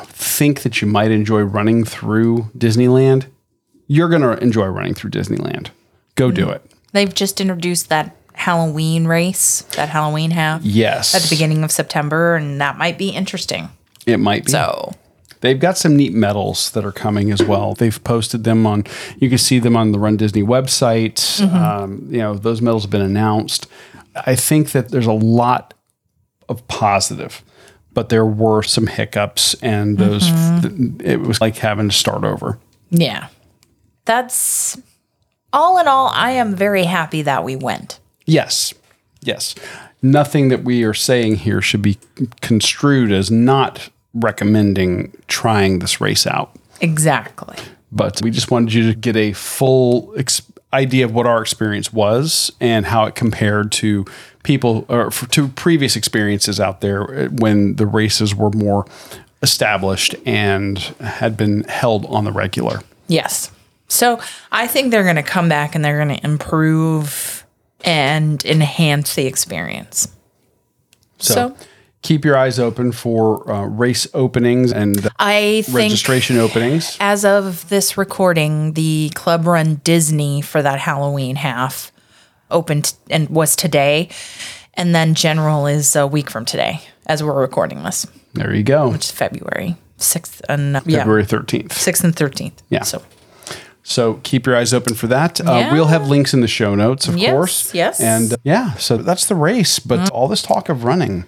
think 0.07 0.63
that 0.63 0.81
you 0.81 0.89
might 0.89 1.11
enjoy 1.11 1.43
running 1.43 1.85
through 1.85 2.51
Disneyland, 2.57 3.27
you're 3.87 4.09
going 4.09 4.23
to 4.23 4.43
enjoy 4.43 4.67
running 4.67 4.95
through 4.95 5.11
Disneyland. 5.11 5.69
Go 6.15 6.31
do 6.31 6.47
mm-hmm. 6.47 6.53
it. 6.53 6.71
They've 6.93 7.13
just 7.13 7.41
introduced 7.41 7.91
that 7.91 8.17
Halloween 8.33 9.07
race, 9.07 9.63
that 9.77 9.91
Halloween 9.91 10.31
half 10.31 10.63
Yes. 10.65 11.15
at 11.15 11.23
the 11.23 11.29
beginning 11.29 11.65
of 11.65 11.71
September, 11.71 12.35
and 12.35 12.61
that 12.61 12.79
might 12.79 12.97
be 12.97 13.11
interesting. 13.11 13.69
It 14.07 14.19
might 14.19 14.47
be. 14.47 14.53
So, 14.53 14.93
They've 15.43 15.59
got 15.59 15.77
some 15.77 15.97
neat 15.97 16.15
medals 16.15 16.71
that 16.71 16.85
are 16.85 16.93
coming 16.93 17.31
as 17.31 17.43
well. 17.43 17.75
They've 17.75 18.03
posted 18.05 18.45
them 18.45 18.67
on, 18.67 18.85
you 19.19 19.29
can 19.29 19.39
see 19.39 19.59
them 19.59 19.77
on 19.77 19.93
the 19.93 19.99
Run 19.99 20.17
Disney 20.17 20.43
website. 20.43 21.41
Um, 21.53 22.07
you 22.11 22.19
know, 22.19 22.35
those 22.35 22.63
medals 22.63 22.85
have 22.85 22.91
been 22.91 23.03
announced. 23.03 23.67
I 24.15 24.35
think 24.37 24.71
that 24.73 24.89
there's 24.91 25.07
a 25.07 25.13
lot 25.13 25.75
of 26.49 26.67
positive, 26.69 27.43
but 27.93 28.09
there 28.09 28.25
were 28.25 28.63
some 28.63 28.87
hiccups, 28.87 29.55
and 29.63 29.99
those, 29.99 30.25
it 31.01 31.21
was 31.21 31.41
like 31.41 31.57
having 31.57 31.89
to 31.91 31.95
start 31.95 32.25
over. 32.25 32.59
yeah. 32.91 33.29
That's 34.05 34.81
all 35.53 35.79
in 35.79 35.87
all, 35.87 36.11
I 36.13 36.33
am 36.33 36.57
very 36.57 36.85
happy 36.85 37.23
that 37.23 37.45
we 37.45 37.55
went. 37.55 38.01
Yes. 38.27 38.75
Yes. 39.21 39.55
Nothing 40.03 40.49
that 40.49 40.65
we 40.65 40.83
are 40.83 40.93
saying 40.95 41.37
here 41.37 41.63
should 41.63 41.83
be 41.83 41.99
construed 42.41 43.13
as 43.13 43.31
not 43.31 43.91
recommending 44.15 45.13
trying 45.29 45.79
this 45.79 46.01
race 46.01 46.27
out. 46.27 46.55
Exactly. 46.81 47.57
But 47.91 48.21
we 48.23 48.31
just 48.31 48.51
wanted 48.51 48.73
you 48.73 48.89
to 48.93 48.95
get 48.99 49.17
a 49.17 49.33
full 49.33 50.15
ex- 50.17 50.43
idea 50.73 51.05
of 51.05 51.15
what 51.15 51.27
our 51.27 51.43
experience 51.43 51.93
was 51.93 52.51
and 52.61 52.87
how 52.87 53.05
it 53.05 53.15
compared 53.15 53.71
to 53.73 54.05
people 54.43 54.85
or 54.89 55.09
f- 55.09 55.29
to 55.31 55.49
previous 55.49 55.95
experiences 55.97 56.59
out 56.59 56.81
there 56.81 57.03
uh, 57.03 57.29
when 57.29 57.77
the 57.77 57.87
races 57.87 58.35
were 58.35 58.51
more 58.51 58.87
established 59.43 60.15
and 60.25 60.79
had 61.01 61.37
been 61.37 61.65
held 61.65 62.07
on 62.07 62.25
the 62.25 62.33
regular. 62.33 62.81
Yes. 63.09 63.51
So 63.89 64.21
I 64.51 64.67
think 64.67 64.91
they're 64.91 65.03
going 65.03 65.17
to 65.17 65.23
come 65.23 65.49
back 65.51 65.75
and 65.75 65.85
they're 65.85 66.03
going 66.03 66.17
to 66.19 66.25
improve 66.25 67.45
and 67.85 68.43
enhance 68.47 69.15
the 69.15 69.27
experience. 69.27 70.09
So, 71.19 71.35
So- 71.35 71.57
keep 72.03 72.25
your 72.25 72.37
eyes 72.37 72.59
open 72.59 72.93
for 72.93 73.51
uh, 73.51 73.65
race 73.65 74.07
openings 74.13 74.73
and 74.73 75.09
I 75.19 75.65
registration 75.71 76.37
openings. 76.39 76.97
as 77.01 77.25
of 77.25 77.69
this 77.69 77.97
recording, 77.97 78.73
the 78.75 79.11
Club 79.15 79.47
Run 79.47 79.77
Disney 79.85 80.43
for 80.43 80.63
that 80.63 80.79
Halloween 80.81 81.37
half 81.37 81.93
opened 82.51 82.95
and 83.11 83.29
was 83.31 83.57
today. 83.57 84.09
And 84.75 84.95
then 84.95 85.15
General 85.15 85.67
is 85.67 85.95
a 85.97 86.07
week 86.07 86.31
from 86.31 86.45
today 86.45 86.81
as 87.07 87.23
we're 87.23 87.39
recording 87.41 87.83
this, 87.83 88.07
There 88.35 88.55
you 88.55 88.63
go. 88.63 88.89
which 88.91 89.05
is 89.07 89.11
February 89.11 89.77
6th 89.99 90.41
and 90.49 90.81
yeah, 90.87 90.99
February 90.99 91.25
13th. 91.25 91.69
6th 91.69 92.05
and 92.05 92.17
13th. 92.17 92.53
Yeah. 92.71 92.83
So 92.83 93.03
So 93.83 94.15
keep 94.23 94.47
your 94.47 94.57
eyes 94.57 94.73
open 94.73 94.95
for 94.95 95.07
that. 95.09 95.41
Uh, 95.41 95.45
Yeah. 95.53 95.73
We'll 95.75 95.87
have 95.89 96.09
links 96.09 96.33
in 96.35 96.41
the 96.41 96.49
show 96.49 96.75
notes, 96.75 97.07
of 97.09 97.17
Yes, 97.19 97.31
course. 97.33 97.75
yes. 97.75 98.01
And 98.01 98.33
uh, 98.33 98.37
yeah, 98.45 98.75
so 98.75 98.97
that's 98.97 99.27
the 99.27 99.35
race. 99.35 99.79
But 99.79 100.11
all 100.11 100.27
this 100.29 100.43
talk 100.43 100.69
of 100.69 100.85
running, 100.85 101.25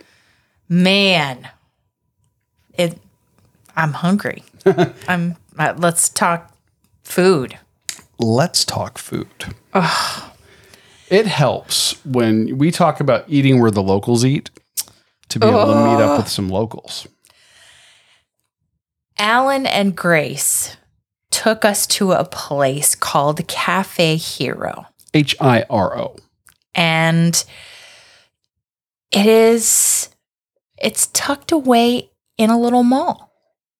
man, 0.69 1.49
it. 2.75 2.99
I'm 3.77 3.93
hungry. 3.93 4.45
I'm. 5.09 5.37
Uh, 5.59 5.75
let's 5.77 6.09
talk 6.09 6.53
food. 7.03 7.59
let's 8.19 8.65
talk 8.65 8.99
food. 8.99 9.29
It 11.11 11.27
helps 11.27 12.05
when 12.05 12.59
we 12.59 12.71
talk 12.71 12.99
about 13.01 13.25
eating 13.29 13.61
where 13.61 13.71
the 13.71 13.83
locals 13.83 14.25
eat 14.25 14.51
to 15.29 15.39
be 15.39 15.47
able 15.47 15.67
to 15.67 15.85
meet 15.85 16.03
up 16.03 16.19
with 16.19 16.29
some 16.29 16.49
locals. 16.49 17.07
Alan 19.19 19.67
and 19.67 19.95
Grace 19.95 20.77
took 21.31 21.65
us 21.65 21.87
to 21.89 22.12
a 22.12 22.25
place 22.25 22.95
called 22.95 23.47
Cafe 23.47 24.17
Hiro. 24.17 24.87
H 25.12 25.37
I 25.41 25.65
R 25.71 25.97
O. 25.99 26.17
and 26.75 27.45
it 29.12 29.27
is 29.27 30.09
it's 30.85 31.07
tucked 31.09 31.51
away 31.51 32.11
in 32.39 32.51
a 32.51 32.59
little 32.61 32.82
mall 32.85 33.32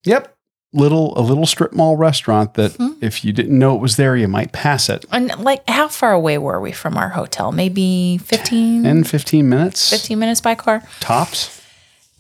Yep. 0.05 0.31
Little 0.73 1.17
a 1.17 1.23
little 1.23 1.47
strip 1.47 1.73
mall 1.73 1.97
restaurant 1.97 2.55
that 2.55 2.73
hmm. 2.73 2.93
if 3.01 3.25
you 3.25 3.33
didn't 3.33 3.57
know 3.57 3.77
it 3.77 3.81
was 3.81 3.97
there, 3.97 4.17
you 4.17 4.27
might 4.27 4.51
pass 4.53 4.89
it. 4.89 5.05
and 5.13 5.29
like 5.39 5.63
how 5.69 5.87
far 5.87 6.13
away 6.13 6.37
were 6.37 6.61
we 6.61 6.73
from 6.73 6.97
our 6.97 7.11
hotel 7.11 7.53
maybe 7.53 8.19
15 8.19 8.85
In 8.85 9.05
15 9.05 9.49
minutes 9.49 9.91
15 9.91 10.19
minutes 10.19 10.41
by 10.41 10.55
car 10.57 10.83
tops. 10.99 11.63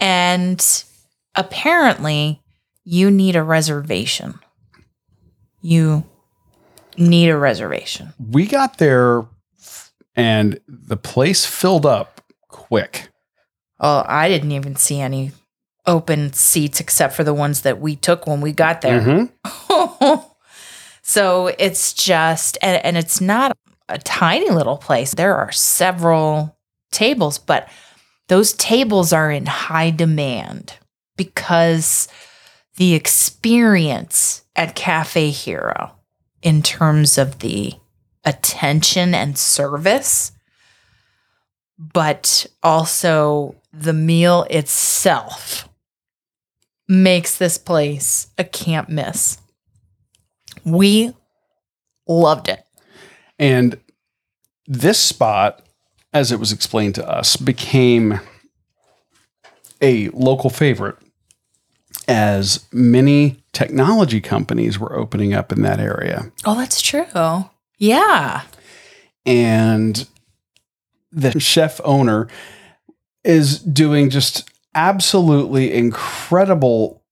and 0.00 0.84
apparently 1.34 2.40
you 2.84 3.10
need 3.10 3.34
a 3.36 3.42
reservation 3.42 4.38
you 5.60 6.04
need 6.96 7.28
a 7.28 7.36
reservation 7.36 8.12
We 8.30 8.46
got 8.46 8.78
there 8.78 9.24
and 10.14 10.60
the 10.68 10.96
place 10.96 11.44
filled 11.44 11.86
up 11.86 12.20
quick. 12.48 13.08
Oh 13.80 14.04
i 14.06 14.28
didn't 14.28 14.52
even 14.52 14.76
see 14.76 15.00
any 15.00 15.32
open 15.86 16.32
seats 16.32 16.80
except 16.80 17.14
for 17.14 17.24
the 17.24 17.34
ones 17.34 17.62
that 17.62 17.80
we 17.80 17.96
took 17.96 18.26
when 18.26 18.40
we 18.40 18.52
got 18.52 18.80
there 18.80 19.00
Mhm. 19.00 20.24
so 21.02 21.48
it's 21.58 21.92
just, 21.92 22.56
and, 22.62 22.82
and 22.84 22.96
it's 22.96 23.20
not 23.20 23.56
a 23.90 23.98
tiny 23.98 24.48
little 24.48 24.78
place. 24.78 25.12
There 25.14 25.36
are 25.36 25.52
several 25.52 26.56
tables, 26.90 27.36
but 27.38 27.68
those 28.28 28.54
tables 28.54 29.12
are 29.12 29.30
in 29.30 29.44
high 29.44 29.90
demand 29.90 30.72
because 31.18 32.08
the 32.76 32.94
experience 32.94 34.42
at 34.56 34.74
Cafe 34.74 35.30
Hiro, 35.30 35.92
in 36.40 36.62
terms 36.62 37.18
of 37.18 37.40
the 37.40 37.74
attention 38.24 39.14
and 39.14 39.36
service, 39.36 40.32
but 41.78 42.46
also 42.62 43.54
the 43.76 43.92
meal 43.92 44.46
itself 44.50 45.68
makes 46.88 47.38
this 47.38 47.58
place 47.58 48.28
a 48.38 48.44
can't 48.44 48.88
miss. 48.88 49.38
We 50.64 51.12
loved 52.06 52.48
it. 52.48 52.64
And 53.38 53.78
this 54.66 54.98
spot, 54.98 55.62
as 56.12 56.30
it 56.30 56.38
was 56.38 56.52
explained 56.52 56.94
to 56.96 57.08
us, 57.08 57.36
became 57.36 58.20
a 59.80 60.08
local 60.10 60.50
favorite 60.50 60.96
as 62.06 62.66
many 62.72 63.42
technology 63.52 64.20
companies 64.20 64.78
were 64.78 64.96
opening 64.96 65.32
up 65.34 65.50
in 65.52 65.62
that 65.62 65.80
area. 65.80 66.30
Oh, 66.44 66.54
that's 66.54 66.82
true. 66.82 67.50
Yeah. 67.78 68.42
And 69.24 70.06
the 71.10 71.38
chef 71.40 71.80
owner 71.84 72.28
is 73.24 73.58
doing 73.58 74.10
just 74.10 74.50
absolutely 74.74 75.72
incredible 75.72 77.02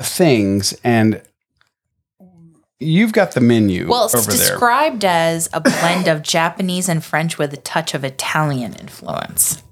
things. 0.00 0.72
And 0.84 1.22
you've 2.78 3.12
got 3.12 3.32
the 3.32 3.40
menu 3.40 3.88
Well, 3.88 4.06
it's 4.06 4.14
over 4.14 4.30
there. 4.30 4.38
described 4.38 5.04
as 5.04 5.48
a 5.52 5.60
blend 5.60 6.08
of 6.08 6.22
Japanese 6.22 6.88
and 6.88 7.04
French 7.04 7.38
with 7.38 7.52
a 7.52 7.58
touch 7.58 7.94
of 7.94 8.04
Italian 8.04 8.74
influence. 8.74 9.62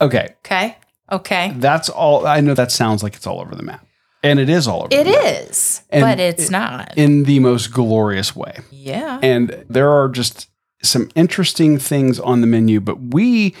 Okay. 0.00 0.34
Okay. 0.44 0.76
Okay. 1.12 1.52
That's 1.56 1.88
all. 1.88 2.26
I 2.26 2.40
know 2.40 2.54
that 2.54 2.72
sounds 2.72 3.02
like 3.02 3.14
it's 3.14 3.26
all 3.26 3.40
over 3.40 3.54
the 3.54 3.62
map. 3.62 3.84
And 4.22 4.40
it 4.40 4.48
is 4.48 4.66
all 4.66 4.78
over 4.84 4.88
It 4.90 5.04
the 5.04 5.10
map. 5.12 5.48
is, 5.50 5.82
And 5.90 6.02
but 6.02 6.18
it's 6.18 6.46
it- 6.46 6.50
not. 6.50 6.94
In 6.96 7.24
the 7.24 7.38
most 7.38 7.72
glorious 7.72 8.34
way. 8.34 8.58
yeah. 8.70 9.20
And 9.22 9.64
there 9.68 9.90
are 9.90 10.08
just 10.08 10.48
some 10.82 11.08
interesting 11.14 11.78
things 11.78 12.18
on 12.18 12.40
the 12.40 12.46
menu, 12.46 12.80
but 12.80 12.98
we 13.14 13.54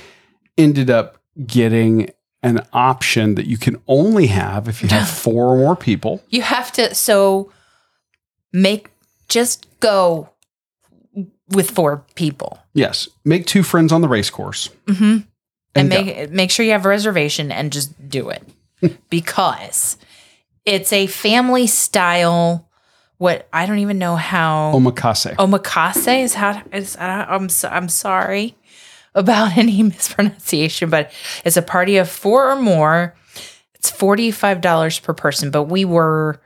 ended 0.58 0.90
up 0.90 1.15
getting 1.44 2.10
an 2.42 2.64
option 2.72 3.34
that 3.34 3.46
you 3.46 3.58
can 3.58 3.80
only 3.88 4.28
have 4.28 4.68
if 4.68 4.82
you 4.82 4.88
have 4.88 5.08
four 5.24 5.48
or 5.48 5.56
more 5.56 5.76
people. 5.76 6.22
You 6.30 6.42
have 6.42 6.72
to 6.72 6.94
so 6.94 7.52
make 8.52 8.90
just 9.28 9.66
go 9.80 10.30
with 11.48 11.70
four 11.70 12.04
people. 12.14 12.58
Yes, 12.74 13.08
make 13.24 13.46
two 13.46 13.62
friends 13.62 13.92
on 13.92 14.00
the 14.00 14.08
race 14.08 14.30
course. 14.30 14.68
Mm-hmm. 14.86 15.18
And, 15.74 15.90
go. 15.90 16.04
make 16.04 16.30
make 16.30 16.50
sure 16.50 16.64
you 16.64 16.72
have 16.72 16.86
a 16.86 16.88
reservation 16.88 17.52
and 17.52 17.72
just 17.72 18.08
do 18.08 18.30
it 18.30 18.42
because 19.10 19.98
it's 20.64 20.92
a 20.92 21.06
family 21.06 21.66
style. 21.66 22.62
What 23.18 23.48
I 23.50 23.64
don't 23.64 23.78
even 23.78 23.98
know 23.98 24.16
how 24.16 24.72
omakase. 24.74 25.34
omakase 25.36 26.22
is 26.22 26.34
how 26.34 26.62
is 26.70 26.96
I'm 26.98 27.48
so, 27.48 27.68
I'm 27.68 27.88
sorry 27.88 28.54
about 29.16 29.56
any 29.56 29.82
mispronunciation, 29.82 30.90
but 30.90 31.10
it's 31.44 31.56
a 31.56 31.62
party 31.62 31.96
of 31.96 32.08
four 32.08 32.50
or 32.50 32.56
more. 32.56 33.14
It's 33.74 33.90
forty 33.90 34.30
five 34.30 34.60
dollars 34.60 34.98
per 34.98 35.14
person, 35.14 35.50
but 35.50 35.64
we 35.64 35.84
were 35.84 36.40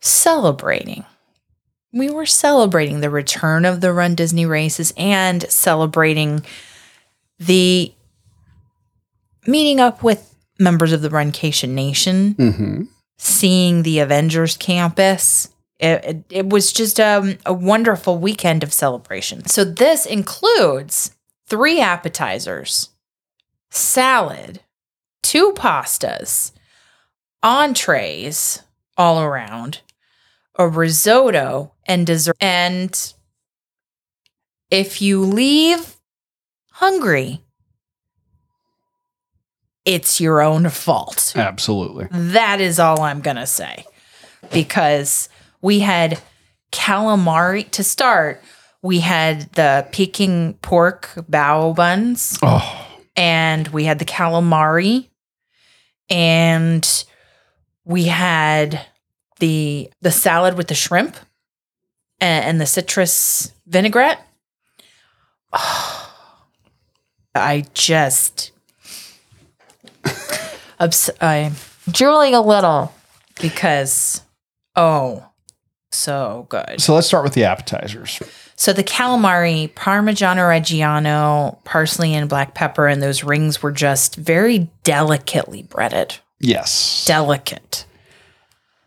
celebrating. 0.00 1.04
We 1.92 2.08
were 2.08 2.26
celebrating 2.26 3.00
the 3.00 3.10
return 3.10 3.64
of 3.64 3.80
the 3.80 3.92
Run 3.92 4.14
Disney 4.14 4.46
races 4.46 4.92
and 4.96 5.42
celebrating 5.50 6.44
the 7.40 7.92
meeting 9.46 9.80
up 9.80 10.04
with 10.04 10.32
members 10.58 10.92
of 10.92 11.02
the 11.02 11.08
Runcation 11.08 11.70
Nation 11.70 12.34
hmm 12.34 12.82
seeing 13.20 13.82
the 13.82 13.98
Avengers 13.98 14.56
campus. 14.56 15.49
It, 15.80 16.04
it, 16.04 16.24
it 16.28 16.48
was 16.50 16.72
just 16.72 17.00
um, 17.00 17.38
a 17.46 17.54
wonderful 17.54 18.18
weekend 18.18 18.62
of 18.62 18.72
celebration. 18.72 19.46
So, 19.46 19.64
this 19.64 20.04
includes 20.04 21.16
three 21.46 21.80
appetizers, 21.80 22.90
salad, 23.70 24.60
two 25.22 25.52
pastas, 25.56 26.52
entrees 27.42 28.62
all 28.98 29.22
around, 29.22 29.80
a 30.56 30.68
risotto, 30.68 31.72
and 31.86 32.06
dessert. 32.06 32.36
And 32.40 33.14
if 34.70 35.00
you 35.00 35.22
leave 35.22 35.96
hungry, 36.72 37.40
it's 39.86 40.20
your 40.20 40.42
own 40.42 40.68
fault. 40.68 41.32
Absolutely. 41.34 42.06
That 42.10 42.60
is 42.60 42.78
all 42.78 43.00
I'm 43.00 43.20
going 43.22 43.36
to 43.36 43.46
say. 43.46 43.86
Because 44.52 45.28
we 45.62 45.80
had 45.80 46.20
calamari 46.72 47.70
to 47.72 47.84
start. 47.84 48.42
We 48.82 49.00
had 49.00 49.52
the 49.52 49.86
Peking 49.92 50.54
pork 50.62 51.10
bao 51.16 51.74
buns 51.74 52.38
Oh, 52.42 52.88
and 53.16 53.68
we 53.68 53.84
had 53.84 53.98
the 53.98 54.04
calamari 54.04 55.08
and 56.08 57.04
we 57.84 58.04
had 58.04 58.86
the 59.38 59.90
the 60.00 60.10
salad 60.10 60.56
with 60.56 60.68
the 60.68 60.74
shrimp 60.74 61.16
and, 62.20 62.44
and 62.44 62.60
the 62.60 62.66
citrus 62.66 63.52
vinaigrette. 63.66 64.26
Oh, 65.52 66.14
I 67.34 67.64
just 67.74 68.52
obs- 70.80 71.10
I'm 71.20 71.54
drooling 71.90 72.34
a 72.34 72.40
little 72.40 72.92
because 73.40 74.22
oh, 74.76 75.29
so 75.92 76.46
good. 76.48 76.80
so 76.80 76.94
let's 76.94 77.06
start 77.06 77.24
with 77.24 77.34
the 77.34 77.44
appetizers. 77.44 78.20
So 78.56 78.72
the 78.72 78.84
calamari, 78.84 79.72
Parmigiano 79.74 80.42
Reggiano, 80.48 81.62
parsley 81.64 82.14
and 82.14 82.28
black 82.28 82.54
pepper, 82.54 82.86
and 82.86 83.02
those 83.02 83.24
rings 83.24 83.62
were 83.62 83.72
just 83.72 84.16
very 84.16 84.70
delicately 84.84 85.62
breaded. 85.62 86.18
Yes, 86.40 87.04
Delicate. 87.06 87.84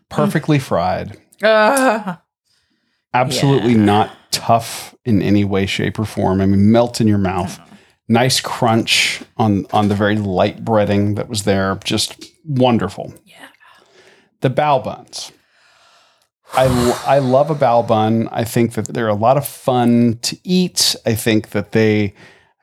perfectly 0.08 0.58
fried. 0.58 1.16
Ugh. 1.42 2.18
Absolutely 3.12 3.72
Yeah. 3.72 3.78
not 3.84 4.10
tough 4.30 4.94
in 5.04 5.22
any 5.22 5.44
way, 5.44 5.66
shape, 5.66 5.98
or 5.98 6.04
form. 6.04 6.40
I 6.40 6.46
mean, 6.46 6.72
melt 6.72 7.00
in 7.00 7.06
your 7.06 7.18
mouth. 7.18 7.58
Uh-huh. 7.58 7.68
Nice 8.08 8.40
crunch 8.40 9.22
on 9.36 9.66
on 9.72 9.88
the 9.88 9.94
very 9.94 10.16
light 10.16 10.64
breading 10.64 11.16
that 11.16 11.28
was 11.28 11.44
there. 11.44 11.78
Just 11.84 12.24
wonderful. 12.44 13.14
Yeah. 13.24 13.36
The 14.40 14.50
bao 14.50 14.82
buns. 14.84 15.32
I, 16.56 17.00
I 17.06 17.18
love 17.18 17.50
a 17.50 17.54
bao 17.54 17.86
bun. 17.86 18.28
I 18.30 18.44
think 18.44 18.74
that 18.74 18.86
they're 18.86 19.08
a 19.08 19.14
lot 19.14 19.36
of 19.36 19.46
fun 19.46 20.18
to 20.22 20.38
eat. 20.44 20.94
I 21.04 21.14
think 21.14 21.50
that 21.50 21.72
they, 21.72 22.14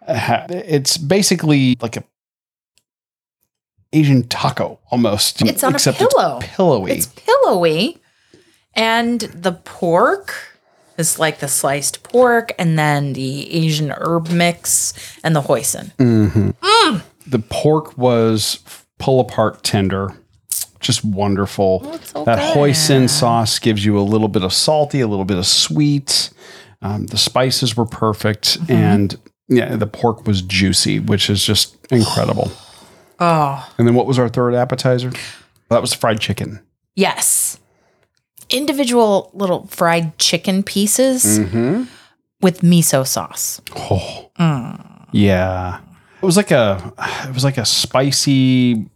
ha- 0.07 0.45
it's 0.49 0.97
basically 0.97 1.77
like 1.81 1.97
a 1.97 2.03
Asian 3.93 4.27
taco 4.27 4.79
almost. 4.89 5.41
It's 5.41 5.63
on 5.63 5.75
a 5.75 5.79
pillow. 5.79 6.39
It's 6.41 6.55
pillowy. 6.55 6.91
It's 6.91 7.05
pillowy. 7.07 7.97
And 8.73 9.19
the 9.19 9.51
pork 9.51 10.33
is 10.97 11.19
like 11.19 11.39
the 11.39 11.47
sliced 11.49 12.03
pork 12.03 12.53
and 12.57 12.79
then 12.79 13.13
the 13.13 13.51
Asian 13.53 13.91
herb 13.91 14.29
mix 14.29 14.93
and 15.23 15.35
the 15.35 15.41
hoisin. 15.41 15.91
Mmm. 15.97 17.01
the 17.27 17.39
pork 17.39 17.97
was 17.97 18.59
pull 18.99 19.19
apart 19.19 19.63
tender, 19.63 20.15
just 20.81 21.05
wonderful. 21.05 21.83
so 22.03 22.23
that 22.25 22.37
good. 22.37 22.57
hoisin 22.57 23.07
sauce 23.09 23.59
gives 23.59 23.85
you 23.85 23.97
a 23.97 24.01
little 24.01 24.27
bit 24.27 24.43
of 24.43 24.51
salty, 24.51 24.99
a 25.01 25.07
little 25.07 25.25
bit 25.25 25.37
of 25.37 25.45
sweet. 25.45 26.31
Um, 26.81 27.05
the 27.07 27.17
spices 27.17 27.77
were 27.77 27.85
perfect, 27.85 28.59
Mm-hmm. 28.61 28.71
and 28.73 29.15
yeah, 29.47 29.75
the 29.75 29.85
pork 29.87 30.25
was 30.25 30.41
juicy, 30.41 30.99
which 30.99 31.29
is 31.29 31.43
just 31.45 31.77
incredible. 31.91 32.51
Oh, 33.23 33.71
And 33.77 33.87
then 33.87 33.93
what 33.93 34.07
was 34.07 34.17
our 34.17 34.27
third 34.29 34.55
appetizer? 34.55 35.11
That 35.69 35.79
was 35.79 35.93
fried 35.93 36.19
chicken. 36.19 36.59
yes. 36.95 37.59
Individual 38.49 39.29
little 39.33 39.67
fried 39.67 40.17
chicken 40.17 40.63
pieces 40.63 41.39
Mm-hmm. 41.39 41.83
with 42.41 42.61
miso 42.61 43.05
sauce. 43.07 43.61
Oh, 43.75 44.31
Mm. 44.39 45.05
yeah. 45.11 45.79
It 46.21 46.25
was 46.25 46.35
like 46.37 46.51
a, 46.51 46.93
it 47.27 47.33
was 47.33 47.43
like 47.43 47.57
a 47.57 47.65
spicy 47.65 48.89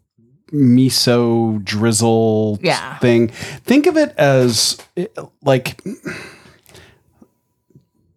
miso 0.55 1.63
drizzle 1.63 2.59
Yeah. 2.61 2.97
thing. 2.99 3.27
Think 3.29 3.85
of 3.87 3.97
it 3.97 4.13
as 4.17 4.77
like 5.43 5.81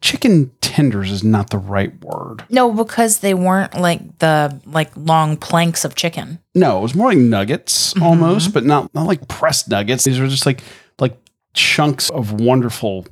chicken 0.01 0.51
tenders 0.61 1.11
is 1.11 1.25
not 1.25 1.51
the 1.51 1.59
right 1.59 1.93
word. 2.05 2.45
No, 2.51 2.73
because 2.73 3.19
they 3.21 3.35
weren't 3.35 3.75
like 3.79 4.19
the 4.19 4.61
like 4.65 4.91
long 4.97 5.37
planks 5.37 5.85
of 5.85 5.95
chicken. 5.95 6.39
No, 6.55 6.79
it 6.79 6.83
was 6.83 6.95
more 6.95 7.09
like 7.09 7.19
nuggets 7.19 7.95
Mm-hmm. 7.95 8.03
almost, 8.03 8.53
but 8.55 8.65
not 8.65 8.95
not 8.95 9.07
like 9.07 9.27
pressed 9.29 9.69
nuggets. 9.69 10.05
These 10.05 10.21
were 10.21 10.29
just 10.29 10.47
like 10.47 10.61
like 10.99 11.17
chunks 11.55 12.11
of 12.11 12.41
wonderful 12.41 13.07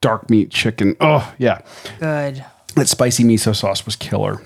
dark 0.00 0.30
meat 0.30 0.50
chicken. 0.50 0.96
Oh 1.00 1.32
yeah, 1.38 1.62
Good. 1.98 2.44
that 2.76 2.88
spicy 2.88 3.24
miso 3.24 3.54
sauce 3.56 3.84
was 3.84 3.96
killer. 3.96 4.42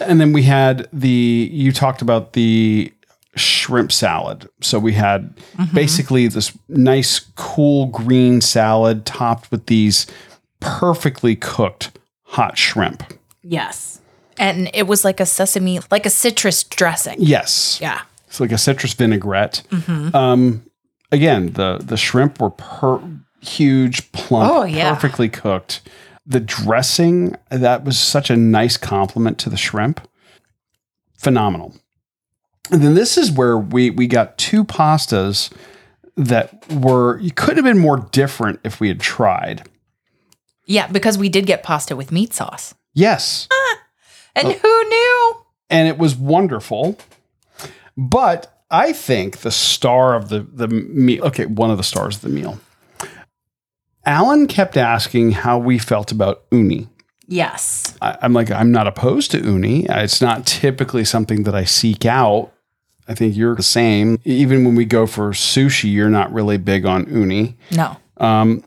And 0.00 0.18
then 0.20 0.32
we 0.32 0.44
had 0.44 0.88
the 0.92 1.48
you 1.52 1.70
talked 1.70 2.00
about 2.00 2.32
the 2.32 2.92
shrimp 3.36 3.90
salad. 3.92 4.48
So 4.60 4.78
we 4.78 4.92
had 4.92 5.34
basically 5.72 6.28
this 6.28 6.56
nice 6.68 7.20
cool 7.36 7.86
green 7.86 8.40
salad 8.40 9.04
topped 9.06 9.50
with 9.50 9.66
these 9.66 10.06
perfectly 10.60 11.36
cooked 11.36 11.90
hot 12.22 12.56
shrimp. 12.58 13.02
Yes. 13.42 14.00
And 14.38 14.70
it 14.74 14.86
was 14.86 15.04
like 15.04 15.20
a 15.20 15.26
sesame, 15.26 15.80
like 15.90 16.06
a 16.06 16.10
citrus 16.10 16.64
dressing. 16.64 17.16
Yes. 17.18 17.78
Yeah. 17.80 18.02
It's 18.26 18.40
like 18.40 18.52
a 18.52 18.58
citrus 18.58 18.92
vinaigrette. 18.94 19.62
Um, 20.12 20.64
again, 21.12 21.52
the 21.52 21.78
the 21.78 21.96
shrimp 21.96 22.40
were 22.40 22.50
per 22.50 23.00
huge, 23.40 24.10
plump, 24.12 24.50
Oh, 24.52 24.64
yeah. 24.64 24.92
perfectly 24.94 25.28
cooked. 25.28 25.82
The 26.26 26.40
dressing 26.40 27.36
that 27.50 27.84
was 27.84 27.98
such 27.98 28.30
a 28.30 28.36
nice 28.36 28.76
complement 28.76 29.38
to 29.40 29.50
the 29.50 29.56
shrimp. 29.56 30.00
Phenomenal. 31.16 31.74
And 32.70 32.82
then 32.82 32.94
this 32.94 33.18
is 33.18 33.30
where 33.30 33.58
we 33.58 33.90
we 33.90 34.06
got 34.06 34.38
two 34.38 34.64
pastas 34.64 35.50
that 36.16 36.70
were 36.72 37.18
you 37.18 37.30
could 37.30 37.56
have 37.56 37.64
been 37.64 37.78
more 37.78 38.08
different 38.12 38.60
if 38.64 38.80
we 38.80 38.88
had 38.88 39.00
tried. 39.00 39.68
Yeah, 40.66 40.86
because 40.86 41.18
we 41.18 41.28
did 41.28 41.46
get 41.46 41.62
pasta 41.62 41.94
with 41.94 42.10
meat 42.10 42.32
sauce. 42.32 42.74
Yes. 42.94 43.48
Ah, 43.52 43.78
and 44.36 44.48
oh. 44.48 44.52
who 44.52 44.88
knew? 44.88 45.44
and 45.70 45.88
it 45.88 45.98
was 45.98 46.14
wonderful. 46.16 46.96
But 47.96 48.64
I 48.70 48.92
think 48.92 49.38
the 49.38 49.50
star 49.50 50.14
of 50.14 50.28
the 50.28 50.40
the 50.40 50.68
meal, 50.68 51.24
okay, 51.24 51.46
one 51.46 51.70
of 51.70 51.76
the 51.76 51.84
stars 51.84 52.16
of 52.16 52.22
the 52.22 52.28
meal. 52.28 52.60
Alan 54.06 54.46
kept 54.46 54.76
asking 54.76 55.32
how 55.32 55.58
we 55.58 55.78
felt 55.78 56.12
about 56.12 56.44
uni. 56.52 56.88
Yes. 57.26 57.96
I, 58.02 58.18
I'm 58.20 58.34
like, 58.34 58.50
I'm 58.50 58.70
not 58.70 58.86
opposed 58.86 59.30
to 59.30 59.38
uni. 59.38 59.86
It's 59.88 60.20
not 60.20 60.46
typically 60.46 61.04
something 61.04 61.44
that 61.44 61.54
I 61.54 61.64
seek 61.64 62.04
out. 62.04 62.52
I 63.06 63.14
think 63.14 63.36
you're 63.36 63.54
the 63.54 63.62
same. 63.62 64.18
Even 64.24 64.64
when 64.64 64.74
we 64.74 64.84
go 64.84 65.06
for 65.06 65.30
sushi, 65.30 65.92
you're 65.92 66.08
not 66.10 66.32
really 66.32 66.56
big 66.56 66.86
on 66.86 67.06
uni 67.12 67.56
No. 67.70 67.96
Um, 68.16 68.64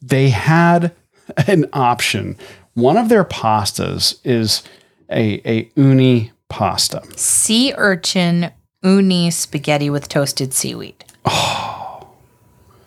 they 0.00 0.30
had 0.30 0.94
an 1.48 1.66
option. 1.72 2.36
One 2.74 2.96
of 2.96 3.08
their 3.08 3.24
pastas 3.24 4.18
is 4.24 4.62
a 5.10 5.40
a 5.48 5.70
uni 5.76 6.32
pasta. 6.48 7.02
Sea 7.16 7.74
urchin 7.76 8.52
uni 8.82 9.30
spaghetti 9.30 9.90
with 9.90 10.08
toasted 10.08 10.52
seaweed. 10.52 11.04
Oh. 11.24 12.08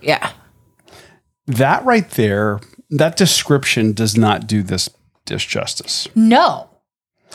Yeah. 0.02 0.32
That 1.48 1.84
right 1.86 2.10
there, 2.12 2.60
that 2.92 3.18
description 3.18 3.94
does 3.94 4.16
not 4.18 4.48
do 4.48 4.62
this 4.62 4.90
dish 5.26 5.48
justice. 5.48 6.08
No. 6.16 6.70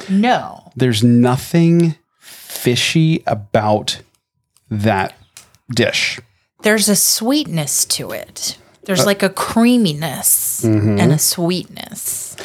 No. 0.08 0.70
There's 0.76 1.02
nothing 1.02 1.96
fishy 2.22 3.22
about 3.26 4.00
that 4.70 5.14
dish. 5.74 6.20
There's 6.62 6.88
a 6.88 6.96
sweetness 6.96 7.84
to 7.86 8.12
it. 8.12 8.56
There's 8.84 9.04
like 9.06 9.22
a 9.22 9.28
creaminess 9.28 10.64
and 10.64 11.12
a 11.12 11.18
sweetness. 11.18 12.36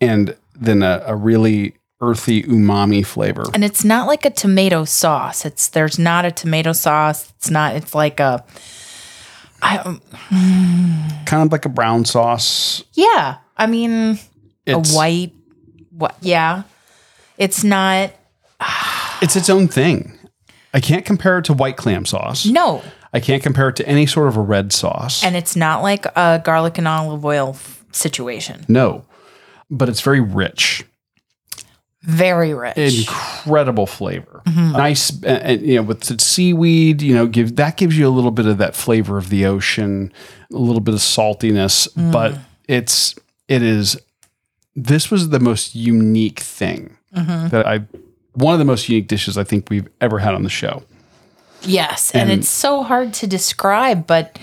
And 0.00 0.36
then 0.54 0.82
a, 0.82 1.02
a 1.06 1.16
really 1.16 1.74
earthy 2.00 2.42
umami 2.42 3.04
flavor. 3.04 3.44
And 3.54 3.64
it's 3.64 3.84
not 3.84 4.06
like 4.06 4.24
a 4.24 4.30
tomato 4.30 4.84
sauce. 4.84 5.44
It's 5.44 5.68
there's 5.68 5.98
not 5.98 6.24
a 6.24 6.30
tomato 6.30 6.72
sauce. 6.72 7.32
It's 7.36 7.50
not 7.50 7.76
it's 7.76 7.94
like 7.94 8.20
a 8.20 8.44
I 9.62 9.78
um, 9.78 10.00
Kind 11.24 11.42
of 11.42 11.52
like 11.52 11.64
a 11.64 11.70
brown 11.70 12.04
sauce. 12.04 12.84
yeah. 12.92 13.38
I 13.56 13.66
mean 13.66 14.18
It's, 14.66 14.92
a 14.92 14.96
white 14.96 15.32
what 15.90 16.16
yeah. 16.20 16.64
It's 17.38 17.64
not 17.64 18.12
It's 19.22 19.36
its 19.36 19.48
own 19.50 19.68
thing. 19.68 20.18
I 20.74 20.80
can't 20.80 21.04
compare 21.04 21.38
it 21.38 21.46
to 21.46 21.54
white 21.54 21.76
clam 21.76 22.04
sauce. 22.04 22.46
no. 22.46 22.82
I 23.12 23.20
can't 23.20 23.42
compare 23.42 23.70
it 23.70 23.76
to 23.76 23.88
any 23.88 24.04
sort 24.04 24.28
of 24.28 24.36
a 24.36 24.42
red 24.42 24.74
sauce. 24.74 25.24
And 25.24 25.36
it's 25.36 25.56
not 25.56 25.82
like 25.82 26.04
a 26.16 26.42
garlic 26.44 26.76
and 26.76 26.86
olive 26.86 27.24
oil 27.24 27.50
f- 27.54 27.82
situation. 27.90 28.64
no, 28.68 29.06
but 29.70 29.88
it's 29.88 30.02
very 30.02 30.20
rich. 30.20 30.84
Very 32.02 32.52
rich. 32.52 32.76
incredible 32.76 33.86
flavor. 33.86 34.42
Mm-hmm. 34.46 34.72
Nice, 34.72 35.10
and, 35.10 35.24
and, 35.24 35.62
you 35.62 35.76
know, 35.76 35.82
with 35.82 36.02
the 36.02 36.22
seaweed, 36.22 37.00
you 37.00 37.14
know, 37.14 37.26
give 37.26 37.56
that 37.56 37.76
gives 37.78 37.96
you 37.96 38.06
a 38.06 38.10
little 38.10 38.30
bit 38.30 38.46
of 38.46 38.58
that 38.58 38.76
flavor 38.76 39.16
of 39.16 39.30
the 39.30 39.46
ocean, 39.46 40.12
a 40.52 40.56
little 40.56 40.80
bit 40.80 40.94
of 40.94 41.00
saltiness, 41.00 41.88
mm. 41.94 42.12
but 42.12 42.38
it's 42.68 43.14
it 43.48 43.62
is. 43.62 43.98
This 44.74 45.10
was 45.10 45.30
the 45.30 45.40
most 45.40 45.74
unique 45.74 46.40
thing 46.40 46.96
mm-hmm. 47.14 47.48
that 47.48 47.66
I, 47.66 47.86
one 48.36 48.52
of 48.52 48.58
the 48.58 48.64
most 48.64 48.88
unique 48.88 49.08
dishes 49.08 49.36
I 49.36 49.44
think 49.44 49.68
we've 49.70 49.88
ever 50.00 50.18
had 50.18 50.34
on 50.34 50.42
the 50.42 50.48
show. 50.50 50.82
yes. 51.62 52.10
And, 52.12 52.30
and- 52.30 52.40
it's 52.40 52.48
so 52.48 52.82
hard 52.82 53.12
to 53.14 53.26
describe, 53.26 54.06
but 54.06 54.38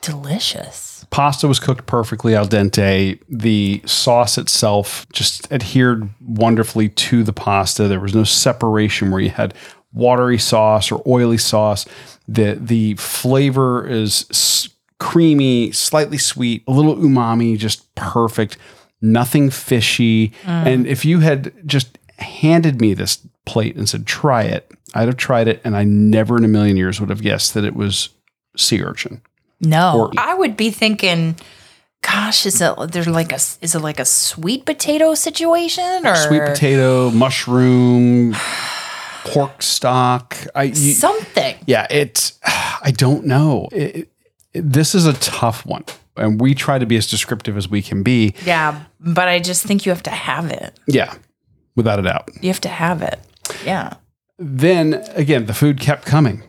delicious. 0.00 1.06
Pasta 1.10 1.48
was 1.48 1.58
cooked 1.58 1.86
perfectly 1.86 2.34
al 2.34 2.46
dente. 2.46 3.18
The 3.28 3.82
sauce 3.86 4.36
itself 4.38 5.06
just 5.12 5.50
adhered 5.52 6.08
wonderfully 6.20 6.88
to 6.90 7.22
the 7.22 7.32
pasta. 7.32 7.88
There 7.88 8.00
was 8.00 8.14
no 8.14 8.24
separation 8.24 9.10
where 9.10 9.20
you 9.20 9.30
had 9.30 9.54
watery 9.92 10.38
sauce 10.38 10.92
or 10.92 11.02
oily 11.06 11.38
sauce. 11.38 11.86
The 12.28 12.58
the 12.60 12.94
flavor 12.96 13.86
is 13.86 14.68
creamy, 14.98 15.72
slightly 15.72 16.18
sweet, 16.18 16.62
a 16.68 16.72
little 16.72 16.96
umami, 16.96 17.56
just 17.56 17.92
perfect. 17.94 18.58
Nothing 19.00 19.48
fishy. 19.48 20.30
Mm. 20.44 20.66
And 20.66 20.86
if 20.86 21.04
you 21.04 21.20
had 21.20 21.52
just 21.66 21.97
handed 22.18 22.80
me 22.80 22.94
this 22.94 23.18
plate 23.46 23.76
and 23.76 23.88
said, 23.88 24.06
"Try 24.06 24.42
it," 24.44 24.70
I'd 24.94 25.08
have 25.08 25.16
tried 25.16 25.48
it, 25.48 25.60
and 25.64 25.76
I 25.76 25.84
never 25.84 26.36
in 26.36 26.44
a 26.44 26.48
million 26.48 26.76
years 26.76 27.00
would 27.00 27.10
have 27.10 27.22
guessed 27.22 27.54
that 27.54 27.64
it 27.64 27.74
was 27.74 28.10
sea 28.56 28.82
urchin. 28.82 29.20
No, 29.60 29.98
Or- 29.98 30.12
I 30.18 30.34
would 30.34 30.56
be 30.56 30.70
thinking, 30.70 31.36
gosh, 32.02 32.46
is 32.46 32.60
it 32.60 32.72
there's 32.92 33.06
like 33.08 33.32
a 33.32 33.36
is 33.60 33.74
it 33.74 33.80
like 33.80 33.98
a 34.00 34.04
sweet 34.04 34.64
potato 34.66 35.14
situation 35.14 36.06
or 36.06 36.14
sweet 36.16 36.42
potato, 36.44 37.10
mushroom, 37.10 38.34
pork 39.24 39.62
stock. 39.62 40.36
I 40.54 40.64
you- 40.64 40.74
something? 40.92 41.56
yeah, 41.66 41.86
it's 41.90 42.38
I 42.44 42.92
don't 42.96 43.26
know. 43.26 43.68
It- 43.72 43.96
it- 43.96 44.08
this 44.54 44.94
is 44.94 45.06
a 45.06 45.12
tough 45.12 45.64
one, 45.66 45.84
and 46.16 46.40
we 46.40 46.54
try 46.54 46.78
to 46.78 46.86
be 46.86 46.96
as 46.96 47.06
descriptive 47.06 47.56
as 47.56 47.68
we 47.68 47.82
can 47.82 48.02
be. 48.02 48.34
Yeah, 48.44 48.82
but 48.98 49.28
I 49.28 49.38
just 49.40 49.64
think 49.64 49.84
you 49.86 49.92
have 49.92 50.02
to 50.04 50.10
have 50.10 50.50
it. 50.50 50.78
Yeah, 50.86 51.14
without 51.78 51.98
a 51.98 52.02
doubt. 52.02 52.28
You 52.42 52.48
have 52.50 52.60
to 52.60 52.68
have 52.68 53.00
it. 53.02 53.18
Yeah. 53.64 53.94
Then 54.38 55.02
again, 55.14 55.46
the 55.46 55.54
food 55.54 55.80
kept 55.80 56.04
coming. 56.04 56.42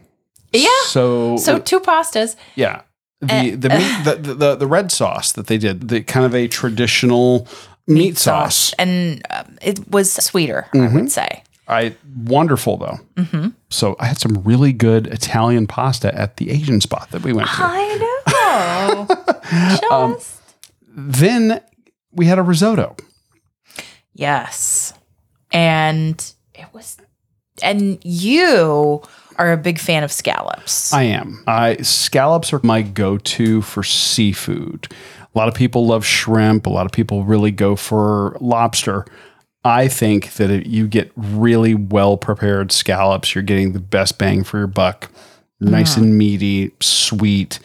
Yeah. 0.51 0.67
So 0.87 1.37
So 1.37 1.59
two 1.59 1.79
pastas. 1.79 2.35
yeah, 2.55 2.81
the 3.21 3.51
the, 3.55 3.69
meat, 3.69 4.03
the 4.03 4.15
the 4.15 4.33
the 4.33 4.55
the 4.55 4.67
red 4.67 4.91
sauce 4.91 5.31
that 5.33 5.47
they 5.47 5.57
did, 5.57 5.87
the 5.89 6.01
kind 6.03 6.25
of 6.25 6.33
a 6.35 6.47
traditional 6.47 7.47
meat, 7.87 8.17
sauce. 8.17 8.73
and 8.77 9.21
um, 9.29 9.57
it 9.61 9.79
was 9.89 10.11
sweeter. 10.11 10.67
I 10.73 10.87
would 10.93 11.11
say. 11.11 11.43
I 11.67 11.95
wonderful 12.25 12.77
though. 12.77 12.99
Mm-hmm. 13.15 13.47
So 13.69 13.95
I 13.99 14.05
had 14.07 14.17
some 14.17 14.43
really 14.43 14.73
good 14.73 15.05
Italian 15.07 15.67
pasta 15.67 16.09
at 16.13 16.37
the 16.37 16.49
Asian 16.49 16.81
spot 16.81 17.09
that 17.11 17.21
we 17.23 17.31
went 17.33 17.47
to. 17.47 17.53
I 17.63 17.97
know. 18.01 19.79
Just 20.19 20.41
Then 20.87 21.61
we 22.11 22.25
had 22.25 22.39
a 22.39 22.43
risotto. 22.43 22.95
yes, 24.13 24.93
and 25.51 26.33
it 26.53 26.67
was, 26.73 26.97
and 27.61 27.99
you 28.03 29.01
are 29.37 29.51
a 29.53 29.57
big 29.57 29.79
fan 29.79 30.03
of 30.03 30.11
scallops. 30.11 30.93
I 30.93 31.03
am. 31.03 31.43
I 31.47 31.77
scallops 31.77 32.51
are 32.53 32.59
my 32.63 32.81
go-to 32.81 33.61
for 33.61 33.83
seafood. 33.83 34.87
A 35.33 35.37
lot 35.37 35.47
of 35.47 35.53
people 35.53 35.85
love 35.85 36.05
shrimp. 36.05 36.65
A 36.65 36.69
lot 36.69 36.85
of 36.85 36.91
people 36.91 37.23
really 37.23 37.51
go 37.51 37.75
for 37.75 38.37
lobster. 38.41 39.05
I 39.63 39.87
think 39.87 40.33
that 40.33 40.49
if 40.49 40.67
you 40.67 40.87
get 40.87 41.11
really 41.15 41.75
well 41.75 42.17
prepared 42.17 42.71
scallops, 42.71 43.35
you're 43.35 43.43
getting 43.43 43.73
the 43.73 43.79
best 43.79 44.17
bang 44.17 44.43
for 44.43 44.57
your 44.57 44.67
buck. 44.67 45.09
Nice 45.59 45.95
mm. 45.95 46.03
and 46.03 46.17
meaty, 46.17 46.71
sweet, 46.79 47.59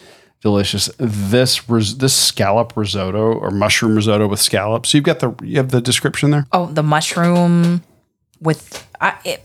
delicious. 0.45 0.91
This 0.99 1.67
ris- 1.67 1.95
this 1.95 2.13
scallop 2.13 2.77
risotto 2.77 3.33
or 3.33 3.49
mushroom 3.49 3.95
risotto 3.95 4.27
with 4.27 4.39
scallops. 4.39 4.93
You've 4.93 5.03
got 5.03 5.19
the 5.19 5.33
you 5.41 5.57
have 5.57 5.71
the 5.71 5.81
description 5.81 6.29
there. 6.29 6.45
Oh, 6.51 6.67
the 6.67 6.83
mushroom 6.83 7.83
with 8.39 8.87
I, 9.01 9.17
it. 9.25 9.43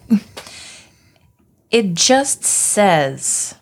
It 1.70 1.94
just 1.94 2.44
says 2.44 3.54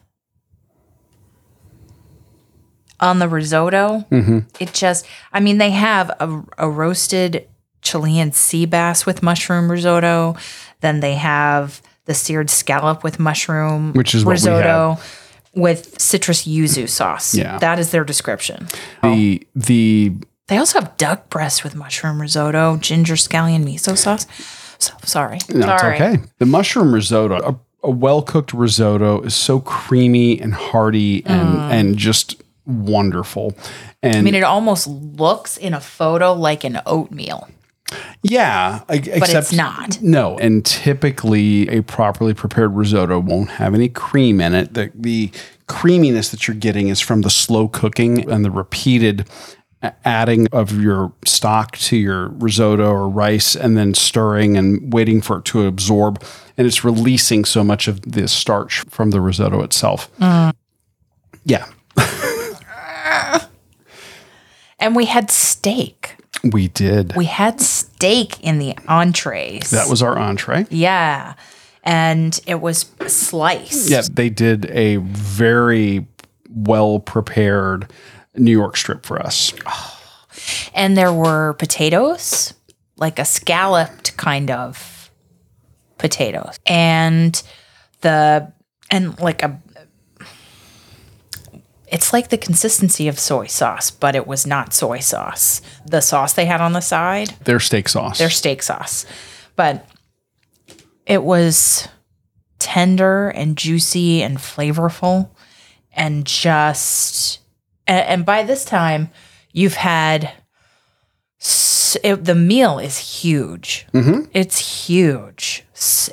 on 2.98 3.20
the 3.20 3.28
risotto. 3.28 4.04
Mm-hmm. 4.10 4.38
It 4.58 4.72
just. 4.72 5.06
I 5.32 5.38
mean, 5.38 5.58
they 5.58 5.70
have 5.70 6.10
a, 6.18 6.42
a 6.58 6.68
roasted 6.68 7.46
Chilean 7.82 8.32
sea 8.32 8.66
bass 8.66 9.06
with 9.06 9.22
mushroom 9.22 9.70
risotto. 9.70 10.34
Then 10.80 10.98
they 11.00 11.14
have 11.14 11.82
the 12.06 12.14
seared 12.14 12.50
scallop 12.50 13.04
with 13.04 13.20
mushroom, 13.20 13.92
Which 13.92 14.14
is 14.14 14.24
risotto 14.24 14.98
with 15.58 16.00
citrus 16.00 16.46
yuzu 16.46 16.88
sauce. 16.88 17.34
Yeah. 17.34 17.58
that 17.58 17.78
is 17.78 17.90
their 17.90 18.04
description. 18.04 18.68
The 19.02 19.46
the 19.54 20.12
They 20.48 20.56
also 20.58 20.80
have 20.80 20.96
duck 20.96 21.28
breast 21.30 21.64
with 21.64 21.74
mushroom 21.74 22.20
risotto, 22.20 22.76
ginger 22.78 23.14
scallion 23.16 23.64
miso 23.64 23.96
sauce. 23.96 24.26
So 24.78 24.94
sorry. 25.04 25.38
No, 25.48 25.66
sorry. 25.66 25.96
it's 25.98 26.02
okay. 26.02 26.24
The 26.38 26.46
mushroom 26.46 26.94
risotto, 26.94 27.36
a, 27.82 27.88
a 27.88 27.90
well 27.90 28.22
cooked 28.22 28.52
risotto, 28.54 29.20
is 29.22 29.34
so 29.34 29.60
creamy 29.60 30.40
and 30.40 30.54
hearty 30.54 31.24
and 31.26 31.72
and 31.72 31.96
just 31.98 32.40
wonderful. 32.66 33.54
And 34.02 34.14
Mm. 34.14 34.18
I 34.18 34.22
mean, 34.22 34.34
it 34.36 34.44
almost 34.44 34.86
looks 34.86 35.56
in 35.56 35.74
a 35.74 35.80
photo 35.80 36.32
like 36.32 36.62
an 36.64 36.80
oatmeal. 36.86 37.48
Yeah, 38.22 38.80
I- 38.88 38.94
except 38.94 39.34
it's 39.34 39.52
not. 39.52 40.00
No, 40.02 40.38
and 40.38 40.64
typically 40.64 41.68
a 41.68 41.82
properly 41.82 42.34
prepared 42.34 42.74
risotto 42.74 43.18
won't 43.18 43.50
have 43.50 43.74
any 43.74 43.88
cream 43.88 44.40
in 44.40 44.54
it. 44.54 44.74
The 44.74 44.90
the 44.94 45.30
creaminess 45.66 46.30
that 46.30 46.48
you're 46.48 46.56
getting 46.56 46.88
is 46.88 47.00
from 47.00 47.20
the 47.22 47.30
slow 47.30 47.68
cooking 47.68 48.30
and 48.30 48.44
the 48.44 48.50
repeated 48.50 49.28
adding 50.04 50.48
of 50.50 50.72
your 50.80 51.12
stock 51.24 51.76
to 51.76 51.96
your 51.96 52.28
risotto 52.30 52.90
or 52.90 53.08
rice 53.08 53.54
and 53.54 53.76
then 53.76 53.94
stirring 53.94 54.56
and 54.56 54.92
waiting 54.92 55.20
for 55.20 55.38
it 55.38 55.44
to 55.44 55.66
absorb 55.66 56.20
and 56.56 56.66
it's 56.66 56.82
releasing 56.84 57.44
so 57.44 57.62
much 57.62 57.86
of 57.86 58.00
the 58.02 58.26
starch 58.26 58.80
from 58.88 59.10
the 59.10 59.20
risotto 59.20 59.62
itself. 59.62 60.10
Mm. 60.18 60.52
Yeah, 61.44 61.66
And 64.80 64.94
we 64.94 65.06
had 65.06 65.30
steak. 65.30 66.16
We 66.44 66.68
did. 66.68 67.14
We 67.16 67.24
had 67.26 67.60
steak 67.60 68.40
in 68.40 68.58
the 68.58 68.76
entrees. 68.86 69.70
that 69.70 69.88
was 69.88 70.02
our 70.02 70.18
entree. 70.18 70.66
yeah. 70.70 71.34
And 71.84 72.38
it 72.46 72.60
was 72.60 72.86
sliced. 73.06 73.88
Yeah, 73.88 74.02
they 74.10 74.28
did 74.28 74.66
a 74.70 74.96
very 74.96 76.06
well 76.50 77.00
prepared 77.00 77.90
New 78.34 78.50
York 78.52 78.76
strip 78.76 79.04
for 79.06 79.20
us. 79.20 79.52
And 80.72 80.96
there 80.96 81.12
were 81.12 81.54
potatoes, 81.54 82.54
like 82.96 83.18
a 83.18 83.24
scalloped 83.24 84.16
kind 84.16 84.50
of 84.50 85.10
potatoes. 85.98 86.58
And 86.64 87.42
the 88.02 88.52
and 88.90 89.18
like 89.18 89.42
a 89.42 89.60
it's 91.90 92.12
like 92.12 92.28
the 92.28 92.38
consistency 92.38 93.08
of 93.08 93.18
soy 93.18 93.46
sauce, 93.46 93.90
but 93.90 94.14
it 94.14 94.26
was 94.26 94.46
not 94.46 94.74
soy 94.74 94.98
sauce. 95.00 95.60
The 95.86 96.00
sauce 96.00 96.32
they 96.34 96.46
had 96.46 96.60
on 96.60 96.72
the 96.72 96.80
side, 96.80 97.30
Their 97.44 97.60
steak 97.60 97.88
sauce. 97.88 98.18
their 98.18 98.30
steak 98.30 98.62
sauce. 98.62 99.06
But 99.56 99.86
it 101.06 101.22
was 101.22 101.88
tender 102.58 103.28
and 103.30 103.56
juicy 103.56 104.22
and 104.22 104.38
flavorful 104.38 105.30
and 105.92 106.26
just 106.26 107.40
and, 107.86 108.06
and 108.06 108.26
by 108.26 108.42
this 108.42 108.64
time 108.64 109.10
you've 109.52 109.74
had 109.74 110.30
it, 112.02 112.24
the 112.24 112.34
meal 112.34 112.78
is 112.78 112.98
huge. 112.98 113.86
Mm-hmm. 113.94 114.24
It's 114.34 114.86
huge 114.86 115.64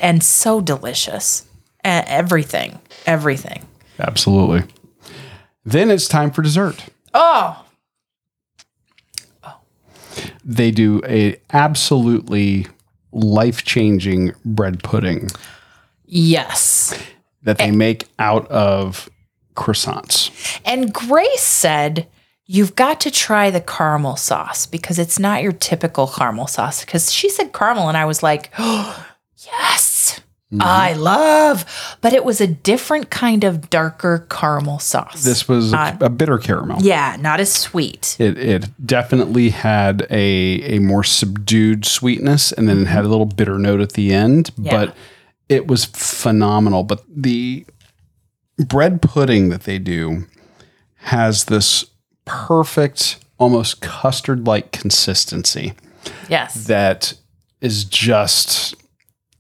and 0.01 0.23
so 0.23 0.61
delicious. 0.61 1.45
Everything, 1.83 2.79
everything. 3.05 3.65
Absolutely. 3.99 4.63
Then 5.65 5.89
it's 5.89 6.07
time 6.07 6.31
for 6.31 6.41
dessert. 6.41 6.85
Oh, 7.13 7.65
They 10.43 10.71
do 10.71 11.01
a 11.07 11.37
absolutely 11.51 12.67
life-changing 13.11 14.33
bread 14.43 14.83
pudding 14.83 15.29
yes. 16.05 16.97
that 17.43 17.57
they 17.57 17.71
make 17.71 18.07
out 18.19 18.47
of 18.47 19.09
croissants. 19.55 20.59
And 20.65 20.93
Grace 20.93 21.41
said, 21.41 22.07
You've 22.47 22.75
got 22.75 23.01
to 23.01 23.09
try 23.09 23.49
the 23.49 23.61
caramel 23.61 24.17
sauce 24.17 24.67
because 24.67 24.99
it's 24.99 25.17
not 25.17 25.41
your 25.41 25.51
typical 25.51 26.05
caramel 26.05 26.45
sauce. 26.45 26.85
Because 26.85 27.11
she 27.11 27.27
said 27.27 27.53
caramel, 27.53 27.87
and 27.87 27.97
I 27.97 28.05
was 28.05 28.21
like, 28.21 28.51
oh, 28.59 29.03
Yes, 29.45 29.83
Mm-hmm. 30.53 30.61
I 30.61 30.93
love. 30.93 31.65
But 32.01 32.13
it 32.13 32.23
was 32.23 32.39
a 32.39 32.47
different 32.47 33.09
kind 33.09 33.43
of 33.43 33.69
darker 33.69 34.27
caramel 34.29 34.79
sauce. 34.79 35.23
This 35.23 35.47
was 35.47 35.73
a, 35.73 35.97
a 36.01 36.09
bitter 36.09 36.37
caramel. 36.37 36.81
yeah, 36.81 37.17
not 37.19 37.39
as 37.39 37.51
sweet. 37.51 38.15
It, 38.19 38.37
it 38.37 38.65
definitely 38.85 39.49
had 39.49 40.05
a, 40.11 40.75
a 40.75 40.79
more 40.79 41.03
subdued 41.03 41.83
sweetness 41.85 42.51
and 42.51 42.69
then 42.69 42.83
it 42.83 42.87
had 42.87 43.05
a 43.05 43.07
little 43.07 43.25
bitter 43.25 43.57
note 43.57 43.81
at 43.81 43.93
the 43.93 44.13
end, 44.13 44.51
but 44.57 44.95
it 45.49 45.67
was 45.67 45.85
phenomenal. 45.85 46.83
But 46.83 47.03
the 47.09 47.65
bread 48.57 49.01
pudding 49.01 49.49
that 49.49 49.63
they 49.63 49.79
do 49.79 50.25
has 50.97 51.45
this 51.45 51.85
perfect, 52.25 53.17
almost 53.39 53.81
custard 53.81 54.47
like 54.47 54.71
consistency 54.71 55.73
Yes. 56.29 56.65
that 56.67 57.13
is 57.61 57.83
just 57.83 58.75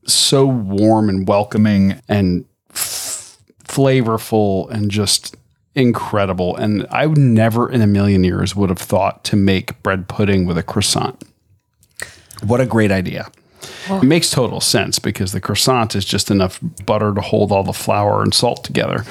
so 0.05 0.45
warm 0.45 1.09
and 1.09 1.27
welcoming 1.27 2.01
and 2.07 2.45
f- 2.71 3.37
flavorful 3.63 4.69
and 4.69 4.91
just 4.91 5.35
incredible. 5.73 6.55
And 6.55 6.87
I 6.89 7.05
would 7.05 7.17
never 7.17 7.69
in 7.69 7.81
a 7.81 7.87
million 7.87 8.23
years 8.23 8.55
would 8.55 8.69
have 8.69 8.79
thought 8.79 9.23
to 9.25 9.35
make 9.35 9.81
bread 9.83 10.07
pudding 10.07 10.45
with 10.45 10.57
a 10.57 10.63
croissant. 10.63 11.23
What 12.43 12.61
a 12.61 12.65
great 12.65 12.91
idea. 12.91 13.29
It 13.89 14.03
makes 14.03 14.29
total 14.29 14.61
sense 14.61 14.99
because 14.99 15.31
the 15.31 15.41
croissant 15.41 15.95
is 15.95 16.05
just 16.05 16.29
enough 16.31 16.59
butter 16.85 17.13
to 17.13 17.21
hold 17.21 17.51
all 17.51 17.63
the 17.63 17.73
flour 17.73 18.21
and 18.21 18.33
salt 18.33 18.63
together. 18.63 19.03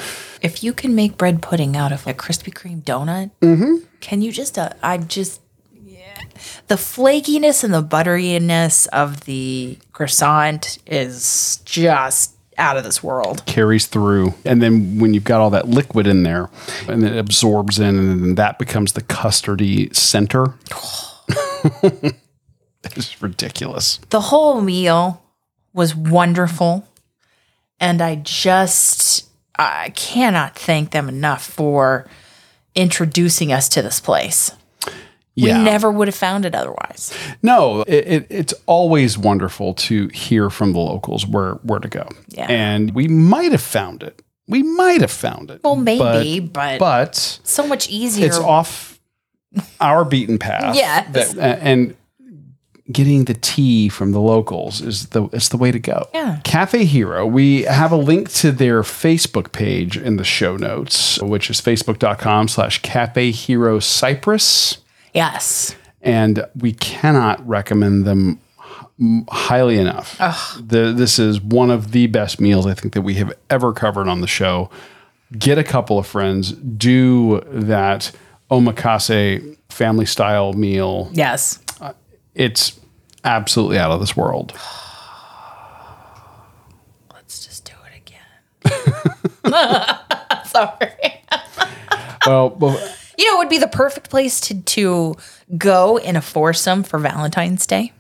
If 0.43 0.63
you 0.63 0.73
can 0.73 0.95
make 0.95 1.17
bread 1.17 1.43
pudding 1.43 1.77
out 1.77 1.91
of 1.93 2.07
a 2.07 2.15
Krispy 2.15 2.53
Kreme 2.53 2.83
donut, 2.83 3.31
can 4.01 4.23
you 4.23 4.31
just, 4.31 4.59
uh, 4.59 4.71
I 4.83 4.99
just. 4.99 5.41
The 6.69 6.77
flakiness 6.77 7.63
and 7.63 7.75
the 7.75 7.83
butteriness 7.83 8.87
of 8.89 9.25
the 9.25 9.79
croissant 9.93 10.79
is 10.87 11.61
just 11.65 12.35
out 12.57 12.77
of 12.77 12.85
this 12.85 13.03
world. 13.03 13.45
carries 13.47 13.87
through. 13.87 14.35
And 14.45 14.63
then 14.63 14.99
when 14.99 15.15
you've 15.15 15.25
got 15.25 15.41
all 15.41 15.51
that 15.51 15.69
liquid 15.69 16.07
in 16.07 16.23
there 16.23 16.49
and 16.89 17.05
it 17.05 17.17
absorbs 17.17 17.79
in, 17.79 17.99
and 17.99 18.23
then 18.23 18.35
that 18.37 18.59
becomes 18.59 18.93
the 18.93 19.03
custardy 19.03 19.95
center. 19.95 20.55
it's 22.85 23.21
ridiculous. 23.23 23.99
The 24.11 24.21
whole 24.21 24.61
meal 24.61 25.23
was 25.73 25.95
wonderful. 25.95 26.89
And 27.81 28.01
I 28.01 28.17
just, 28.17 29.29
I 29.59 29.91
cannot 29.91 30.57
thank 30.57 30.93
them 30.93 31.09
enough 31.09 31.45
for 31.45 32.09
introducing 32.75 33.53
us 33.53 33.69
to 33.71 33.83
this 33.83 34.01
place. 34.01 34.51
Yeah. 35.37 35.59
We 35.59 35.65
never 35.65 35.91
would 35.91 36.07
have 36.09 36.15
found 36.15 36.45
it 36.45 36.55
otherwise. 36.55 37.13
No, 37.43 37.83
it, 37.83 38.07
it, 38.07 38.27
it's 38.31 38.55
always 38.67 39.19
wonderful 39.19 39.75
to 39.75 40.09
hear 40.09 40.49
from 40.49 40.73
the 40.73 40.79
locals 40.79 41.27
where 41.27 41.55
where 41.63 41.81
to 41.81 41.89
go. 41.89 42.09
Yeah. 42.29 42.47
And 42.49 42.95
we 42.95 43.09
might 43.09 43.51
have 43.53 43.63
found 43.63 44.03
it. 44.03 44.23
We 44.47 44.63
might 44.63 45.01
have 45.01 45.11
found 45.11 45.51
it. 45.51 45.61
Well, 45.65 45.77
maybe, 45.77 46.39
but, 46.41 46.79
but 46.79 47.17
so 47.43 47.67
much 47.67 47.89
easier. 47.89 48.27
it's 48.27 48.39
off 48.39 49.01
our 49.81 50.05
beaten 50.05 50.39
path. 50.39 50.77
Yes. 50.77 51.33
That- 51.35 51.59
and 51.61 51.97
getting 52.93 53.25
the 53.25 53.33
tea 53.35 53.89
from 53.89 54.13
the 54.13 54.21
locals 54.21 54.83
is 54.83 55.07
the 55.09 55.25
it's 55.33 55.49
the 55.49 55.57
way 55.57 55.73
to 55.73 55.79
go. 55.79 56.07
Yeah. 56.13 56.41
Cafe 56.45 56.85
Hiro, 56.85 57.27
we 57.27 57.63
have 57.63 57.91
a 57.91 57.97
link 57.97 58.31
to 58.35 58.53
their 58.53 58.83
Facebook 58.83 59.53
page 59.53 59.97
in 59.97 60.17
the 60.17 60.25
show 60.25 60.57
notes, 60.57 61.21
which 61.23 61.49
is 61.51 61.61
facebook.com 61.61 62.49
slash 62.49 62.83
Cafe 62.83 63.31
Hiro 63.33 63.79
Cypress. 63.81 64.79
Yes. 65.15 65.75
And 66.03 66.47
we 66.57 66.73
cannot 66.73 67.47
recommend 67.47 68.05
them 68.05 68.41
highly 69.29 69.79
enough. 69.79 70.19
The, 70.61 70.93
this 70.93 71.19
is 71.19 71.41
one 71.41 71.71
of 71.71 71.93
the 71.93 72.07
best 72.07 72.41
meals 72.41 72.67
I 72.67 72.75
think 72.75 72.95
that 72.95 73.03
we 73.03 73.15
have 73.15 73.33
ever 73.51 73.73
covered 73.73 74.09
on 74.09 74.21
the 74.21 74.27
show. 74.27 74.71
Get 75.37 75.59
a 75.59 75.65
couple 75.65 75.99
of 75.99 76.07
friends, 76.07 76.53
do 76.53 77.41
that 77.47 78.13
omakase 78.51 79.57
family 79.69 80.07
style 80.07 80.53
meal. 80.53 81.11
Yes. 81.13 81.59
Uh, 81.81 81.95
it's 82.35 82.79
absolutely 83.25 83.79
out 83.79 83.91
of 83.91 84.01
this 84.01 84.17
world. 84.17 84.53
Let's 87.13 87.45
just 87.45 87.65
do 87.65 87.73
it 87.87 87.97
again. 87.97 88.21
Sorry. 90.47 91.23
Well, 92.27 92.51
well, 92.51 92.95
You 93.17 93.27
know, 93.27 93.37
it 93.37 93.39
would 93.39 93.49
be 93.49 93.59
the 93.59 93.69
perfect 93.69 94.11
place 94.11 94.41
to, 94.43 94.61
to 94.63 95.17
go 95.57 95.99
in 95.99 96.17
a 96.17 96.21
foursome 96.21 96.83
for 96.83 96.99
Valentine's 96.99 97.67
Day 97.67 97.93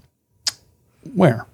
where? 1.15 1.47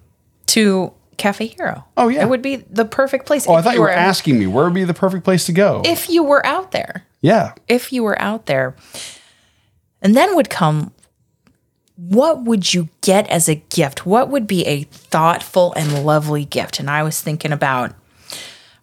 to 0.47 0.93
Cafe 1.17 1.47
Hiro. 1.47 1.85
Oh, 1.97 2.07
yeah. 2.07 2.23
It 2.23 2.29
would 2.29 2.41
be 2.41 2.57
the 2.57 2.85
perfect 2.85 3.25
place. 3.25 3.47
Oh, 3.47 3.53
I 3.53 3.61
thought 3.61 3.75
you 3.75 3.81
were 3.81 3.89
asking 3.89 4.39
me 4.39 4.47
where 4.47 4.65
would 4.65 4.73
be 4.73 4.83
the 4.83 4.93
perfect 4.93 5.23
place 5.23 5.45
to 5.45 5.53
go. 5.53 5.81
If 5.85 6.09
you 6.09 6.23
were 6.23 6.45
out 6.45 6.71
there. 6.71 7.05
yeah. 7.21 7.53
if 7.67 7.93
you 7.93 8.03
were 8.03 8.19
out 8.21 8.47
there. 8.47 8.75
And 10.01 10.15
then 10.15 10.35
would 10.35 10.49
come 10.49 10.93
what 11.95 12.43
would 12.43 12.73
you 12.73 12.89
get 13.01 13.29
as 13.29 13.47
a 13.47 13.55
gift? 13.55 14.07
What 14.07 14.29
would 14.29 14.47
be 14.47 14.65
a 14.65 14.83
thoughtful 14.85 15.71
and 15.73 16.03
lovely 16.03 16.45
gift? 16.45 16.79
And 16.79 16.89
I 16.89 17.03
was 17.03 17.21
thinking 17.21 17.51
about 17.51 17.93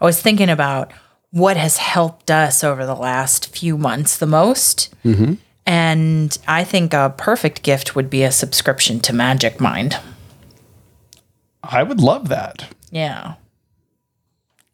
I 0.01 0.05
was 0.05 0.23
thinking 0.23 0.49
about 0.49 0.93
what 1.39 1.57
has 1.57 1.77
helped 1.79 2.31
us 2.31 2.63
over 2.63 2.85
the 2.85 2.95
last 2.95 3.55
few 3.55 3.79
months 3.79 4.17
the 4.17 4.27
most. 4.27 4.95
Mm-hmm. 5.05 5.35
And 5.67 6.39
I 6.49 6.65
think 6.65 6.95
a 6.95 7.15
perfect 7.17 7.63
gift 7.63 7.95
would 7.95 8.09
be 8.09 8.23
a 8.23 8.33
subscription 8.33 9.01
to 9.01 9.13
Magic 9.13 9.61
Mind. 9.61 9.99
I 11.63 11.83
would 11.83 12.01
love 12.01 12.29
that. 12.29 12.73
Yeah. 12.91 13.35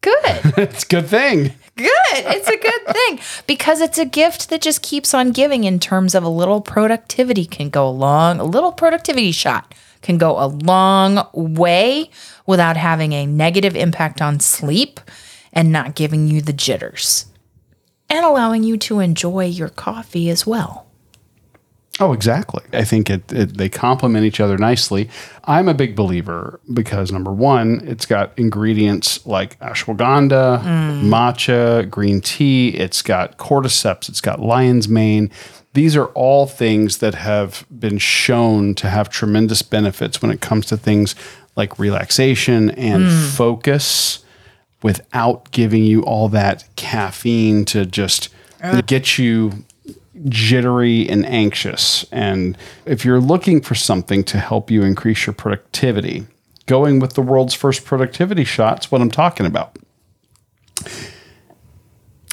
Good. 0.00 0.14
It's 0.56 0.84
a 0.84 0.86
good 0.86 1.08
thing. 1.08 1.52
good. 1.76 1.90
It's 2.12 2.48
a 2.48 2.56
good 2.56 2.94
thing 2.94 3.18
because 3.46 3.80
it's 3.80 3.98
a 3.98 4.04
gift 4.04 4.50
that 4.50 4.62
just 4.62 4.82
keeps 4.82 5.12
on 5.14 5.32
giving 5.32 5.64
in 5.64 5.80
terms 5.80 6.14
of 6.14 6.22
a 6.22 6.28
little 6.28 6.60
productivity 6.60 7.44
can 7.44 7.70
go 7.70 7.88
along, 7.88 8.38
a 8.38 8.44
little 8.44 8.70
productivity 8.70 9.32
shot 9.32 9.74
can 10.02 10.18
go 10.18 10.38
a 10.38 10.46
long 10.46 11.26
way 11.32 12.10
without 12.46 12.76
having 12.76 13.12
a 13.14 13.26
negative 13.26 13.74
impact 13.74 14.22
on 14.22 14.38
sleep 14.38 15.00
and 15.54 15.72
not 15.72 15.94
giving 15.94 16.28
you 16.28 16.42
the 16.42 16.52
jitters 16.52 17.26
and 18.10 18.24
allowing 18.26 18.62
you 18.62 18.76
to 18.76 19.00
enjoy 19.00 19.46
your 19.46 19.70
coffee 19.70 20.28
as 20.28 20.46
well. 20.46 20.84
Oh, 22.00 22.12
exactly. 22.12 22.64
I 22.72 22.82
think 22.82 23.08
it, 23.08 23.32
it 23.32 23.56
they 23.56 23.68
complement 23.68 24.26
each 24.26 24.40
other 24.40 24.58
nicely. 24.58 25.08
I'm 25.44 25.68
a 25.68 25.74
big 25.74 25.94
believer 25.94 26.60
because 26.72 27.12
number 27.12 27.32
one, 27.32 27.82
it's 27.84 28.04
got 28.04 28.36
ingredients 28.36 29.24
like 29.24 29.58
ashwagandha, 29.60 30.60
mm. 30.60 31.02
matcha, 31.04 31.88
green 31.88 32.20
tea. 32.20 32.70
It's 32.70 33.00
got 33.00 33.38
cordyceps. 33.38 34.08
It's 34.08 34.20
got 34.20 34.40
lion's 34.40 34.88
mane. 34.88 35.30
These 35.74 35.94
are 35.94 36.06
all 36.06 36.46
things 36.46 36.98
that 36.98 37.14
have 37.14 37.64
been 37.70 37.98
shown 37.98 38.74
to 38.76 38.88
have 38.88 39.08
tremendous 39.08 39.62
benefits 39.62 40.20
when 40.20 40.32
it 40.32 40.40
comes 40.40 40.66
to 40.66 40.76
things 40.76 41.14
like 41.54 41.78
relaxation 41.78 42.70
and 42.72 43.04
mm. 43.04 43.36
focus 43.36 44.23
without 44.84 45.50
giving 45.50 45.82
you 45.82 46.02
all 46.02 46.28
that 46.28 46.62
caffeine 46.76 47.64
to 47.64 47.86
just 47.86 48.28
uh. 48.62 48.82
get 48.82 49.16
you 49.16 49.64
jittery 50.28 51.08
and 51.08 51.24
anxious. 51.24 52.04
And 52.12 52.56
if 52.84 53.02
you're 53.02 53.20
looking 53.20 53.62
for 53.62 53.74
something 53.74 54.22
to 54.24 54.38
help 54.38 54.70
you 54.70 54.82
increase 54.82 55.24
your 55.24 55.32
productivity, 55.32 56.26
going 56.66 57.00
with 57.00 57.14
the 57.14 57.22
world's 57.22 57.54
first 57.54 57.86
productivity 57.86 58.44
shot's 58.44 58.92
what 58.92 59.00
I'm 59.00 59.10
talking 59.10 59.46
about. 59.46 59.78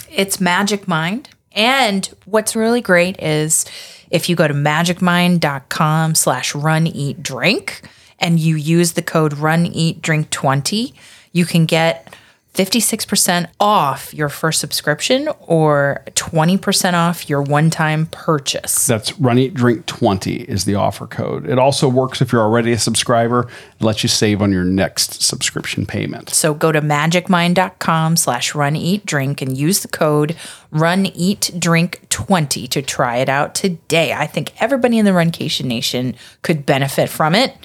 It's 0.10 0.41
Magic 0.41 0.89
Mind. 0.89 1.30
And 1.54 2.06
what's 2.26 2.54
really 2.54 2.82
great 2.82 3.18
is 3.22 3.66
if 4.10 4.28
you 4.28 4.36
go 4.36 4.49
to 4.49 4.54
magicmind.com 4.54 6.16
slash 6.16 6.54
run 6.54 6.86
eat 6.86 7.24
drink 7.24 7.82
and 8.20 8.41
you 8.41 8.58
use 8.58 8.91
the 8.93 9.02
code 9.02 9.38
run 9.38 9.66
eat 9.66 10.02
drink 10.02 10.30
20, 10.32 10.93
you 11.32 11.45
can 11.45 11.66
get 11.66 12.14
56% 12.54 13.47
off 13.62 14.14
your 14.14 14.28
first 14.28 14.60
subscription 14.60 15.30
or 15.39 16.04
20% 16.08 16.93
off 16.93 17.30
your 17.30 17.41
one-time 17.41 18.08
purchase. 18.08 18.88
That's 18.88 19.18
Run 19.20 19.38
Eat 19.38 19.54
Drink 19.54 19.86
20 19.86 20.41
is 20.41 20.66
the 20.66 20.76
offer 20.76 21.08
code. 21.08 21.49
It 21.49 21.58
also 21.58 21.88
works 21.88 22.22
if 22.22 22.34
you're 22.34 22.41
already 22.41 22.74
a 22.74 22.78
subscriber. 22.78 23.47
It 23.80 23.84
lets 23.84 24.04
you 24.04 24.10
save 24.10 24.41
on 24.41 24.52
your 24.52 24.66
next 24.66 25.22
subscription 25.22 25.86
payment. 25.86 26.32
So 26.32 26.54
go 26.54 26.74
to 26.74 26.82
magicmind.com 26.82 28.18
slash 28.18 28.54
run 28.54 28.76
eat 28.76 29.06
drink 29.06 29.41
and 29.41 29.58
use 29.58 29.80
the 29.80 29.88
code 29.88 30.36
run 30.72 31.06
eat 31.06 31.52
drink 31.58 32.02
20 32.10 32.68
to 32.68 32.82
try 32.82 33.18
it 33.18 33.30
out 33.30 33.56
today. 33.56 34.14
I 34.14 34.28
think 34.28 34.62
everybody 34.62 34.97
in 34.97 35.06
the 35.06 35.12
Runcation 35.12 35.66
Nation 35.66 36.16
could 36.41 36.66
benefit 36.66 37.10
from 37.10 37.34
it. 37.34 37.56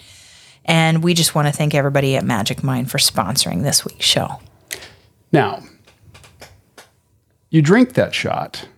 And 0.64 1.02
we 1.02 1.14
just 1.14 1.34
want 1.34 1.46
to 1.48 1.52
thank 1.52 1.74
everybody 1.74 2.16
at 2.16 2.24
Magic 2.24 2.62
Mind 2.62 2.90
for 2.90 2.98
sponsoring 2.98 3.62
this 3.62 3.84
week's 3.84 4.04
show. 4.04 4.40
Now, 5.32 5.62
you 7.50 7.62
drink 7.62 7.94
that 7.94 8.14
shot, 8.14 8.68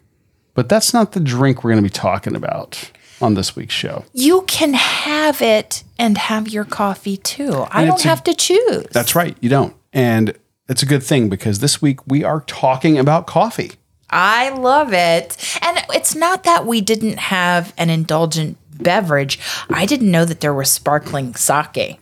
but 0.55 0.69
that's 0.69 0.93
not 0.93 1.13
the 1.13 1.21
drink 1.21 1.63
we're 1.63 1.71
going 1.73 1.83
to 1.83 1.89
be 1.89 1.93
talking 1.93 2.35
about 2.35 2.91
on 3.21 3.35
this 3.35 3.57
week's 3.57 3.75
show. 3.75 4.05
You 4.13 4.43
can 4.43 4.75
have 4.75 5.43
it 5.43 5.83
and 5.99 6.17
have 6.19 6.49
your 6.49 6.65
coffee 6.65 7.17
too. 7.17 7.67
I 7.71 7.81
And 7.83 7.89
don't 7.89 7.97
it's 7.97 8.05
a- 8.05 8.09
have 8.09 8.25
to 8.25 8.35
choose. 8.35 8.87
That's 8.93 9.15
right, 9.15 9.37
you 9.41 9.49
don't. 9.49 9.75
And 9.93 10.35
it's 10.69 10.83
a 10.83 10.87
good 10.87 11.03
thing 11.03 11.29
because 11.29 11.59
this 11.61 11.81
week 11.83 12.07
we 12.07 12.23
are 12.25 12.41
talking 12.43 12.99
about 12.99 13.27
coffee. 13.27 13.73
I 14.11 14.51
love 14.51 14.93
it. 14.93 15.37
And 15.63 15.79
it's 15.93 16.15
not 16.15 16.45
that 16.45 16.65
we 16.67 16.81
didn't 16.81 17.19
have 17.19 17.75
an 17.77 17.91
indulgent 17.91 18.57
beverage. 18.83 19.39
I 19.71 19.85
didn't 19.87 20.11
know 20.11 20.25
that 20.25 20.41
there 20.41 20.55
was 20.55 20.71
sparkling 20.71 21.35
sake 21.35 21.99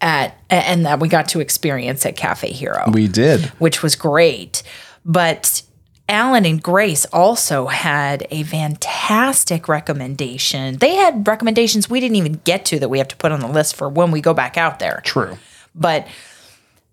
at 0.00 0.38
and 0.50 0.84
that 0.86 1.00
we 1.00 1.08
got 1.08 1.28
to 1.28 1.40
experience 1.40 2.04
at 2.06 2.16
Cafe 2.16 2.52
Hiro, 2.52 2.90
We 2.92 3.08
did. 3.08 3.46
which 3.58 3.82
was 3.82 3.96
great. 3.96 4.62
But 5.04 5.62
Alan 6.08 6.44
and 6.46 6.62
Grace 6.62 7.04
also 7.06 7.66
had 7.66 8.26
a 8.30 8.42
fantastic 8.44 9.68
recommendation. 9.68 10.76
They 10.78 10.94
had 10.94 11.26
recommendations 11.26 11.88
we 11.90 12.00
didn't 12.00 12.16
even 12.16 12.40
get 12.44 12.64
to 12.66 12.78
that 12.78 12.88
we 12.88 12.98
have 12.98 13.08
to 13.08 13.16
put 13.16 13.32
on 13.32 13.40
the 13.40 13.48
list 13.48 13.74
for 13.76 13.88
when 13.88 14.10
we 14.10 14.20
go 14.20 14.34
back 14.34 14.56
out 14.56 14.78
there 14.78 15.00
True. 15.04 15.36
but 15.74 16.06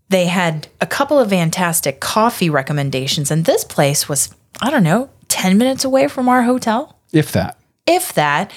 they 0.10 0.26
had 0.28 0.68
a 0.82 0.86
couple 0.88 1.20
of 1.20 1.30
fantastic 1.30 2.00
coffee 2.00 2.50
recommendations 2.50 3.32
and 3.32 3.46
this 3.46 3.64
place 3.64 4.08
was 4.10 4.34
i 4.62 4.70
don't 4.70 4.84
know 4.84 5.10
10 5.30 5.58
minutes 5.58 5.84
away 5.84 6.08
from 6.08 6.28
our 6.30 6.44
hotel 6.44 7.00
If 7.12 7.32
that. 7.32 7.58
if 7.88 8.14
that 8.14 8.52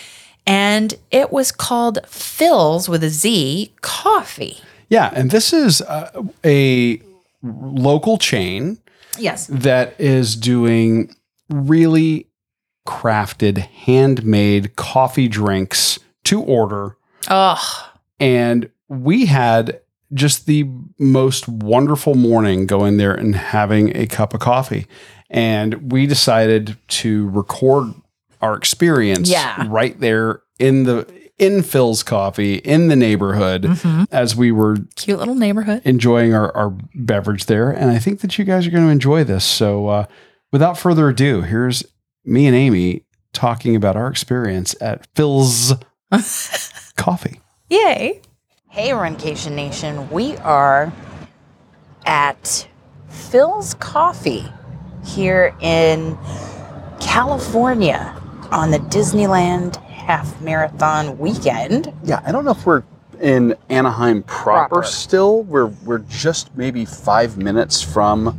and 0.47 0.95
it 1.11 1.33
was 1.33 1.53
called 1.53 1.99
Philz 2.05 2.89
with 2.89 3.03
a 3.03 3.11
z 3.11 3.73
coffee 3.81 4.59
Yeah. 4.89 5.11
And 5.15 5.31
this 5.31 5.53
is 5.53 5.81
uh, 5.83 6.23
a 6.45 7.01
local 7.43 8.19
chain 8.19 8.79
yes 9.19 9.47
that 9.47 9.99
is 9.99 10.37
doing 10.37 11.15
really 11.49 12.29
crafted, 12.87 13.59
handmade 13.59 14.77
coffee 14.77 15.29
drinks 15.29 15.99
to 16.25 16.41
order. 16.43 16.97
oh 17.29 17.93
And 18.21 18.71
we 18.89 19.27
had 19.27 19.81
just 20.13 20.47
the 20.47 20.69
most 20.99 21.49
wonderful 21.49 22.15
morning 22.15 22.67
going 22.67 22.97
there 22.97 23.13
and 23.13 23.35
having 23.35 23.95
a 23.97 24.07
cup 24.07 24.35
of 24.35 24.41
coffee. 24.41 24.87
And 25.29 25.91
we 25.91 26.07
decided 26.07 26.77
to 26.89 27.29
record 27.31 27.93
our 28.41 28.57
experience 28.57 29.29
Yeah. 29.31 29.65
right 29.69 29.99
there 30.01 30.43
in 30.59 30.85
the 30.85 31.07
in 31.39 31.61
Philz 31.63 32.03
coffee 32.05 32.55
in 32.57 32.89
the 32.89 32.97
neighborhood 32.97 33.67
as 34.11 34.35
we 34.35 34.51
were 34.51 34.79
cute 34.95 35.19
little 35.19 35.35
neighborhood 35.35 35.83
enjoying 35.85 36.33
our, 36.35 36.51
our 36.57 36.71
beverage 36.95 37.45
there. 37.45 37.71
And 37.71 37.91
I 37.91 37.99
think 37.99 38.21
that 38.21 38.39
you 38.39 38.45
guys 38.47 38.67
are 38.67 38.71
going 38.71 38.85
to 38.87 38.91
enjoy 38.91 39.23
this. 39.23 39.45
So 39.45 39.87
uh, 39.89 40.07
without 40.51 40.79
further 40.79 41.11
ado, 41.11 41.43
here's 41.43 41.85
me 42.25 42.47
and 42.47 42.57
Amy 42.57 43.03
talking 43.35 43.77
about 43.77 43.97
our 43.97 44.09
experience 44.09 44.75
at 44.81 45.13
Philz 45.15 45.79
Coffee. 46.97 47.41
yay 47.69 48.23
hey 48.71 48.89
runcation 48.91 49.53
nation 49.53 50.09
we 50.11 50.37
are 50.39 50.91
at 52.07 52.67
Philz 53.11 53.79
coffee 53.79 54.47
here 55.05 55.55
in 55.61 56.17
california 57.01 58.15
on 58.53 58.71
the 58.71 58.79
disneyland 58.79 59.77
half 59.87 60.41
marathon 60.41 61.17
weekend 61.19 61.93
Yeah, 62.05 62.21
I 62.27 62.33
don't 62.33 62.45
know 62.45 62.53
if 62.53 62.65
we're 62.67 62.83
in 63.21 63.55
Anaheim 63.71 64.23
proper, 64.25 64.69
Proper. 64.77 64.87
still. 64.87 65.43
We're 65.45 65.69
we're 65.87 66.01
just 66.01 66.55
maybe 66.57 66.85
five 66.85 67.39
minutes 67.39 67.81
from 67.83 68.39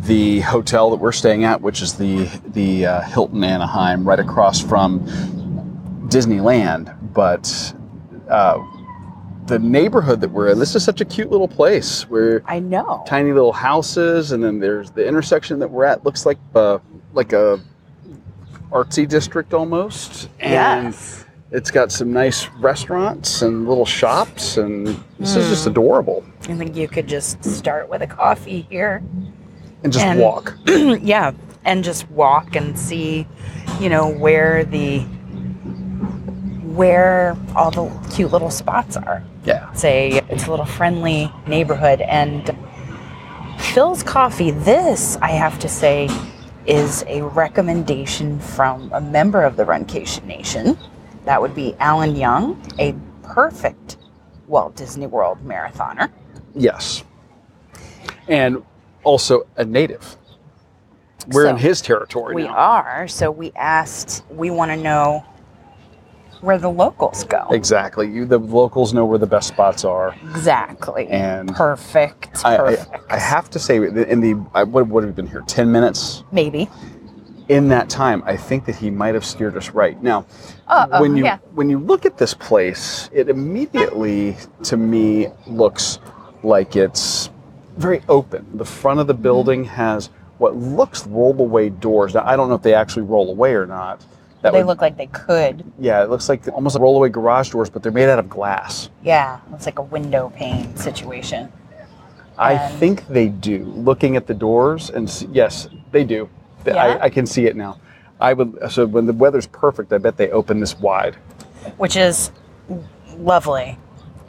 the 0.00 0.40
hotel 0.40 0.90
that 0.90 0.96
we're 0.96 1.12
staying 1.12 1.44
at, 1.44 1.60
which 1.62 1.80
is 1.80 1.94
the 1.94 2.24
the 2.48 2.84
uh, 2.86 3.00
Hilton 3.00 3.42
Anaheim, 3.42 4.06
right 4.06 4.20
across 4.20 4.60
from 4.60 5.00
Disneyland. 6.08 6.94
But 7.14 7.72
uh, 8.28 8.62
the 9.46 9.58
neighborhood 9.58 10.20
that 10.20 10.30
we're 10.30 10.48
in, 10.50 10.58
this 10.58 10.74
is 10.74 10.84
such 10.84 11.00
a 11.00 11.04
cute 11.04 11.30
little 11.30 11.48
place. 11.48 12.08
We're 12.08 12.42
I 12.46 12.58
know. 12.60 13.02
tiny 13.06 13.32
little 13.32 13.52
houses, 13.54 14.32
and 14.32 14.44
then 14.44 14.58
there's 14.60 14.90
the 14.90 15.06
intersection 15.06 15.58
that 15.60 15.68
we're 15.70 15.84
at. 15.86 16.04
Looks 16.04 16.26
like 16.26 16.38
uh, 16.54 16.78
like 17.14 17.32
a 17.32 17.58
artsy 18.72 19.06
district 19.06 19.54
almost, 19.54 20.28
and 20.38 20.84
Yes. 20.92 21.24
it's 21.50 21.70
got 21.70 21.90
some 21.92 22.12
nice 22.12 22.48
restaurants 22.60 23.42
and 23.42 23.68
little 23.68 23.86
shops, 23.86 24.56
and 24.56 24.86
this 25.18 25.36
is 25.36 25.48
just 25.48 25.64
hmm. 25.64 25.70
adorable. 25.70 26.24
I 26.48 26.54
think 26.54 26.76
you 26.76 26.88
could 26.88 27.06
just 27.06 27.44
start 27.44 27.88
with 27.88 28.02
a 28.02 28.06
coffee 28.06 28.66
here. 28.70 29.02
And 29.82 29.92
just 29.92 30.04
And- 30.04 30.20
walk. 30.20 30.56
yeah, 30.66 31.32
and 31.64 31.82
just 31.84 32.10
walk 32.10 32.56
and 32.56 32.78
see, 32.78 33.26
you 33.80 33.88
know, 33.88 34.08
where 34.08 34.64
the 34.64 35.00
where 36.74 37.36
all 37.56 37.70
the 37.70 37.90
cute 38.14 38.30
little 38.30 38.50
spots 38.50 38.96
are. 38.96 39.24
Yeah, 39.44 39.72
Say 39.72 40.22
it's 40.28 40.46
a 40.46 40.50
little 40.50 40.66
friendly 40.66 41.32
neighborhood 41.46 42.00
and 42.02 42.56
Philz 43.58 44.04
Coffee, 44.04 44.50
this 44.50 45.16
I 45.22 45.28
have 45.28 45.58
to 45.60 45.68
say 45.68 46.08
is 46.66 47.04
a 47.06 47.22
recommendation 47.22 48.38
from 48.40 48.90
a 48.92 49.00
member 49.00 49.42
of 49.42 49.56
the 49.56 49.64
Runcation 49.64 50.24
Nation. 50.24 50.78
That 51.24 51.40
would 51.40 51.54
be 51.54 51.74
Alan 51.78 52.16
Young, 52.16 52.60
a 52.78 52.94
perfect 53.22 53.96
Walt 54.46 54.74
Disney 54.76 55.06
World 55.06 55.38
marathoner. 55.44 56.10
yes, 56.54 57.04
and 58.28 58.62
also 59.04 59.46
a 59.56 59.64
native. 59.64 60.16
We're 61.28 61.48
in 61.48 61.56
his 61.56 61.80
territory 61.80 62.34
We 62.34 62.44
now. 62.44 62.54
are. 62.54 63.08
So 63.08 63.30
we 63.30 63.52
asked, 63.54 64.24
we 64.30 64.50
want 64.50 64.70
to 64.70 64.76
know 64.76 65.24
where 66.40 66.58
the 66.58 66.70
locals 66.70 67.24
go. 67.24 67.46
Exactly. 67.50 68.08
You, 68.10 68.24
the 68.24 68.38
locals 68.38 68.92
know 68.94 69.04
where 69.04 69.18
the 69.18 69.26
best 69.26 69.48
spots 69.48 69.84
are. 69.84 70.14
Exactly. 70.30 71.06
And 71.08 71.54
perfect. 71.54 72.44
I, 72.44 72.54
I, 72.54 72.56
Perfect. 72.76 73.04
I 73.12 73.18
have 73.18 73.50
to 73.50 73.58
say, 73.58 73.76
in 73.76 74.20
the 74.20 74.36
I, 74.54 74.64
what 74.64 74.86
what 74.86 75.02
have 75.04 75.10
we 75.12 75.14
been 75.14 75.26
here? 75.30 75.42
Ten 75.46 75.70
minutes. 75.70 76.24
Maybe. 76.32 76.68
in 77.48 77.68
that 77.68 77.90
time, 77.90 78.22
I 78.26 78.36
think 78.36 78.64
that 78.66 78.76
he 78.76 78.90
might 78.90 79.14
have 79.14 79.24
steered 79.24 79.56
us 79.56 79.70
right. 79.70 80.00
Now, 80.02 80.24
Uh-oh, 80.68 81.00
when 81.00 81.16
you 81.16 81.24
yeah. 81.24 81.38
when 81.54 81.68
you 81.68 81.78
look 81.78 82.06
at 82.06 82.16
this 82.16 82.32
place, 82.32 83.10
it 83.12 83.28
immediately 83.28 84.36
to 84.64 84.76
me 84.76 85.28
looks 85.46 85.98
like 86.42 86.76
it's 86.76 87.28
very 87.76 88.02
open. 88.08 88.46
The 88.54 88.64
front 88.64 89.00
of 89.00 89.06
the 89.06 89.14
Mm-hmm. 89.14 89.22
building 89.22 89.64
has 89.64 90.10
what 90.38 90.56
looks 90.56 91.06
roll-away 91.06 91.68
doors. 91.68 92.14
Now, 92.14 92.24
I 92.24 92.34
don't 92.36 92.48
know 92.48 92.54
if 92.54 92.62
they 92.62 92.72
actually 92.72 93.02
roll 93.02 93.30
away 93.30 93.52
or 93.54 93.66
not. 93.66 94.02
That 94.42 94.52
they 94.52 94.58
would- 94.60 94.66
look 94.68 94.80
like 94.80 94.96
they 94.96 95.06
could. 95.06 95.64
yeah, 95.78 96.02
it 96.02 96.08
looks 96.10 96.28
like 96.28 96.46
almost 96.48 96.74
like 96.74 96.82
roll-away 96.82 97.10
garage 97.10 97.50
doors, 97.50 97.68
but 97.68 97.82
they're 97.82 97.92
made 97.92 98.08
out 98.08 98.18
of 98.18 98.28
glass. 98.28 98.88
Yeah. 99.02 99.38
It's 99.54 99.66
like 99.66 99.78
a 99.78 99.82
window 99.82 100.32
pane 100.34 100.74
situation. 100.76 101.52
I 102.38 102.54
And- 102.54 102.74
think 102.78 103.06
they 103.08 103.28
do. 103.28 103.64
Looking 103.76 104.16
at 104.16 104.26
the 104.26 104.32
doors, 104.34 104.88
and 104.90 105.08
s- 105.08 105.26
yes, 105.30 105.68
they 105.92 106.04
do. 106.04 106.28
Yeah? 106.64 106.76
I, 106.76 107.04
I 107.04 107.10
can 107.10 107.26
see 107.26 107.46
it 107.46 107.56
now. 107.56 107.76
I 108.20 108.32
would 108.34 108.70
so 108.70 108.86
when 108.86 109.06
the 109.06 109.12
weather's 109.14 109.46
perfect, 109.46 109.92
I 109.92 109.98
bet 109.98 110.16
they 110.16 110.30
open 110.30 110.60
this 110.60 110.78
wide. 110.78 111.16
which 111.76 111.96
is 111.96 112.30
lovely. 113.18 113.78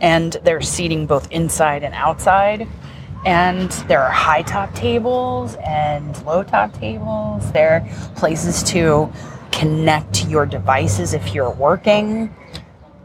And 0.01 0.33
they're 0.43 0.61
seating 0.61 1.05
both 1.05 1.29
inside 1.31 1.83
and 1.83 1.93
outside. 1.93 2.67
And 3.25 3.69
there 3.87 4.01
are 4.01 4.09
high 4.11 4.41
top 4.41 4.73
tables 4.73 5.55
and 5.63 6.21
low 6.25 6.41
top 6.43 6.73
tables. 6.73 7.49
There 7.51 7.73
are 7.75 8.13
places 8.15 8.63
to 8.63 9.11
connect 9.51 10.13
to 10.15 10.27
your 10.27 10.45
devices 10.45 11.13
if 11.13 11.33
you're 11.33 11.51
working. 11.51 12.33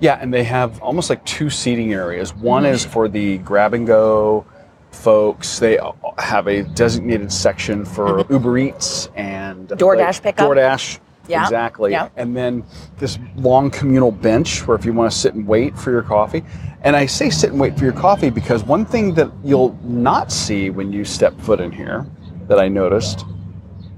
Yeah, 0.00 0.18
and 0.20 0.32
they 0.32 0.44
have 0.44 0.80
almost 0.82 1.08
like 1.10 1.24
two 1.24 1.48
seating 1.50 1.92
areas. 1.92 2.34
One 2.34 2.66
is 2.66 2.84
for 2.84 3.08
the 3.08 3.38
grab 3.38 3.72
and 3.74 3.86
go 3.86 4.44
folks. 4.90 5.58
They 5.58 5.78
have 6.18 6.46
a 6.48 6.62
designated 6.62 7.32
section 7.32 7.84
for 7.84 8.24
Uber 8.30 8.58
Eats 8.58 9.08
and 9.14 9.68
Mm-hmm. 9.68 9.74
DoorDash 9.82 10.22
pickup. 10.22 10.48
DoorDash. 10.48 10.98
Yeah, 11.28 11.42
Exactly. 11.42 11.90
yeah. 11.90 12.08
And 12.16 12.36
then 12.36 12.62
this 12.98 13.18
long 13.36 13.68
communal 13.70 14.12
bench 14.12 14.64
where 14.66 14.76
if 14.76 14.84
you 14.84 14.92
want 14.92 15.10
to 15.10 15.18
sit 15.18 15.34
and 15.34 15.46
wait 15.46 15.76
for 15.76 15.90
your 15.90 16.02
coffee. 16.02 16.44
And 16.82 16.94
I 16.94 17.06
say 17.06 17.30
sit 17.30 17.50
and 17.50 17.58
wait 17.58 17.76
for 17.76 17.82
your 17.84 17.92
coffee 17.94 18.30
because 18.30 18.62
one 18.62 18.84
thing 18.86 19.12
that 19.14 19.32
you'll 19.42 19.76
not 19.82 20.30
see 20.30 20.70
when 20.70 20.92
you 20.92 21.04
step 21.04 21.38
foot 21.40 21.60
in 21.60 21.72
here 21.72 22.06
that 22.46 22.60
I 22.60 22.68
noticed 22.68 23.24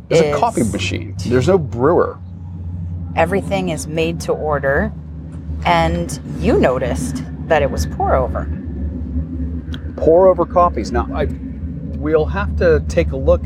is, 0.09 0.21
a 0.21 0.33
coffee 0.39 0.63
machine. 0.63 1.15
There's 1.27 1.49
no 1.49 1.59
brewer. 1.59 2.19
Everything 3.17 3.69
is 3.71 3.87
made 3.87 4.21
to 4.23 4.33
order, 4.33 4.93
and 5.65 6.21
you 6.39 6.59
noticed 6.59 7.23
that 7.49 7.63
it 7.63 7.71
was 7.71 7.87
pour 7.87 8.15
over. 8.15 8.49
pour 9.97 10.29
over 10.29 10.47
coffees. 10.47 10.93
Now, 10.93 11.09
I 11.13 11.27
we'll 11.97 12.27
have 12.27 12.57
to 12.59 12.81
take 12.89 13.11
a 13.11 13.17
look 13.17 13.43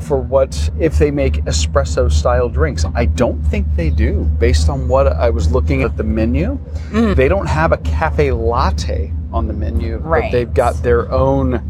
for 0.00 0.16
what 0.16 0.70
if 0.80 0.98
they 0.98 1.10
make 1.10 1.34
espresso 1.44 2.10
style 2.10 2.48
drinks. 2.48 2.84
I 2.94 3.04
don't 3.04 3.40
think 3.42 3.66
they 3.76 3.90
do. 3.90 4.22
Based 4.38 4.68
on 4.70 4.88
what 4.88 5.06
I 5.06 5.28
was 5.30 5.52
looking 5.52 5.82
at 5.82 5.96
the 5.98 6.02
menu, 6.02 6.58
Mm. 6.90 7.14
they 7.14 7.28
don't 7.28 7.46
have 7.46 7.72
a 7.72 7.76
cafe 7.78 8.32
latte 8.32 9.12
on 9.32 9.46
the 9.46 9.52
menu, 9.52 9.98
Right. 9.98 10.22
but 10.24 10.32
they've 10.32 10.52
got 10.54 10.82
their 10.82 11.10
own 11.12 11.60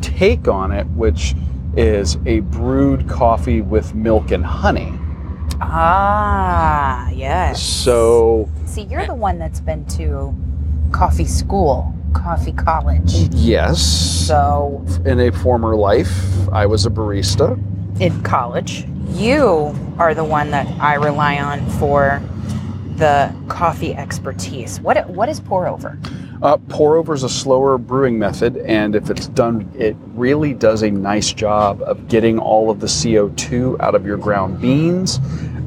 take 0.00 0.48
on 0.48 0.72
it, 0.72 0.86
which 0.96 1.36
is 1.76 2.16
a 2.26 2.40
brewed 2.40 3.06
coffee 3.08 3.60
with 3.60 3.94
milk 3.94 4.30
and 4.30 4.44
honey. 4.44 4.92
Ah, 5.60 7.08
yes. 7.10 7.62
So, 7.62 8.48
See, 8.66 8.82
you're 8.82 9.06
the 9.06 9.14
one 9.14 9.38
that's 9.38 9.60
been 9.60 9.84
to 9.96 10.34
coffee 10.92 11.24
school, 11.26 11.94
coffee 12.12 12.52
college. 12.52 13.12
yes, 13.34 13.80
So, 13.82 14.84
in 15.04 15.20
a 15.20 15.30
former 15.32 15.74
life, 15.76 16.12
I 16.52 16.66
was 16.66 16.86
a 16.86 16.90
barista. 16.90 17.58
in 18.00 18.22
college, 18.22 18.86
you 19.12 19.74
are 19.98 20.14
the 20.14 20.24
one 20.24 20.50
that 20.50 20.66
I 20.80 20.94
rely 20.94 21.38
on 21.38 21.64
for 21.78 22.20
the 22.96 23.32
coffee 23.48 23.94
expertise. 23.94 24.80
What 24.80 25.08
what 25.10 25.28
is 25.28 25.40
pour 25.40 25.66
over? 25.66 25.98
Uh, 26.42 26.56
pour 26.68 26.96
over 26.96 27.14
is 27.14 27.22
a 27.22 27.28
slower 27.28 27.78
brewing 27.78 28.18
method, 28.18 28.56
and 28.58 28.94
if 28.94 29.10
it's 29.10 29.26
done, 29.28 29.70
it 29.76 29.96
really 30.14 30.52
does 30.52 30.82
a 30.82 30.90
nice 30.90 31.32
job 31.32 31.80
of 31.82 32.08
getting 32.08 32.38
all 32.38 32.70
of 32.70 32.80
the 32.80 32.86
CO2 32.86 33.80
out 33.80 33.94
of 33.94 34.04
your 34.04 34.16
ground 34.16 34.60
beans, 34.60 35.18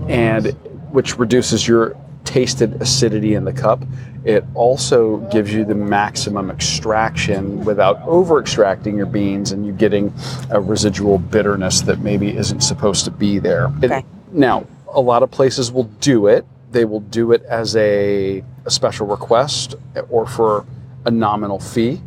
and 0.08 0.48
which 0.92 1.18
reduces 1.18 1.68
your 1.68 1.96
tasted 2.24 2.80
acidity 2.82 3.34
in 3.34 3.46
the 3.46 3.54
cup. 3.54 3.84
It 4.24 4.44
also 4.54 5.18
gives 5.32 5.54
you 5.54 5.66
the 5.66 5.76
maximum 5.76 6.52
extraction 6.52 7.64
without 7.64 8.02
over 8.04 8.40
extracting 8.40 8.98
your 8.98 9.06
beans 9.06 9.52
and 9.52 9.66
you 9.66 9.72
getting 9.72 10.14
a 10.52 10.60
residual 10.60 11.18
bitterness 11.18 11.82
that 11.82 12.00
maybe 12.00 12.36
isn't 12.36 12.62
supposed 12.62 13.06
to 13.06 13.12
be 13.12 13.40
there. 13.40 13.72
It- 13.82 14.06
now, 14.32 14.66
a 14.94 15.02
lot 15.02 15.24
of 15.24 15.32
places 15.32 15.72
will 15.72 15.90
do 16.02 16.28
it. 16.28 16.46
They 16.72 16.86
will 16.86 17.00
do 17.00 17.32
it 17.32 17.44
as 17.44 17.76
a, 17.76 18.44
a 18.66 18.72
special 18.72 19.08
request 19.08 19.76
or 20.10 20.28
for 20.28 20.66
a 21.06 21.12
nominal 21.12 21.60
fee, 21.60 22.02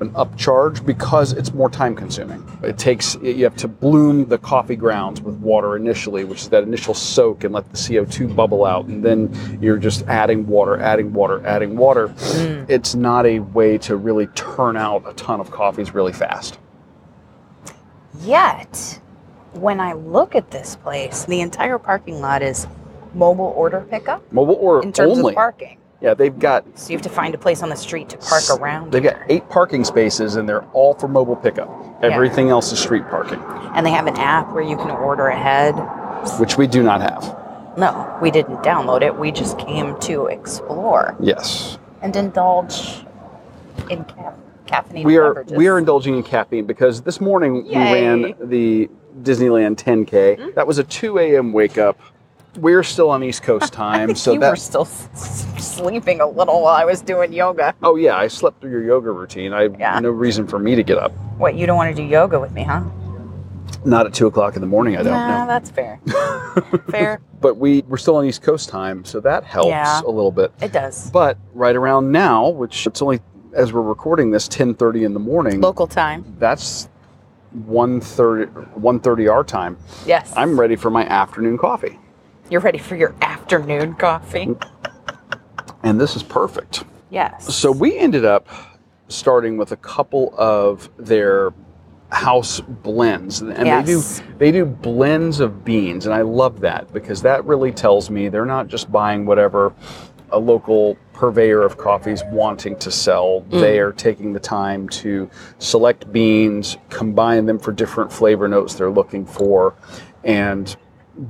an 0.00 0.10
upcharge, 0.10 0.84
because 0.86 1.32
it's 1.32 1.52
more 1.52 1.68
time 1.68 1.94
consuming. 1.94 2.42
It 2.62 2.78
takes, 2.78 3.16
you 3.16 3.44
have 3.44 3.56
to 3.56 3.68
bloom 3.68 4.26
the 4.26 4.38
coffee 4.38 4.76
grounds 4.76 5.20
with 5.20 5.36
water 5.36 5.76
initially, 5.76 6.24
which 6.24 6.42
is 6.42 6.48
that 6.48 6.62
initial 6.62 6.94
soak 6.94 7.44
and 7.44 7.52
let 7.52 7.70
the 7.70 7.76
CO2 7.76 8.34
bubble 8.34 8.64
out. 8.64 8.86
And 8.86 9.04
then 9.04 9.58
you're 9.60 9.76
just 9.76 10.06
adding 10.06 10.46
water, 10.46 10.80
adding 10.80 11.12
water, 11.12 11.44
adding 11.46 11.76
water. 11.76 12.08
Mm. 12.08 12.70
It's 12.70 12.94
not 12.94 13.26
a 13.26 13.40
way 13.40 13.76
to 13.78 13.96
really 13.96 14.28
turn 14.28 14.76
out 14.76 15.02
a 15.06 15.12
ton 15.14 15.40
of 15.40 15.50
coffees 15.50 15.92
really 15.92 16.12
fast. 16.12 16.58
Yet, 18.20 19.00
when 19.52 19.80
I 19.80 19.92
look 19.92 20.34
at 20.34 20.50
this 20.50 20.76
place, 20.76 21.24
the 21.24 21.40
entire 21.40 21.78
parking 21.78 22.20
lot 22.20 22.42
is 22.42 22.66
mobile 23.14 23.52
order 23.56 23.80
pickup 23.90 24.20
Mobile 24.32 24.54
or 24.56 24.82
in 24.82 24.92
terms 24.92 25.18
only. 25.18 25.32
of 25.32 25.36
parking. 25.36 25.78
Yeah, 26.00 26.12
they've 26.14 26.38
got 26.38 26.64
So 26.78 26.90
you 26.90 26.96
have 26.96 27.02
to 27.02 27.08
find 27.08 27.34
a 27.34 27.38
place 27.38 27.62
on 27.62 27.70
the 27.70 27.76
street 27.76 28.08
to 28.10 28.18
park 28.18 28.42
around. 28.60 28.92
They've 28.92 29.02
got 29.02 29.16
eight 29.28 29.48
parking 29.48 29.84
spaces 29.84 30.36
and 30.36 30.46
they're 30.48 30.64
all 30.72 30.94
for 30.94 31.08
mobile 31.08 31.36
pickup. 31.36 31.70
Everything 32.02 32.50
else 32.50 32.72
is 32.72 32.78
street 32.78 33.04
parking, 33.08 33.38
and 33.74 33.86
they 33.86 33.90
have 33.90 34.06
an 34.06 34.16
app 34.18 34.52
where 34.52 34.62
you 34.62 34.76
can 34.76 34.90
order 34.90 35.28
ahead. 35.28 35.74
which 36.38 36.58
we 36.58 36.66
do 36.66 36.82
not 36.82 37.00
have. 37.00 37.22
No, 37.78 38.18
we 38.20 38.30
didn't 38.30 38.58
download 38.58 39.02
it. 39.02 39.18
We 39.18 39.30
just 39.32 39.58
came 39.58 39.98
to 40.00 40.26
explore 40.26 41.16
Yes. 41.20 41.78
and 42.02 42.14
indulge 42.16 43.04
in 43.90 44.04
ca- 44.04 44.32
caffeinated 44.66 45.04
We 45.04 45.16
are 45.18 45.34
beverages. 45.34 45.56
we 45.56 45.68
are 45.68 45.78
indulging 45.78 46.16
in 46.16 46.22
caffeine 46.22 46.66
because 46.66 47.02
this 47.02 47.20
morning 47.20 47.64
Yay. 47.66 47.78
we 47.78 47.84
ran 48.32 48.34
the 48.48 48.90
Disneyland 49.22 49.76
10K. 49.76 50.36
Mm-hmm. 50.38 50.48
That 50.54 50.66
was 50.66 50.78
a 50.78 50.84
2 50.84 51.18
a.m. 51.18 51.52
wake 51.52 51.78
up. 51.78 51.98
We're 52.56 52.82
still 52.82 53.10
on 53.10 53.22
East 53.24 53.42
Coast 53.42 53.72
time, 53.84 54.14
so 54.14 54.32
you 54.32 54.40
that 54.40 54.50
were 54.50 54.56
still 54.56 54.82
s- 54.82 55.08
sleeping 55.58 56.20
a 56.20 56.26
little 56.26 56.62
while 56.62 56.74
I 56.76 56.84
was 56.84 57.00
doing 57.00 57.32
yoga. 57.32 57.74
Oh 57.82 57.96
yeah, 57.96 58.16
I 58.16 58.28
slept 58.28 58.60
through 58.60 58.70
your 58.70 58.84
yoga 58.84 59.10
routine. 59.10 59.52
I 59.52 59.64
Yeah. 59.78 59.98
no 60.00 60.10
reason 60.10 60.46
for 60.46 60.58
me 60.58 60.74
to 60.74 60.82
get 60.82 60.98
up. 60.98 61.12
What, 61.38 61.54
you 61.56 61.66
don't 61.66 61.76
want 61.76 61.94
to 61.94 62.00
do 62.02 62.06
yoga 62.06 62.38
with 62.38 62.52
me, 62.52 62.62
huh? 62.62 62.82
Not 63.84 64.06
at 64.06 64.14
two 64.14 64.26
o'clock 64.26 64.54
in 64.54 64.60
the 64.60 64.66
morning. 64.66 64.96
I 64.96 65.02
don't 65.02 65.12
nah, 65.12 65.40
know. 65.42 65.46
that's 65.46 65.70
fair. 65.70 66.00
fair. 66.90 67.20
But 67.40 67.56
we 67.56 67.82
we're 67.82 67.96
still 67.98 68.16
on 68.16 68.24
East 68.24 68.40
Coast 68.42 68.68
time, 68.68 69.04
so 69.04 69.20
that 69.20 69.44
helps 69.44 69.68
Yeah. 69.70 70.00
a 70.00 70.06
little 70.06 70.30
bit. 70.32 70.52
It 70.62 70.72
does. 70.72 71.10
But 71.10 71.36
right 71.54 71.74
around 71.76 72.10
now, 72.12 72.48
which 72.48 72.86
it's 72.86 73.02
only 73.02 73.20
as 73.52 73.72
we're 73.72 73.82
recording 73.82 74.30
this 74.30 74.48
10:30 74.48 75.04
in 75.04 75.12
the 75.14 75.20
morning, 75.20 75.60
Local 75.60 75.86
time. 75.86 76.24
that's 76.38 76.88
1:30 77.66 78.46
1:30 78.78 79.28
our 79.30 79.44
time. 79.44 79.76
Yes. 80.06 80.32
I'm 80.36 80.58
ready 80.58 80.76
for 80.76 80.90
my 80.90 81.04
afternoon 81.06 81.58
coffee. 81.58 81.98
You're 82.50 82.60
ready 82.60 82.78
for 82.78 82.96
your 82.96 83.14
afternoon 83.20 83.94
coffee? 83.94 84.54
And 85.82 86.00
this 86.00 86.16
is 86.16 86.22
perfect. 86.22 86.84
Yes. 87.10 87.54
So 87.54 87.70
we 87.70 87.98
ended 87.98 88.24
up 88.24 88.48
starting 89.08 89.58
with 89.58 89.72
a 89.72 89.76
couple 89.76 90.34
of 90.38 90.88
their 90.96 91.52
house 92.10 92.60
blends 92.60 93.42
and 93.42 93.50
they 93.50 93.82
do 93.82 94.00
they 94.38 94.52
do 94.52 94.64
blends 94.64 95.40
of 95.40 95.64
beans 95.64 96.06
and 96.06 96.14
I 96.14 96.22
love 96.22 96.60
that 96.60 96.92
because 96.92 97.20
that 97.22 97.44
really 97.44 97.72
tells 97.72 98.08
me 98.08 98.28
they're 98.28 98.46
not 98.46 98.68
just 98.68 98.90
buying 98.92 99.26
whatever 99.26 99.74
a 100.30 100.38
local 100.38 100.96
purveyor 101.12 101.62
of 101.62 101.76
coffees 101.76 102.22
wanting 102.26 102.78
to 102.78 102.90
sell 102.90 103.44
mm. 103.48 103.60
they 103.60 103.80
are 103.80 103.90
taking 103.90 104.32
the 104.32 104.38
time 104.38 104.88
to 104.90 105.28
select 105.58 106.12
beans 106.12 106.76
combine 106.88 107.46
them 107.46 107.58
for 107.58 107.72
different 107.72 108.12
flavor 108.12 108.46
notes 108.46 108.74
they're 108.74 108.90
looking 108.90 109.26
for 109.26 109.74
and 110.22 110.76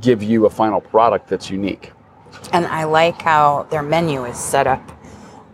give 0.01 0.23
you 0.23 0.47
a 0.47 0.51
final 0.51 0.81
product 0.81 1.29
that's 1.29 1.51
unique 1.51 1.93
And 2.53 2.67
I 2.67 2.85
like 2.85 3.21
how 3.21 3.67
their 3.71 3.83
menu 3.83 4.25
is 4.25 4.39
set 4.39 4.67
up 4.67 4.83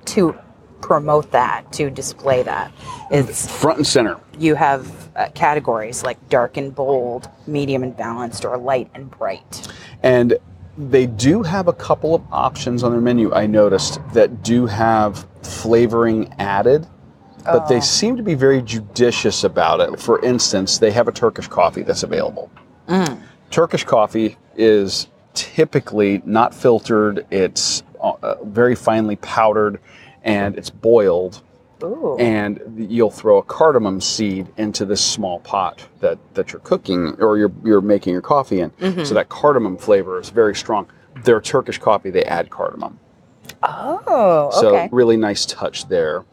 to 0.07 0.37
promote 0.81 1.31
that, 1.33 1.70
to 1.72 1.91
display 1.91 2.43
that. 2.43 2.72
It's 3.11 3.51
front 3.61 3.78
and 3.78 3.87
center 3.87 4.16
you 4.41 4.55
have 4.55 5.11
uh, 5.16 5.28
categories 5.35 6.03
like 6.03 6.28
dark 6.28 6.57
and 6.57 6.74
bold, 6.74 7.28
medium 7.47 7.83
and 7.83 7.97
balanced, 7.97 8.45
or 8.45 8.57
light 8.57 8.91
and 8.95 9.11
bright. 9.11 9.68
And 10.03 10.39
they 10.78 11.07
do 11.07 11.43
have 11.43 11.68
a 11.68 11.72
couple 11.74 12.14
of 12.14 12.22
options 12.33 12.83
on 12.83 12.93
their 12.93 13.03
menu, 13.03 13.33
I 13.35 13.47
noticed, 13.47 14.01
that 14.14 14.43
do 14.43 14.66
have 14.66 15.26
flavoring 15.43 16.33
added, 16.39 16.87
but 17.45 17.64
Oh. 17.64 17.68
they 17.68 17.81
seem 17.81 18.16
to 18.16 18.22
be 18.22 18.35
very 18.35 18.62
judicious 18.62 19.45
about 19.45 19.81
it. 19.81 20.01
For 20.01 20.24
instance, 20.24 20.78
they 20.78 20.91
have 20.91 21.07
a 21.07 21.12
Turkish 21.12 21.49
coffee 21.49 21.83
that's 21.83 22.03
available. 22.03 22.51
Mm. 22.89 23.18
Turkish 23.51 23.85
coffee 23.85 24.37
is 24.57 25.09
typically 25.35 26.23
not 26.25 26.55
filtered, 26.55 27.27
it's 27.31 27.83
uh, 28.03 28.13
uh, 28.23 28.45
very 28.45 28.75
finely 28.75 29.17
powdered, 29.17 29.81
and 30.23 30.57
it's 30.57 30.71
boiled. 30.71 31.43
Ooh. 31.83 32.17
And 32.19 32.61
you'll 32.91 33.11
throw 33.11 33.39
a 33.39 33.43
cardamom 33.43 34.01
seed 34.03 34.49
into 34.59 34.85
this 34.85 35.03
small 35.03 35.41
pot 35.41 35.87
that, 36.01 36.19
that 36.35 36.53
you're 36.53 36.61
cooking 36.61 37.17
or 37.21 37.39
you're, 37.39 37.53
you're 37.65 37.81
making 37.81 38.13
your 38.13 38.21
coffee 38.23 38.61
in. 38.61 38.71
So 39.07 39.15
that 39.15 39.31
cardamom 39.31 39.79
flavor 39.79 40.21
is 40.21 40.29
very 40.29 40.55
strong. 40.55 40.89
Their 41.25 41.41
Turkish 41.41 41.79
coffee, 41.79 42.11
they 42.11 42.25
add 42.25 42.51
cardamom. 42.51 42.99
oh, 43.63 44.51
So 44.61 44.77
okay. 44.77 44.89
really 44.93 45.17
nice 45.17 45.47
touch 45.47 45.89
there. 45.89 46.25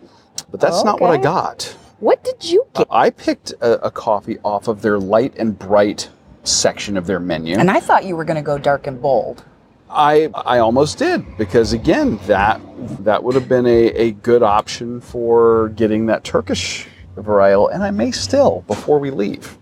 But 0.52 0.60
that's 0.60 0.84
not 0.84 1.00
what 1.00 1.12
I 1.12 1.18
got. 1.18 1.64
what 2.00 2.24
did 2.24 2.44
you 2.44 2.66
get? 2.76 2.88
I 2.92 3.10
picked 3.10 3.52
a, 3.62 3.86
a 3.86 3.92
coffee 3.92 4.38
off 4.44 4.68
of 4.68 4.82
their 4.82 5.00
light 5.00 5.34
and 5.38 5.58
bright 5.58 6.10
section 6.48 6.98
of 6.98 7.06
their 7.06 7.20
menu. 7.20 7.58
And 7.58 7.70
I 7.70 7.80
thought 7.80 8.06
you 8.06 8.16
were 8.16 8.26
going 8.26 8.38
to 8.38 8.42
go 8.42 8.58
dark 8.58 8.88
and 8.88 9.02
bold. 9.02 9.44
I 9.90 10.30
I 10.34 10.60
almost 10.60 10.98
did 10.98 11.38
because 11.38 11.72
again 11.72 12.20
that 12.28 12.60
that 13.06 13.24
would 13.24 13.36
have 13.36 13.48
been 13.48 13.66
a, 13.66 13.88
a 13.92 14.12
good 14.12 14.44
option 14.44 15.00
for 15.00 15.70
getting 15.70 16.08
that 16.08 16.26
Turkish 16.26 16.88
varietal, 17.16 17.74
and 17.74 17.84
I 17.84 17.92
may 17.92 18.12
still 18.12 18.64
before 18.68 19.00
we 19.00 19.12
leave. 19.12 19.58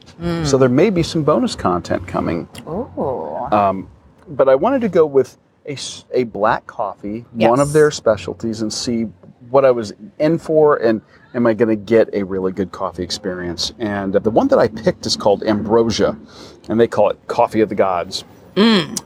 So 0.45 0.57
there 0.57 0.69
may 0.69 0.89
be 0.89 1.03
some 1.03 1.23
bonus 1.23 1.55
content 1.55 2.07
coming. 2.07 2.47
Ooh. 2.67 3.35
Um, 3.51 3.89
but 4.29 4.47
I 4.47 4.55
wanted 4.55 4.79
to 4.81 4.89
go 4.89 5.05
with 5.05 5.37
a, 5.67 5.77
a 6.13 6.23
black 6.23 6.65
coffee, 6.67 7.25
one 7.33 7.59
of 7.59 7.73
their 7.73 7.91
specialties, 7.91 8.61
and 8.61 8.71
see 8.71 9.03
what 9.49 9.65
I 9.65 9.71
was 9.71 9.93
in 10.19 10.37
for, 10.39 10.77
and 10.77 11.01
am 11.33 11.45
I 11.45 11.53
going 11.53 11.69
to 11.69 11.75
get 11.75 12.09
a 12.13 12.23
really 12.23 12.53
good 12.53 12.71
coffee 12.71 13.03
experience? 13.03 13.73
And 13.77 14.13
the 14.13 14.31
one 14.31 14.47
that 14.47 14.59
I 14.59 14.69
picked 14.69 15.05
is 15.05 15.17
called 15.17 15.43
Ambrosia, 15.43 16.17
and 16.69 16.79
they 16.79 16.87
call 16.87 17.09
it 17.09 17.19
Coffee 17.27 17.61
of 17.61 17.69
the 17.69 17.75
Gods. 17.75 18.23
Mm. 18.55 19.01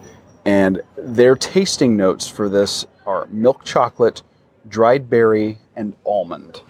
And 0.45 0.81
their 0.97 1.35
tasting 1.35 1.97
notes 1.97 2.27
for 2.27 2.49
this 2.49 2.85
are 3.05 3.27
milk 3.27 3.63
chocolate, 3.63 4.23
dried 4.67 5.09
berry, 5.09 5.57
and 5.75 5.95
almond. 6.05 6.61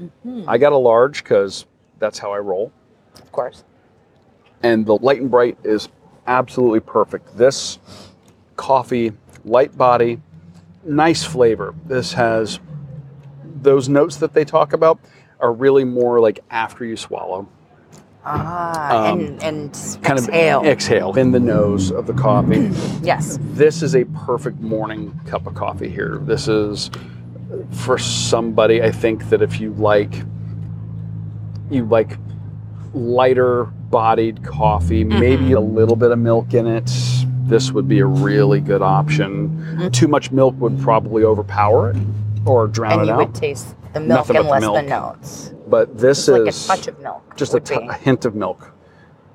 Mm-hmm. 0.00 0.48
I 0.48 0.58
got 0.58 0.72
a 0.72 0.76
large 0.76 1.22
because 1.22 1.66
that's 1.98 2.18
how 2.18 2.32
I 2.32 2.38
roll. 2.38 2.72
Of 3.14 3.32
course. 3.32 3.64
And 4.62 4.86
the 4.86 4.96
light 4.96 5.20
and 5.20 5.30
bright 5.30 5.58
is 5.64 5.88
absolutely 6.26 6.80
perfect. 6.80 7.36
This 7.36 7.78
coffee, 8.56 9.12
light 9.44 9.76
body, 9.76 10.20
nice 10.84 11.24
flavor. 11.24 11.74
This 11.84 12.12
has 12.12 12.60
those 13.62 13.88
notes 13.88 14.16
that 14.16 14.32
they 14.32 14.44
talk 14.44 14.72
about 14.72 14.98
are 15.40 15.52
really 15.52 15.84
more 15.84 16.20
like 16.20 16.40
after 16.50 16.84
you 16.84 16.96
swallow. 16.96 17.48
Ah, 18.28 19.12
Um, 19.12 19.20
and, 19.20 19.42
and 19.42 19.98
Kind 20.02 20.18
exhale. 20.18 20.60
of 20.60 20.66
exhale 20.66 21.14
in 21.16 21.30
the 21.30 21.38
nose 21.40 21.90
of 21.92 22.06
the 22.06 22.12
coffee. 22.12 22.70
yes. 23.02 23.38
this 23.52 23.82
is 23.82 23.94
a 23.94 24.04
perfect 24.06 24.60
morning 24.60 25.18
cup 25.26 25.46
of 25.46 25.54
coffee 25.54 25.88
here. 25.88 26.18
This 26.22 26.48
is 26.48 26.90
for 27.70 27.96
somebody 27.98 28.82
I 28.82 28.90
think 28.90 29.28
that 29.30 29.40
if 29.42 29.60
you 29.60 29.72
like 29.74 30.12
you 31.70 31.84
like 31.84 32.18
lighter 32.94 33.64
bodied 33.66 34.42
coffee, 34.44 35.04
maybe 35.04 35.52
a 35.52 35.60
little 35.60 35.96
bit 35.96 36.10
of 36.10 36.18
milk 36.18 36.54
in 36.54 36.66
it, 36.66 36.90
this 37.44 37.70
would 37.72 37.86
be 37.86 38.00
a 38.00 38.06
really 38.06 38.60
good 38.60 38.82
option. 38.82 39.90
Too 39.92 40.08
much 40.08 40.32
milk 40.32 40.54
would 40.58 40.78
probably 40.80 41.22
overpower 41.22 41.90
it 41.90 41.96
or 42.44 42.66
drown 42.66 43.00
And 43.00 43.08
it 43.08 43.12
you 43.12 43.18
would 43.18 43.34
taste 43.34 43.74
the 43.92 44.00
milk 44.00 44.28
Nothing 44.28 44.36
and 44.36 44.48
less 44.48 44.62
the 44.62 44.72
milk. 44.72 44.86
notes. 44.86 45.52
But 45.66 45.96
this 45.98 46.28
It's 46.28 46.28
like 46.28 46.40
a 46.42 46.46
is 46.46 46.66
touch 46.66 46.86
of 46.86 46.98
milk. 47.00 47.36
just 47.36 47.54
a, 47.54 47.60
t- 47.60 47.74
a 47.74 47.92
hint 47.94 48.24
of 48.24 48.34
milk. 48.34 48.72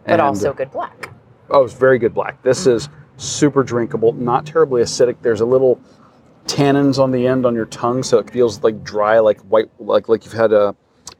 but 0.06 0.14
And- 0.14 0.22
also 0.22 0.54
good 0.54 0.72
black. 0.72 1.10
Oh, 1.50 1.66
it's 1.66 1.74
very 1.74 2.00
good 2.00 2.14
black. 2.14 2.42
This 2.44 2.66
is 2.66 2.88
super 3.18 3.62
drinkable, 3.64 4.14
not 4.14 4.46
terribly 4.46 4.82
acidic. 4.82 5.18
There's 5.22 5.42
a 5.42 5.46
little 5.46 5.82
tannins 6.46 6.98
on 6.98 7.12
the 7.12 7.28
end 7.28 7.46
on 7.46 7.54
your 7.56 7.66
tongue, 7.66 8.04
so 8.04 8.18
it 8.20 8.30
feels 8.30 8.64
like 8.64 8.84
dry, 8.86 9.20
like 9.20 9.40
white, 9.42 9.70
like 9.80 10.08
like 10.08 10.24
you've 10.24 10.34
had 10.34 10.54
a 10.54 10.74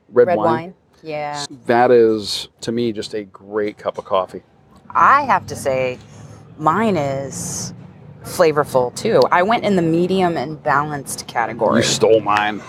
red, 0.10 0.28
Red 0.28 0.38
wine. 0.38 0.48
wine. 0.48 0.74
Yeah. 1.04 1.46
That 1.66 1.92
is 1.92 2.48
to 2.62 2.72
me 2.72 2.94
just 2.94 3.14
a 3.14 3.24
great 3.26 3.78
cup 3.78 3.98
of 3.98 4.06
coffee. 4.06 4.42
I 4.90 5.24
have 5.24 5.46
to 5.48 5.56
say, 5.56 6.00
mine 6.58 6.96
is 6.96 7.74
flavorful 8.24 8.96
too. 8.96 9.22
I 9.32 9.44
went 9.44 9.66
in 9.66 9.76
the 9.76 9.82
medium 9.82 10.38
and 10.38 10.62
balanced 10.64 11.28
category. 11.28 11.78
You 11.80 11.84
stole 11.84 12.22
mine. 12.22 12.62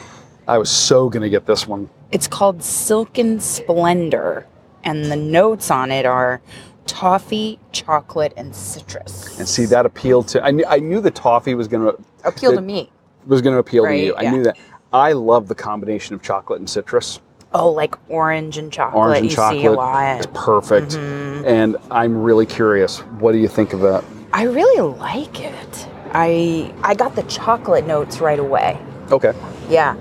I 0.48 0.58
was 0.58 0.70
so 0.70 1.08
gonna 1.08 1.28
get 1.28 1.46
this 1.46 1.68
one. 1.68 1.88
It's 2.12 2.28
called 2.28 2.62
Silken 2.62 3.40
Splendor, 3.40 4.46
and 4.84 5.06
the 5.06 5.16
notes 5.16 5.70
on 5.70 5.90
it 5.90 6.04
are 6.06 6.40
toffee, 6.86 7.58
chocolate, 7.72 8.32
and 8.36 8.54
citrus. 8.54 9.38
And 9.38 9.48
see 9.48 9.64
that 9.66 9.86
appealed 9.86 10.28
to. 10.28 10.44
I 10.44 10.50
knew 10.50 10.64
I 10.68 10.78
knew 10.78 11.00
the 11.00 11.10
toffee 11.10 11.54
was 11.54 11.68
gonna 11.68 11.92
appeal 12.24 12.52
to 12.52 12.58
it- 12.58 12.62
me. 12.62 12.90
was 13.26 13.40
gonna 13.40 13.58
appeal 13.58 13.84
Right, 13.84 13.96
to 13.98 14.04
you. 14.06 14.14
I 14.14 14.22
yeah. 14.22 14.30
knew 14.32 14.42
that. 14.44 14.56
I 14.92 15.12
love 15.12 15.48
the 15.48 15.54
combination 15.54 16.14
of 16.14 16.22
chocolate 16.22 16.58
and 16.58 16.68
citrus. 16.68 17.20
Oh, 17.54 17.70
like 17.70 17.94
orange 18.10 18.58
and 18.58 18.70
chocolate. 18.72 18.98
Orange 18.98 19.18
and 19.18 19.30
you 19.30 19.36
chocolate 19.36 19.60
see 19.62 19.66
a 19.66 19.72
lot. 19.72 20.34
perfect. 20.34 20.92
Mm-hmm. 20.92 21.44
And 21.46 21.76
I'm 21.90 22.22
really 22.22 22.46
curious. 22.46 22.98
What 23.20 23.32
do 23.32 23.38
you 23.38 23.48
think 23.48 23.72
of 23.72 23.80
that? 23.80 24.04
I 24.32 24.44
really 24.44 24.80
like 24.98 25.40
it. 25.40 25.88
I 26.12 26.74
I 26.82 26.94
got 26.94 27.14
the 27.14 27.22
chocolate 27.24 27.86
notes 27.86 28.20
right 28.20 28.38
away. 28.38 28.78
Okay. 29.10 29.32
Yeah. 29.70 29.94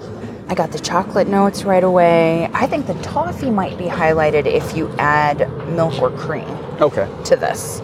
I 0.52 0.54
got 0.54 0.74
the 0.74 0.80
chocolate 0.80 1.30
notes 1.30 1.64
right 1.64 1.82
away. 1.84 2.50
I 2.54 2.68
think 2.68 2.86
the 2.86 2.94
toffee 2.96 3.50
might 3.50 3.78
be 3.78 3.86
highlighted 3.86 4.46
if 4.46 4.76
you 4.76 4.94
add 5.00 5.50
milk 5.70 6.02
or 6.02 6.12
cream 6.12 6.50
Okay. 6.82 7.08
to 7.24 7.38
this. 7.38 7.80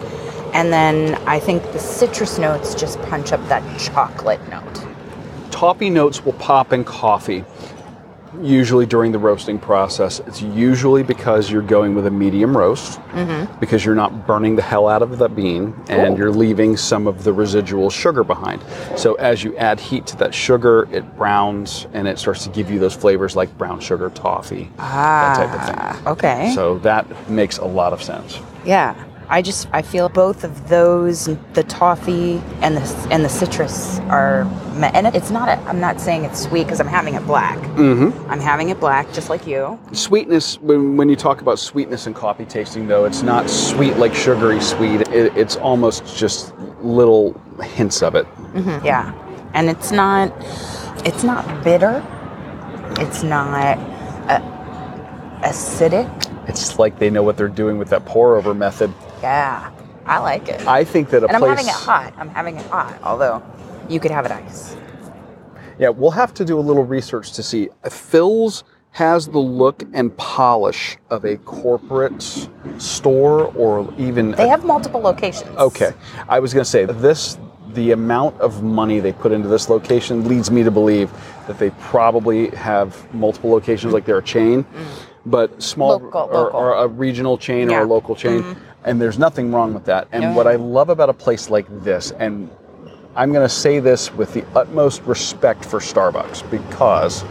And 0.52 0.70
then 0.70 1.14
I 1.26 1.40
think 1.40 1.62
the 1.72 1.78
citrus 1.78 2.36
notes 2.38 2.74
just 2.74 3.00
punch 3.04 3.32
up 3.32 3.40
that 3.48 3.62
chocolate 3.80 4.46
note. 4.50 4.84
toffee 5.50 5.88
notes 5.88 6.26
will 6.26 6.34
pop 6.34 6.74
in 6.74 6.84
coffee 6.84 7.42
usually 8.42 8.86
during 8.86 9.10
the 9.12 9.18
roasting 9.18 9.58
process 9.58 10.20
it's 10.20 10.40
usually 10.42 11.02
because 11.02 11.50
you're 11.50 11.62
going 11.62 11.94
with 11.94 12.06
a 12.06 12.10
medium 12.10 12.56
roast 12.56 13.00
because 13.60 13.84
you're 13.84 13.94
not 13.94 14.26
burning 14.26 14.54
the 14.54 14.62
hell 14.62 14.86
out 14.88 15.02
of 15.02 15.18
the 15.18 15.28
bean 15.28 15.74
and 15.88 16.08
Cool. 16.08 16.18
you're 16.18 16.30
leaving 16.30 16.76
some 16.76 17.06
of 17.06 17.24
the 17.24 17.32
residual 17.32 17.90
sugar 17.90 18.22
behind 18.22 18.62
so 18.96 19.14
as 19.14 19.42
you 19.42 19.56
add 19.56 19.80
heat 19.80 20.06
to 20.08 20.16
that 20.18 20.34
sugar 20.34 20.88
it 20.92 21.16
browns 21.16 21.86
and 21.92 22.06
it 22.06 22.18
starts 22.18 22.44
to 22.44 22.50
give 22.50 22.70
you 22.70 22.78
those 22.78 22.94
flavors 22.94 23.34
like 23.34 23.56
brown 23.58 23.80
sugar 23.80 24.10
toffee 24.10 24.70
that 24.76 25.36
type 25.36 25.54
of 25.60 25.66
thing 25.66 25.74
Ah, 25.78 26.10
Okay. 26.12 26.52
so 26.54 26.78
that 26.78 27.30
makes 27.30 27.58
a 27.58 27.64
lot 27.64 27.92
of 27.92 28.02
sense 28.02 28.38
yeah. 28.64 28.94
I 29.30 29.42
just 29.42 29.68
I 29.72 29.82
feel 29.82 30.08
both 30.08 30.42
of 30.42 30.68
those, 30.68 31.26
the 31.52 31.62
toffee 31.64 32.42
and 32.62 32.76
the 32.76 33.08
and 33.10 33.22
the 33.24 33.28
citrus 33.28 33.98
are, 34.08 34.42
and 34.82 35.06
it's 35.08 35.30
not. 35.30 35.48
A, 35.48 35.60
I'm 35.68 35.80
not 35.80 36.00
saying 36.00 36.24
it's 36.24 36.42
sweet 36.44 36.64
because 36.64 36.80
I'm 36.80 36.86
having 36.86 37.14
it 37.14 37.26
black. 37.26 37.58
Mm-hmm. 37.76 38.30
I'm 38.30 38.40
having 38.40 38.70
it 38.70 38.80
black, 38.80 39.12
just 39.12 39.28
like 39.28 39.46
you. 39.46 39.78
Sweetness, 39.92 40.58
when, 40.60 40.96
when 40.96 41.10
you 41.10 41.16
talk 41.16 41.42
about 41.42 41.58
sweetness 41.58 42.06
in 42.06 42.14
coffee 42.14 42.46
tasting, 42.46 42.86
though, 42.86 43.04
it's 43.04 43.22
not 43.22 43.50
sweet 43.50 43.98
like 43.98 44.14
sugary 44.14 44.60
sweet. 44.60 45.02
It, 45.08 45.36
it's 45.36 45.56
almost 45.56 46.16
just 46.16 46.56
little 46.80 47.38
hints 47.62 48.02
of 48.02 48.14
it. 48.14 48.26
Yeah, 48.82 49.12
and 49.52 49.68
it's 49.68 49.92
not. 49.92 50.32
It's 51.04 51.22
not 51.22 51.62
bitter. 51.62 52.02
It's 52.98 53.22
not 53.22 53.76
uh, 54.28 54.40
acidic. 55.42 56.08
It's 56.48 56.78
like 56.78 56.98
they 56.98 57.10
know 57.10 57.22
what 57.22 57.36
they're 57.36 57.48
doing 57.48 57.76
with 57.76 57.90
that 57.90 58.06
pour 58.06 58.36
over 58.36 58.54
method. 58.54 58.92
Yeah, 59.22 59.72
I 60.06 60.18
like 60.18 60.48
it. 60.48 60.66
I 60.66 60.84
think 60.84 61.10
that 61.10 61.22
a 61.22 61.26
and 61.26 61.36
I'm 61.36 61.42
having 61.42 61.66
it 61.66 61.72
hot. 61.72 62.14
I'm 62.16 62.28
having 62.30 62.56
it 62.56 62.66
hot. 62.66 62.98
Although 63.02 63.42
you 63.88 64.00
could 64.00 64.10
have 64.10 64.24
it 64.24 64.32
ice. 64.32 64.76
Yeah, 65.78 65.90
we'll 65.90 66.10
have 66.10 66.34
to 66.34 66.44
do 66.44 66.58
a 66.58 66.60
little 66.60 66.84
research 66.84 67.32
to 67.32 67.42
see. 67.42 67.68
Philz 67.84 68.64
has 68.92 69.28
the 69.28 69.38
look 69.38 69.84
and 69.92 70.16
polish 70.16 70.96
of 71.10 71.24
a 71.24 71.36
corporate 71.38 72.22
store 72.78 73.44
or 73.54 73.92
even 73.96 74.32
They 74.32 74.44
a 74.44 74.48
have 74.48 74.64
multiple 74.64 75.00
locations. 75.00 75.56
Okay. 75.56 75.92
I 76.28 76.40
was 76.40 76.52
going 76.52 76.64
to 76.64 76.70
say 76.70 76.84
this 76.84 77.38
the 77.74 77.92
amount 77.92 78.40
of 78.40 78.62
money 78.62 78.98
they 78.98 79.12
put 79.12 79.30
into 79.30 79.46
this 79.46 79.68
location 79.68 80.26
leads 80.26 80.50
me 80.50 80.62
to 80.62 80.70
believe 80.70 81.12
that 81.46 81.58
they 81.58 81.70
probably 81.70 82.48
have 82.50 83.12
multiple 83.14 83.50
locations 83.50 83.92
like 83.92 84.04
they're 84.04 84.18
a 84.18 84.22
chain, 84.22 84.64
mm. 84.64 84.86
but 85.26 85.62
small 85.62 85.98
Local- 85.98 86.22
or, 86.22 86.32
local. 86.32 86.60
or 86.60 86.74
a 86.74 86.88
regional 86.88 87.36
chain 87.36 87.70
or 87.70 87.82
a 87.82 87.86
local 87.86 88.16
chain. 88.16 88.42
Mm-hmm. 88.42 88.67
And 88.88 89.00
there's 89.00 89.18
nothing 89.18 89.52
wrong 89.52 89.74
with 89.74 89.84
that. 89.84 90.08
And 90.12 90.22
No. 90.22 90.32
what 90.32 90.46
I 90.46 90.54
love 90.56 90.88
about 90.88 91.10
a 91.10 91.12
place 91.12 91.50
like 91.50 91.66
this, 91.84 92.10
and 92.18 92.50
I'm 93.14 93.32
going 93.32 93.44
to 93.44 93.54
say 93.54 93.80
this 93.80 94.14
with 94.14 94.32
the 94.32 94.44
utmost 94.54 95.02
respect 95.04 95.64
for 95.64 95.78
Starbucks 95.78 96.48
because 96.50 97.24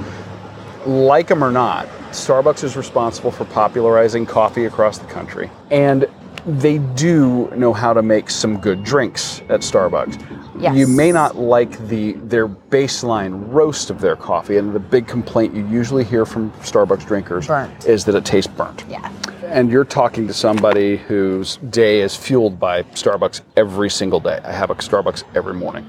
like 0.85 1.27
them 1.27 1.43
or 1.43 1.51
not, 1.51 1.87
Starbucks 2.11 2.63
is 2.63 2.77
responsible 2.77 3.31
for 3.31 3.45
popularizing 3.45 4.25
coffee 4.25 4.65
across 4.65 4.99
the 4.99 5.07
country. 5.07 5.49
And 5.71 6.05
they 6.47 6.77
do 6.77 7.51
know 7.55 7.73
how 7.73 7.93
to 7.93 8.01
make 8.01 8.29
some 8.29 8.57
good 8.57 8.83
drinks 8.83 9.41
at 9.49 9.59
Starbucks. 9.59 10.61
Yes. 10.61 10.75
You 10.75 10.87
may 10.87 11.11
not 11.11 11.35
like 11.35 11.77
the 11.89 12.13
their 12.13 12.47
baseline 12.47 13.51
roast 13.53 13.89
of 13.89 13.99
their 13.99 14.15
coffee, 14.15 14.57
and 14.57 14.73
the 14.73 14.79
big 14.79 15.07
complaint 15.07 15.53
you 15.53 15.67
usually 15.67 16.05
hear 16.05 16.25
from 16.25 16.51
Starbucks 16.61 17.05
drinkers 17.05 17.47
Burnt. 17.47 17.85
is 17.85 18.05
that 18.05 18.15
it 18.15 18.25
tastes 18.25 18.51
burnt. 18.51 18.85
Yeah. 18.89 19.11
And 19.43 19.69
you're 19.69 19.85
talking 19.85 20.25
to 20.27 20.33
somebody 20.33 20.97
whose 20.97 21.57
day 21.69 22.01
is 22.01 22.15
fueled 22.15 22.59
by 22.59 22.83
Starbucks 22.83 23.41
every 23.55 23.89
single 23.89 24.19
day. 24.19 24.39
I 24.43 24.51
have 24.51 24.71
a 24.71 24.75
Starbucks 24.75 25.23
every 25.35 25.53
morning. 25.53 25.85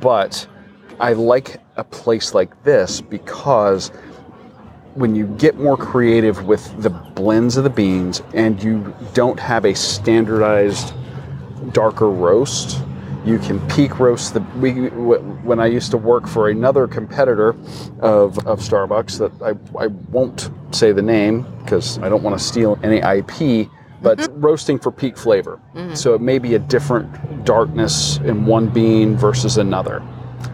But 0.00 0.46
I 1.00 1.14
like 1.14 1.60
a 1.76 1.84
place 1.84 2.34
like 2.34 2.62
this 2.64 3.00
because 3.00 3.90
when 4.98 5.14
you 5.14 5.26
get 5.38 5.56
more 5.56 5.76
creative 5.76 6.44
with 6.44 6.82
the 6.82 6.90
blends 6.90 7.56
of 7.56 7.62
the 7.62 7.70
beans 7.70 8.20
and 8.34 8.60
you 8.60 8.92
don't 9.14 9.38
have 9.38 9.64
a 9.64 9.72
standardized 9.72 10.92
darker 11.72 12.10
roast, 12.10 12.82
you 13.24 13.38
can 13.38 13.60
peak 13.68 14.00
roast 14.00 14.34
the. 14.34 14.40
We, 14.58 14.88
when 14.88 15.60
I 15.60 15.66
used 15.66 15.92
to 15.92 15.96
work 15.96 16.26
for 16.26 16.48
another 16.48 16.88
competitor 16.88 17.50
of, 18.00 18.38
of 18.46 18.58
Starbucks, 18.58 19.18
that 19.18 19.32
I, 19.40 19.84
I 19.84 19.86
won't 19.86 20.50
say 20.72 20.90
the 20.90 21.02
name 21.02 21.46
because 21.62 21.98
I 21.98 22.08
don't 22.08 22.24
want 22.24 22.36
to 22.36 22.44
steal 22.44 22.76
any 22.82 22.96
IP, 22.96 23.68
but 24.02 24.18
mm-hmm. 24.18 24.40
roasting 24.40 24.78
for 24.80 24.90
peak 24.90 25.16
flavor. 25.16 25.60
Mm-hmm. 25.74 25.94
So 25.94 26.14
it 26.14 26.20
may 26.20 26.40
be 26.40 26.54
a 26.54 26.58
different 26.58 27.44
darkness 27.44 28.16
in 28.18 28.46
one 28.46 28.68
bean 28.68 29.16
versus 29.16 29.58
another. 29.58 30.02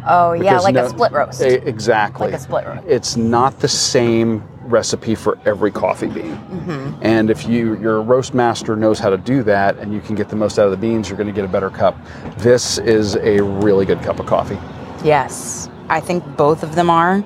Oh 0.07 0.33
yeah, 0.33 0.59
like 0.59 0.75
no- 0.75 0.87
a 0.87 0.89
split 0.91 1.13
roast. 1.13 1.41
Exactly. 1.41 2.27
Like 2.27 2.37
a 2.37 2.41
split 2.41 2.67
roast. 2.67 2.87
It's 2.87 3.17
not 3.17 3.61
the 3.61 3.69
same 3.69 4.43
recipe 4.65 5.15
for 5.15 5.39
every 5.45 5.71
coffee 5.71 6.07
bean. 6.07 6.37
Mm-hmm. 6.37 6.95
And 7.03 7.31
if 7.31 7.47
you 7.47 7.79
your 7.81 8.03
roast 8.03 8.35
master 8.35 8.77
knows 8.77 8.99
how 8.99 9.11
to 9.11 9.17
do 9.19 9.43
that 9.45 9.79
and 9.79 9.93
you 9.93 10.01
can 10.01 10.15
get 10.15 10.29
the 10.29 10.37
most 10.37 10.59
out 10.59 10.65
of 10.67 10.71
the 10.71 10.77
beans, 10.77 11.09
you're 11.09 11.19
going 11.19 11.27
to 11.27 11.33
get 11.35 11.45
a 11.45 11.49
better 11.49 11.71
cup. 11.71 11.97
This 12.39 12.79
is 12.79 13.17
a 13.17 13.41
really 13.43 13.85
good 13.87 14.01
cup 14.03 14.19
of 14.21 14.27
coffee. 14.27 14.59
yes. 15.05 15.69
I 15.91 16.01
think 16.01 16.25
both 16.39 16.63
of 16.63 16.77
them 16.77 16.89
are, 16.89 17.23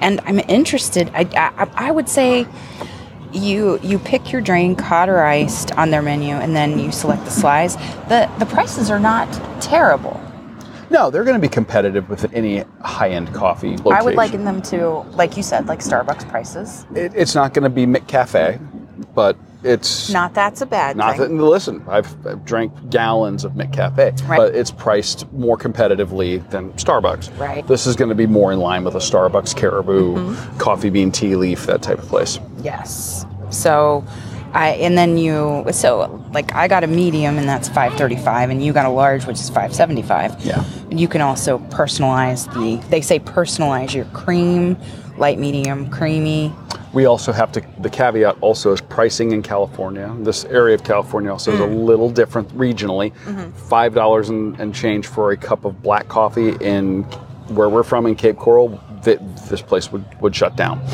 and 0.00 0.20
I'm 0.24 0.38
interested. 0.48 1.10
I, 1.12 1.28
I, 1.36 1.88
I 1.88 1.90
would 1.90 2.08
say 2.08 2.46
you 3.30 3.78
you 3.82 3.98
pick 3.98 4.32
your 4.32 4.40
drink, 4.40 4.80
hot 4.80 5.10
or 5.10 5.22
iced, 5.22 5.70
on 5.72 5.90
their 5.90 6.00
menu, 6.00 6.34
and 6.34 6.56
then 6.56 6.78
you 6.78 6.90
select 6.92 7.26
the 7.26 7.30
slice. 7.30 7.76
the 8.08 8.30
The 8.38 8.46
prices 8.46 8.90
are 8.90 8.98
not 8.98 9.28
terrible. 9.60 10.18
No, 10.90 11.08
they're 11.10 11.24
going 11.24 11.36
to 11.36 11.40
be 11.40 11.48
competitive 11.48 12.08
with 12.10 12.32
any 12.34 12.64
high 12.82 13.10
end 13.10 13.32
coffee. 13.32 13.76
Location. 13.76 13.92
I 13.92 14.02
would 14.02 14.14
liken 14.16 14.44
them 14.44 14.60
to, 14.62 14.98
like 15.12 15.36
you 15.36 15.42
said, 15.42 15.66
like 15.66 15.78
Starbucks 15.80 16.28
prices. 16.28 16.84
It, 16.94 17.12
it's 17.14 17.34
not 17.34 17.54
going 17.54 17.62
to 17.64 17.70
be 17.70 17.86
McCafe, 17.86 18.60
but 19.14 19.36
it's 19.62 20.08
not 20.10 20.32
that's 20.32 20.62
a 20.62 20.66
bad 20.66 20.96
not 20.96 21.18
thing. 21.18 21.36
that 21.36 21.44
listen 21.44 21.84
I've, 21.86 22.26
I've 22.26 22.46
drank 22.46 22.72
gallons 22.88 23.44
of 23.44 23.52
mccafe 23.52 24.26
Right. 24.26 24.38
but 24.38 24.54
it's 24.54 24.70
priced 24.70 25.30
more 25.34 25.58
competitively 25.58 26.48
than 26.48 26.72
starbucks 26.72 27.38
Right. 27.38 27.66
this 27.66 27.86
is 27.86 27.94
going 27.94 28.08
to 28.08 28.14
be 28.14 28.26
more 28.26 28.52
in 28.54 28.58
line 28.58 28.84
with 28.84 28.94
a 28.94 29.00
starbucks 29.00 29.54
caribou 29.54 30.14
Mm-hmm. 30.14 30.56
coffee 30.58 30.88
bean 30.88 31.12
tea 31.12 31.36
leaf 31.36 31.66
that 31.66 31.82
type 31.82 31.98
of 31.98 32.08
place 32.08 32.38
Yes. 32.62 33.26
So 33.50 34.02
I 34.52 34.70
and 34.70 34.98
then 34.98 35.16
you 35.16 35.64
so 35.72 36.24
like 36.32 36.54
I 36.54 36.66
got 36.68 36.84
a 36.84 36.86
medium 36.86 37.38
and 37.38 37.48
that's 37.48 37.68
535 37.68 38.50
and 38.50 38.64
you 38.64 38.72
got 38.72 38.86
a 38.86 38.90
large 38.90 39.26
which 39.26 39.38
is 39.38 39.48
575. 39.48 40.44
Yeah. 40.44 40.64
You 40.90 41.08
can 41.08 41.20
also 41.20 41.58
personalize 41.58 42.52
the 42.54 42.84
they 42.88 43.00
say 43.00 43.20
personalize 43.20 43.94
your 43.94 44.06
cream, 44.06 44.76
light 45.16 45.38
medium, 45.38 45.88
creamy. 45.90 46.52
we 46.92 47.04
also 47.04 47.30
have 47.32 47.52
to 47.52 47.62
the 47.78 47.90
caveat 47.90 48.36
also 48.40 48.72
is 48.72 48.80
pricing 48.80 49.30
in 49.30 49.42
california 49.42 50.12
this 50.20 50.44
area 50.46 50.74
of 50.74 50.82
california 50.82 51.30
also 51.30 51.52
is 51.52 51.60
a 51.60 51.62
mm. 51.62 51.84
little 51.84 52.10
different 52.10 52.48
regionally 52.56 53.12
mm-hmm. 53.12 53.50
five 53.68 53.94
dollars 53.94 54.28
and, 54.28 54.58
and 54.58 54.74
change 54.74 55.06
for 55.06 55.30
a 55.30 55.36
cup 55.36 55.64
of 55.64 55.80
black 55.82 56.08
coffee 56.08 56.56
in 56.60 57.04
where 57.54 57.68
we're 57.68 57.84
from 57.84 58.06
in 58.06 58.16
cape 58.16 58.36
coral 58.36 58.80
th- 59.04 59.20
this 59.48 59.62
place 59.62 59.92
would, 59.92 60.04
would 60.20 60.34
shut 60.34 60.56
down 60.56 60.84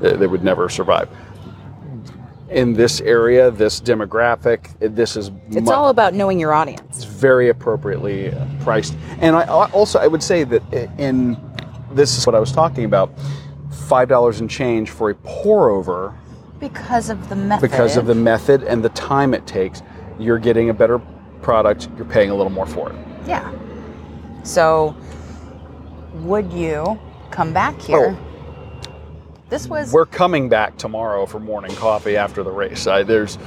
they 0.00 0.26
would 0.26 0.44
never 0.44 0.68
survive 0.68 1.08
in 2.50 2.72
this 2.72 3.00
area 3.00 3.50
this 3.50 3.80
demographic 3.80 4.68
this 4.94 5.16
is 5.16 5.30
It's 5.50 5.70
all 5.70 5.88
about 5.88 6.14
knowing 6.14 6.38
your 6.38 6.52
audience. 6.52 6.82
It's 6.96 7.04
very 7.04 7.48
appropriately 7.48 8.32
uh, 8.32 8.46
priced. 8.60 8.96
And 9.20 9.34
I 9.34 9.44
also 9.46 9.98
I 9.98 10.06
would 10.06 10.22
say 10.22 10.44
that 10.44 10.62
uh, 10.72 10.86
in 10.98 11.36
this 11.92 12.18
is 12.18 12.26
what 12.26 12.34
I 12.34 12.40
was 12.40 12.52
talking 12.52 12.84
about, 12.84 13.10
five 13.70 14.08
dollars 14.08 14.40
and 14.40 14.48
change 14.50 14.90
for 14.90 15.10
a 15.10 15.14
pour 15.14 15.70
over 15.70 16.14
Because 16.60 17.10
of 17.10 17.28
the 17.28 17.36
method. 17.36 17.68
because 17.68 17.96
of 17.96 18.06
the 18.06 18.14
method 18.14 18.62
and 18.62 18.84
the 18.84 18.90
time 18.90 19.34
it 19.34 19.46
takes. 19.46 19.82
You're 20.18 20.38
getting 20.38 20.70
a 20.70 20.74
better 20.74 21.00
product. 21.42 21.88
You're 21.96 22.06
paying 22.06 22.30
a 22.30 22.34
little 22.34 22.52
more 22.52 22.66
for 22.66 22.90
it. 22.90 22.96
Yeah. 23.26 23.52
So 24.44 24.96
would 26.14 26.52
you 26.52 26.98
come 27.30 27.52
back 27.52 27.74
oh, 27.80 27.86
here? 27.86 28.18
This 29.48 29.68
was 29.68 29.92
We're 29.92 30.06
coming 30.06 30.48
back 30.48 30.76
tomorrow 30.76 31.24
for 31.26 31.38
morning 31.38 31.74
coffee 31.76 32.16
after 32.16 32.42
the 32.42 32.50
race. 32.50 32.86
I, 32.86 33.02
there's, 33.04 33.38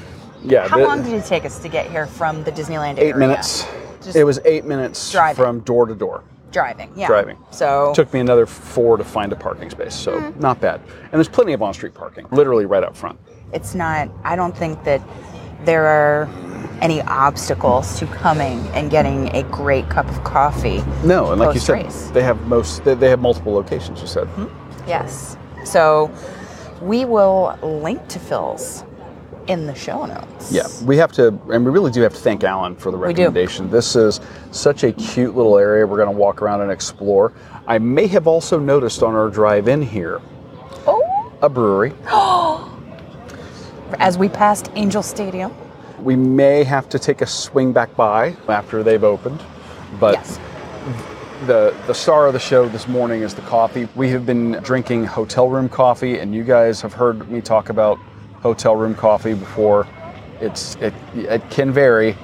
yeah, 0.44 0.68
how 0.68 0.78
the- 0.78 0.86
long 0.86 1.04
did 1.04 1.14
it 1.14 1.26
take 1.26 1.46
us 1.46 1.60
to 1.60 1.70
get 1.70 1.90
here 1.92 2.08
from 2.08 2.44
the 2.44 2.52
Disneyland 2.52 2.94
eight 2.98 3.10
area? 3.14 3.16
minutes. 3.18 3.66
Just 4.02 4.16
it 4.16 4.24
was 4.24 4.40
eight 4.46 4.64
minutes 4.64 5.12
driving. 5.12 5.44
from 5.44 5.60
door 5.62 5.86
to 5.86 5.96
door. 5.96 6.24
driving. 6.52 6.92
Yeah. 6.96 7.06
Driving. 7.08 7.38
So 7.52 7.92
Took 7.94 8.12
me 8.14 8.22
another 8.22 8.46
four 8.46 8.96
to 8.98 9.04
find 9.04 9.32
a 9.34 9.36
parking 9.36 9.70
space, 9.70 9.94
so 9.94 10.20
Hmm. 10.20 10.40
not 10.40 10.60
bad. 10.62 10.82
And 11.04 11.12
there's 11.14 11.28
plenty 11.28 11.54
of 11.54 11.62
on-street 11.62 11.94
parking, 11.94 12.26
literally 12.32 12.66
right 12.66 12.84
up 12.84 12.96
front. 12.96 13.20
it's 13.52 13.74
not 13.76 14.08
i 14.24 14.36
don't 14.36 14.56
think 14.56 14.84
that 14.84 15.02
there 15.66 15.86
are 15.88 16.28
any 16.82 17.02
obstacles 17.04 17.98
to 18.00 18.06
coming 18.08 18.60
and 18.76 18.90
getting 18.92 19.28
a 19.36 19.42
great 19.44 19.90
cup 19.90 20.08
of 20.08 20.24
coffee 20.24 20.84
No, 21.04 21.32
and 21.32 21.40
like 21.42 21.54
you 21.56 21.60
said, 21.60 21.84
Post-race. 21.84 22.12
they 22.12 22.22
have 22.24 22.40
most. 22.48 22.84
They, 22.86 22.94
they 22.96 23.10
have 23.10 23.20
multiple 23.20 23.52
locations. 23.54 24.00
You 24.02 24.08
said. 24.08 24.28
yes 24.88 25.36
so 25.66 26.12
we 26.82 27.06
will 27.06 27.58
link 27.62 28.08
to 28.10 28.20
Philz 28.20 28.86
in 29.48 29.66
the 29.66 29.74
show 29.74 30.06
notes 30.06 30.52
Yeah, 30.52 30.68
we 30.84 30.96
have 30.98 31.12
to, 31.14 31.28
and 31.52 31.66
we 31.66 31.72
really 31.72 31.92
do 31.92 32.02
have 32.02 32.14
to 32.14 32.20
thank 32.20 32.44
Alan 32.44 32.76
for 32.76 32.92
the 32.92 32.98
recommendation. 32.98 33.70
This 33.70 33.96
is 33.96 34.22
such 34.52 34.84
a 34.84 34.92
cute 34.92 35.36
little 35.36 35.58
area. 35.58 35.86
We're 35.88 35.98
going 35.98 36.12
to 36.12 36.18
walk 36.18 36.42
around 36.42 36.62
and 36.62 36.72
explore. 36.72 37.34
I 37.68 37.80
may 37.80 38.08
have 38.08 38.28
also 38.28 38.60
noticed 38.60 39.02
on 39.02 39.16
our 39.16 39.30
drive-in 39.30 39.82
here 39.82 40.22
oh 40.88 41.38
a 41.42 41.50
brewery. 41.50 41.94
as 44.00 44.18
we 44.18 44.30
passed 44.30 44.70
angel 44.76 45.02
stadium 45.02 45.52
We 46.00 46.16
may 46.16 46.64
have 46.64 46.88
to 46.90 47.00
take 47.00 47.22
a 47.22 47.26
swing 47.26 47.74
back 47.74 47.96
by 47.96 48.36
after 48.48 48.84
they've 48.84 49.04
opened, 49.04 49.42
but 50.00 50.14
yes 50.14 50.40
the 51.46 51.76
the 51.88 51.94
star 51.94 52.28
of 52.28 52.34
the 52.34 52.40
show 52.40 52.68
this 52.70 52.88
morning 52.88 53.22
is 53.22 53.34
the 53.34 53.42
coffee. 53.44 53.88
We 53.96 54.10
have 54.10 54.26
been 54.26 54.54
drinking 54.64 55.06
hotel 55.06 55.50
room 55.50 55.70
coffee, 55.70 56.20
and 56.20 56.34
you 56.36 56.44
guys 56.44 56.82
have 56.82 56.94
heard 56.94 57.30
me 57.30 57.42
talk 57.42 57.70
about 57.70 57.98
hotel 58.42 58.76
room 58.76 58.96
coffee 58.96 59.34
before. 59.34 59.88
It's 60.42 60.76
it 60.76 60.94
it 61.16 61.50
can 61.50 61.72
vary. 61.72 62.16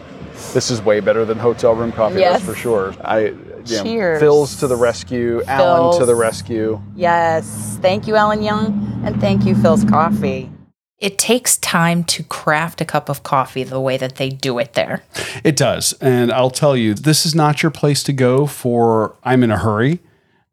This 0.53 0.69
is 0.69 0.81
way 0.81 0.99
better 0.99 1.23
than 1.23 1.37
hotel 1.39 1.75
room 1.75 1.93
coffee, 1.93 2.19
Yes. 2.19 2.33
that's 2.41 2.45
for 2.45 2.55
sure. 2.55 2.93
I 3.03 3.27
you 3.27 3.77
know, 3.77 3.83
Cheers. 3.83 4.21
Philz 4.21 4.59
to 4.59 4.67
the 4.67 4.75
rescue, 4.75 5.41
Alan 5.47 5.97
to 5.99 6.05
the 6.05 6.13
rescue. 6.15 6.79
yes 6.95 7.79
thank 7.81 8.05
you 8.07 8.15
alan 8.15 8.43
young 8.43 9.01
and 9.05 9.19
thank 9.19 9.43
you 9.45 9.55
Philz 9.55 9.87
coffee 9.89 10.51
it 10.99 11.17
takes 11.19 11.57
time 11.57 12.03
to 12.05 12.23
craft 12.23 12.79
a 12.81 12.85
cup 12.85 13.09
of 13.09 13.21
coffee 13.23 13.63
the 13.63 13.79
way 13.81 13.97
that 13.97 14.15
they 14.15 14.29
do 14.29 14.57
it 14.59 14.73
there 14.73 15.03
It 15.43 15.55
does, 15.57 15.93
and 16.01 16.31
I'll 16.31 16.49
tell 16.51 16.75
you, 16.77 16.93
this 16.93 17.25
is 17.25 17.35
not 17.35 17.61
your 17.63 17.71
place 17.71 18.01
to 18.03 18.13
go 18.13 18.45
for. 18.47 19.15
I'm 19.23 19.43
in 19.43 19.51
a 19.51 19.57
hurry. 19.57 19.99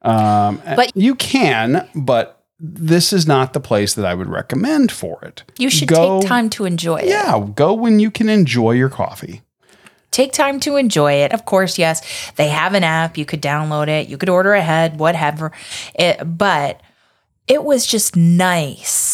Um, 0.03 0.61
But- 0.77 0.91
you 0.97 1.15
can, 1.15 1.89
but 1.95 2.43
this 2.59 3.13
is 3.13 3.27
not 3.27 3.53
the 3.53 3.61
place 3.61 3.95
that 3.95 4.05
I 4.05 4.15
would 4.15 4.29
recommend 4.29 4.91
for 4.93 5.19
it. 5.25 5.43
you 5.59 5.71
should 5.71 5.89
Go- 5.89 6.21
take 6.21 6.29
time 6.29 6.51
to 6.51 6.65
enjoy 6.65 6.97
it 7.01 7.09
Yeah, 7.09 7.45
go 7.55 7.73
when 7.73 7.99
you 8.01 8.11
can 8.11 8.29
enjoy 8.29 8.73
your 8.73 8.89
coffee. 8.89 9.43
take 10.11 10.33
time 10.33 10.61
to 10.61 10.77
enjoy 10.77 11.13
it. 11.25 11.33
Of 11.33 11.45
course, 11.45 11.79
yes, 11.79 12.03
they 12.37 12.49
have 12.49 12.75
an 12.75 12.85
app. 12.85 13.17
You 13.17 13.25
could 13.25 13.41
download 13.43 13.89
it. 13.89 14.09
You 14.09 14.17
could 14.19 14.29
order 14.29 14.53
ahead, 14.55 14.99
whatever. 14.99 15.51
It, 15.95 16.19
but 16.37 16.81
it 17.49 17.65
was 17.65 17.87
just 17.87 18.15
nice 18.17 19.12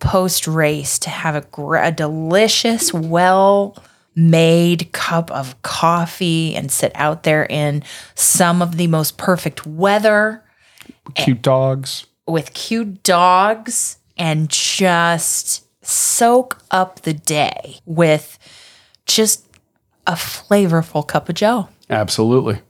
post 0.00 0.46
race 0.48 0.98
to 1.00 1.10
have 1.10 1.34
a, 1.36 1.42
gr- 1.42 1.76
a 1.76 1.92
delicious, 1.92 2.92
well 2.92 3.76
made 4.16 4.90
cup 4.92 5.30
of 5.30 5.60
coffee 5.62 6.54
and 6.56 6.70
sit 6.72 6.90
out 6.96 7.22
there 7.22 7.46
in 7.48 7.82
some 8.16 8.60
of 8.60 8.76
the 8.76 8.86
most 8.88 9.16
perfect 9.16 9.64
weather 9.64 10.42
Cute 11.14 11.40
dogs. 11.42 12.06
with 12.26 12.52
cute 12.52 13.02
dogs 13.04 13.98
and 14.18 14.48
just 14.50 15.64
soak 15.84 16.58
up 16.70 17.02
the 17.02 17.14
day 17.14 17.76
with 17.86 18.38
just 19.06 19.46
a 20.06 20.12
flavorful 20.12 21.06
cup 21.06 21.28
of 21.28 21.36
joe. 21.36 21.68
Absolutely. 21.88 22.60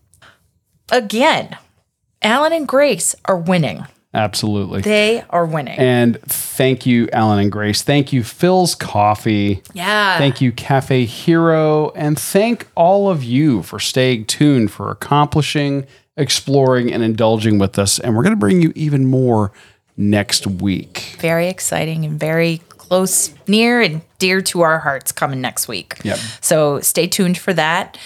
Again, 0.93 1.57
Alan 2.23 2.53
and 2.53 2.69
Grace 2.69 3.15
are 3.25 3.37
winning. 3.37 3.87
Absolutely. 4.13 4.81
They 4.83 5.23
are 5.31 5.47
winning. 5.47 5.79
and 5.79 6.21
thank 6.23 6.85
you, 6.85 7.09
Alan 7.13 7.39
and 7.39 7.53
Grace. 7.53 7.83
Thank 7.83 8.13
you, 8.13 8.23
Philz 8.23 8.77
Coffee. 8.79 9.63
yeah. 9.73 10.19
Thank 10.19 10.41
you, 10.41 10.51
Cafe 10.53 11.05
Hiro. 11.05 11.91
And 11.91 12.19
thank 12.19 12.67
all 12.75 13.09
of 13.09 13.23
you 13.23 13.63
for 13.63 13.79
staying 13.79 14.25
tuned, 14.27 14.73
for 14.73 14.91
accomplishing, 14.91 15.87
exploring, 16.17 16.93
and 16.93 17.03
indulging 17.05 17.59
with 17.59 17.79
us. 17.79 18.01
And 18.01 18.17
we're 18.17 18.25
going 18.25 18.35
to 18.35 18.41
bring 18.41 18.61
you 18.61 18.73
even 18.75 19.07
more 19.07 19.53
next 19.97 20.47
week. 20.47 21.17
very 21.21 21.49
exciting 21.49 22.05
and 22.05 22.19
very 22.19 22.59
close, 22.69 23.33
near 23.47 23.81
and 23.81 24.01
dear 24.19 24.41
to 24.41 24.63
our 24.63 24.81
hearts 24.81 25.13
coming 25.13 25.41
next 25.41 25.69
week. 25.69 25.99
Yep. 26.03 26.19
So 26.41 26.81
stay 26.81 27.07
tuned 27.07 27.39
for 27.39 27.53
that. 27.53 27.97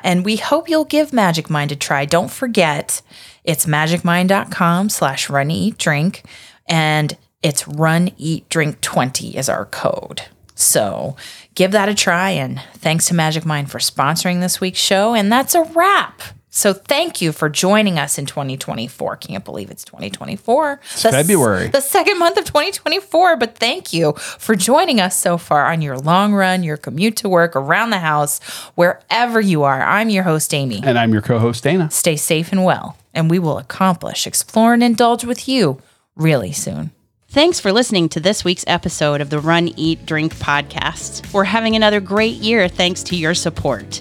And 0.00 0.24
we 0.24 0.36
hope 0.36 0.68
you'll 0.68 0.84
give 0.84 1.12
Magic 1.14 1.48
Mind 1.48 1.72
a 1.72 1.76
try. 1.76 2.04
Don't 2.04 2.30
forget, 2.30 3.00
it's 3.44 3.66
magicmind.com 3.66 4.88
slash 4.88 5.30
run 5.30 5.50
eat 5.50 5.78
drink. 5.78 6.22
And 6.68 7.16
it's 7.42 7.68
run 7.68 8.10
eat 8.16 8.48
drink 8.48 8.80
20 8.80 9.36
is 9.36 9.48
our 9.48 9.66
code. 9.66 10.22
So 10.54 11.16
give 11.54 11.72
that 11.72 11.88
a 11.88 11.94
try. 11.94 12.30
And 12.30 12.60
thanks 12.74 13.06
to 13.08 13.14
Magic 13.14 13.44
Mind 13.44 13.70
for 13.70 13.78
sponsoring 13.78 14.40
this 14.40 14.60
week's 14.60 14.78
show. 14.78 15.14
And 15.14 15.30
that's 15.30 15.54
a 15.54 15.62
wrap. 15.62 16.22
So 16.48 16.72
thank 16.72 17.20
you 17.20 17.32
for 17.32 17.48
joining 17.48 17.98
us 17.98 18.16
in 18.16 18.26
2024. 18.26 19.16
Can't 19.16 19.44
believe 19.44 19.72
it's 19.72 19.82
2024. 19.84 20.80
It's 20.92 21.02
February. 21.02 21.66
the 21.66 21.80
second 21.80 22.16
month 22.20 22.38
of 22.38 22.44
2024. 22.44 23.36
But 23.36 23.58
thank 23.58 23.92
you 23.92 24.12
for 24.12 24.54
joining 24.54 25.00
us 25.00 25.16
so 25.16 25.36
far 25.36 25.66
on 25.66 25.82
your 25.82 25.98
long 25.98 26.32
run, 26.32 26.62
your 26.62 26.76
commute 26.76 27.16
to 27.16 27.28
work, 27.28 27.56
around 27.56 27.90
the 27.90 27.98
house, 27.98 28.38
wherever 28.76 29.40
you 29.40 29.64
are. 29.64 29.82
I'm 29.82 30.10
your 30.10 30.22
host, 30.22 30.54
Amy. 30.54 30.80
And 30.84 30.96
I'm 30.96 31.12
your 31.12 31.22
co 31.22 31.40
host, 31.40 31.64
Dana. 31.64 31.90
Stay 31.90 32.14
safe 32.14 32.52
and 32.52 32.64
well, 32.64 32.96
and 33.14 33.30
we 33.30 33.38
will 33.38 33.58
accomplish, 33.58 34.26
explore, 34.26 34.74
and 34.74 34.82
indulge 34.82 35.24
with 35.24 35.48
you 35.48 35.80
really 36.16 36.52
soon. 36.52 36.90
Thanks 37.28 37.58
for 37.58 37.72
listening 37.72 38.08
to 38.10 38.20
this 38.20 38.44
week's 38.44 38.64
episode 38.68 39.20
of 39.20 39.30
the 39.30 39.40
Run, 39.40 39.68
Eat, 39.76 40.06
Drink 40.06 40.36
podcast. 40.36 41.32
We're 41.32 41.44
having 41.44 41.74
another 41.74 42.00
great 42.00 42.36
year 42.36 42.68
thanks 42.68 43.02
to 43.04 43.16
your 43.16 43.34
support. 43.34 44.00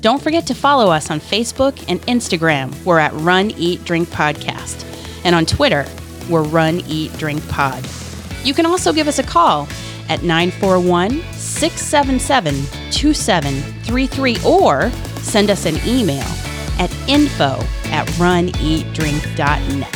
Don't 0.00 0.22
forget 0.22 0.46
to 0.46 0.54
follow 0.54 0.90
us 0.92 1.10
on 1.10 1.18
Facebook 1.18 1.84
and 1.88 2.00
Instagram. 2.02 2.72
We're 2.84 3.00
at 3.00 3.12
Run 3.14 3.50
Eat 3.52 3.84
Drink 3.84 4.08
Podcast. 4.10 4.84
And 5.24 5.34
on 5.34 5.44
Twitter, 5.44 5.86
we're 6.30 6.44
Run 6.44 6.80
Eat 6.86 7.12
Drink 7.14 7.46
Pod. 7.48 7.84
You 8.44 8.54
can 8.54 8.64
also 8.64 8.92
give 8.92 9.08
us 9.08 9.18
a 9.18 9.24
call 9.24 9.66
at 10.08 10.22
941 10.22 11.20
677 11.32 12.54
2733 12.92 14.36
or 14.46 14.90
send 15.20 15.50
us 15.50 15.66
an 15.66 15.76
email 15.84 16.26
at 16.78 16.92
info 17.08 17.58
at 17.90 18.06
runeatdrink.net. 18.18 19.94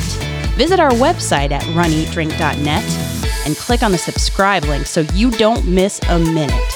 Visit 0.57 0.81
our 0.81 0.91
website 0.91 1.51
at 1.51 1.63
runeatdrink.net 1.63 2.85
and 3.47 3.57
click 3.57 3.83
on 3.83 3.93
the 3.93 3.99
subscribe 3.99 4.65
link 4.65 4.87
so 4.87 5.01
you 5.15 5.31
don't 5.33 5.67
miss 5.67 6.01
a 6.09 6.19
minute. 6.19 6.73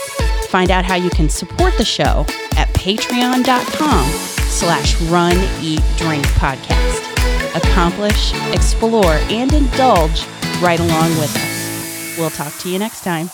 Find 0.48 0.70
out 0.70 0.84
how 0.84 0.94
you 0.94 1.10
can 1.10 1.28
support 1.28 1.76
the 1.76 1.84
show 1.84 2.24
at 2.56 2.68
patreon.com 2.74 4.08
slash 4.48 5.00
run 5.02 5.36
eat 5.60 5.82
drink 5.96 6.24
podcast. 6.28 7.02
Accomplish, 7.54 8.32
explore, 8.52 9.18
and 9.30 9.52
indulge 9.52 10.26
right 10.60 10.80
along 10.80 11.10
with 11.18 11.34
us. 11.36 12.18
We'll 12.18 12.30
talk 12.30 12.54
to 12.60 12.70
you 12.70 12.78
next 12.78 13.02
time. 13.02 13.30